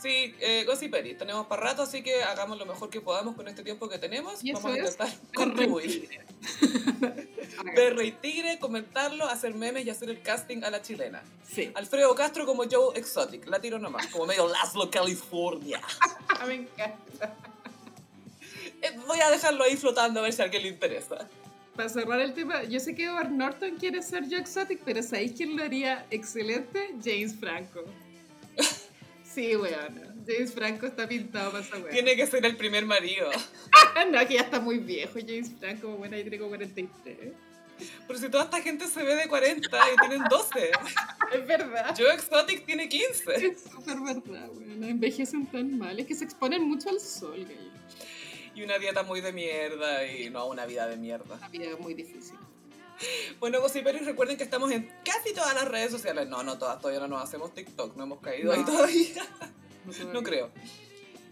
Sí, 0.00 0.34
eh, 0.40 0.66
tenemos 1.18 1.46
para 1.46 1.62
rato, 1.62 1.82
así 1.82 2.02
que 2.02 2.22
hagamos 2.22 2.58
lo 2.58 2.66
mejor 2.66 2.88
que 2.88 3.00
podamos 3.00 3.36
con 3.36 3.48
este 3.48 3.62
tiempo 3.62 3.88
que 3.88 3.98
tenemos. 3.98 4.42
Y 4.42 4.52
Vamos 4.52 4.72
a 4.72 4.78
intentar 4.78 5.08
contribuir. 5.34 6.08
Perro 7.74 8.02
y 8.02 8.12
tigre, 8.12 8.58
comentarlo, 8.58 9.26
hacer 9.26 9.54
memes 9.54 9.84
y 9.86 9.90
hacer 9.90 10.10
el 10.10 10.22
casting 10.22 10.62
a 10.64 10.70
la 10.70 10.82
chilena. 10.82 11.22
Sí. 11.48 11.70
Alfredo 11.74 12.14
Castro 12.14 12.46
como 12.46 12.64
Joe 12.70 12.98
Exotic, 12.98 13.46
la 13.46 13.60
tiro 13.60 13.78
nomás, 13.78 14.06
como 14.08 14.26
medio 14.26 14.48
Laszlo, 14.48 14.90
California. 14.90 15.80
Me 16.46 16.54
encanta. 16.54 17.34
Eh, 18.82 18.96
Voy 19.06 19.20
a 19.20 19.30
dejarlo 19.30 19.62
ahí 19.62 19.76
flotando 19.76 20.20
a 20.20 20.22
ver 20.22 20.32
si 20.32 20.40
a 20.40 20.46
alguien 20.46 20.62
le 20.62 20.68
interesa. 20.70 21.28
Para 21.76 21.90
cerrar 21.90 22.18
el 22.18 22.32
tema, 22.32 22.62
yo 22.62 22.80
sé 22.80 22.94
que 22.94 23.04
Edward 23.04 23.30
Norton 23.30 23.76
quiere 23.76 24.02
ser 24.02 24.24
Joe 24.24 24.38
Exotic, 24.38 24.80
pero 24.86 25.02
¿sabéis 25.02 25.32
quién 25.36 25.54
lo 25.54 25.62
haría 25.62 26.06
excelente? 26.10 26.94
James 27.04 27.36
Franco. 27.38 27.84
Sí, 29.34 29.56
weón. 29.56 30.24
James 30.26 30.52
Franco 30.52 30.86
está 30.86 31.08
pintado 31.08 31.52
para 31.52 31.64
esa 31.64 31.76
weón. 31.76 31.90
Tiene 31.90 32.16
que 32.16 32.26
ser 32.26 32.44
el 32.44 32.56
primer 32.56 32.86
marido. 32.86 33.30
No, 34.10 34.26
que 34.26 34.34
ya 34.34 34.42
está 34.42 34.60
muy 34.60 34.78
viejo 34.78 35.18
James 35.18 35.52
Franco, 35.58 35.88
bueno, 35.88 36.16
ahí 36.16 36.22
tiene 36.22 36.38
como 36.38 36.50
43. 36.50 37.32
Pero 38.06 38.18
si 38.18 38.28
toda 38.28 38.44
esta 38.44 38.60
gente 38.60 38.86
se 38.86 39.02
ve 39.02 39.14
de 39.14 39.28
40 39.28 39.68
y 39.68 40.08
tienen 40.08 40.24
12. 40.28 40.70
Es 41.32 41.46
verdad. 41.46 41.94
Joe 41.96 42.14
Exotic 42.14 42.66
tiene 42.66 42.88
15. 42.88 43.46
Es 43.46 43.62
súper 43.62 44.00
verdad, 44.00 44.48
weón. 44.54 44.82
Envejecen 44.84 45.46
tan 45.46 45.78
mal. 45.78 45.98
Es 45.98 46.06
que 46.06 46.14
se 46.14 46.24
exponen 46.24 46.62
mucho 46.64 46.88
al 46.88 47.00
sol, 47.00 47.44
gallo. 47.44 47.70
Y 48.54 48.62
una 48.62 48.78
dieta 48.78 49.02
muy 49.02 49.20
de 49.20 49.32
mierda 49.32 50.06
y 50.06 50.28
no 50.30 50.46
una 50.46 50.66
vida 50.66 50.86
de 50.88 50.96
mierda. 50.96 51.36
Una 51.36 51.48
vida 51.48 51.76
muy 51.78 51.94
difícil. 51.94 52.36
Bueno, 53.38 53.60
Gossiperis, 53.60 54.04
recuerden 54.04 54.36
que 54.36 54.44
estamos 54.44 54.70
en 54.70 54.90
casi 55.04 55.32
todas 55.32 55.54
las 55.54 55.66
redes 55.66 55.90
sociales. 55.90 56.28
No, 56.28 56.42
no 56.42 56.58
todas, 56.58 56.78
todavía 56.78 57.00
no 57.00 57.08
nos 57.08 57.22
hacemos 57.22 57.54
TikTok, 57.54 57.96
no 57.96 58.04
hemos 58.04 58.20
caído 58.20 58.52
ahí 58.52 58.64
todavía. 58.64 59.26
No, 59.86 60.12
No 60.12 60.22
creo. 60.22 60.50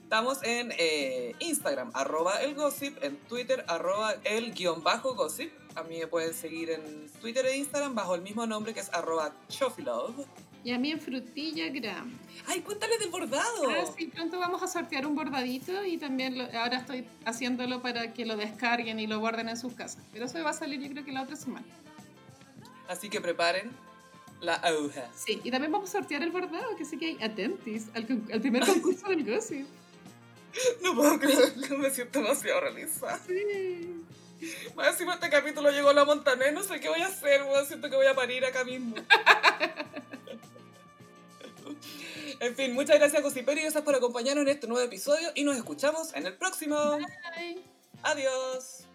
Estamos 0.03 0.43
en 0.43 0.73
eh, 0.79 1.35
Instagram, 1.39 1.91
arroba 1.93 2.41
el 2.41 2.55
gossip, 2.55 2.97
en 3.05 3.19
Twitter, 3.29 3.63
arroba 3.69 4.15
el 4.25 4.55
guion 4.55 4.83
bajo 4.83 5.15
gossip. 5.15 5.53
A 5.75 5.83
mí 5.83 5.99
me 5.99 6.07
pueden 6.07 6.33
seguir 6.33 6.71
en 6.71 7.11
Twitter 7.21 7.45
e 7.45 7.59
Instagram 7.59 7.95
bajo 7.95 8.15
el 8.15 8.23
mismo 8.23 8.47
nombre 8.47 8.73
que 8.73 8.81
es 8.81 8.91
arroba 8.95 9.35
chofilove. 9.51 10.25
Y 10.65 10.73
a 10.73 10.79
mí 10.79 10.91
en 10.91 11.01
Frutillagram. 11.01 12.13
¡Ay, 12.47 12.61
cuéntales 12.61 12.99
del 12.99 13.11
bordado! 13.11 13.71
Ah, 13.71 13.93
sí, 13.97 14.07
pronto 14.07 14.39
vamos 14.39 14.63
a 14.63 14.67
sortear 14.67 15.07
un 15.07 15.15
bordadito 15.15 15.85
y 15.85 15.99
también 15.99 16.37
lo- 16.37 16.45
ahora 16.59 16.79
estoy 16.79 17.07
haciéndolo 17.25 17.81
para 17.81 18.13
que 18.13 18.27
lo 18.27 18.37
descarguen 18.37 18.99
y 18.99 19.07
lo 19.07 19.19
guarden 19.21 19.49
en 19.49 19.57
sus 19.57 19.75
casas. 19.75 20.03
Pero 20.13 20.27
eso 20.27 20.43
va 20.43 20.51
a 20.51 20.55
salir 20.55 20.81
yo 20.81 20.89
creo 20.91 21.05
que 21.05 21.13
la 21.13 21.23
otra 21.23 21.37
semana. 21.37 21.67
Así 22.89 23.09
que 23.09 23.21
preparen 23.21 23.71
la 24.41 24.55
aguja. 24.55 25.09
Sí, 25.15 25.41
y 25.45 25.51
también 25.51 25.73
vamos 25.73 25.91
a 25.91 25.93
sortear 25.99 26.23
el 26.23 26.31
bordado, 26.31 26.77
que 26.77 26.85
sí 26.85 26.99
que 26.99 27.07
hay 27.07 27.23
atentis 27.23 27.89
al, 27.95 28.07
primer 28.41 28.65
concurso 28.65 29.09
del 29.09 29.25
gossip. 29.25 29.67
No 30.83 30.95
puedo 30.95 31.21
creerlo, 31.21 31.79
me 31.79 31.91
siento 31.91 32.21
demasiado 32.21 32.61
realizada. 32.63 33.21
Sí. 33.27 34.03
Más 34.75 34.93
encima 34.93 35.15
este 35.15 35.29
capítulo 35.29 35.71
llegó 35.71 35.93
la 35.93 36.05
montaña, 36.05 36.51
no 36.53 36.63
sé 36.63 36.81
qué 36.81 36.89
voy 36.89 37.03
a 37.03 37.07
hacer, 37.07 37.43
weón. 37.43 37.67
Siento 37.67 37.91
que 37.91 37.97
voy 37.97 38.07
a 38.07 38.15
parir 38.15 38.45
acá 38.45 38.65
mismo. 38.65 38.97
en 42.41 42.55
fin, 42.55 42.75
muchas 42.75 42.99
gracias, 42.99 43.23
Gossiperi, 43.23 43.63
gracias 43.63 43.83
por 43.83 43.95
acompañarnos 43.95 44.43
en 44.43 44.49
este 44.49 44.67
nuevo 44.67 44.85
episodio 44.85 45.31
y 45.35 45.45
nos 45.45 45.57
escuchamos 45.57 46.15
en 46.15 46.27
el 46.27 46.35
próximo. 46.35 46.77
Bye. 47.37 47.63
Adiós. 48.03 48.88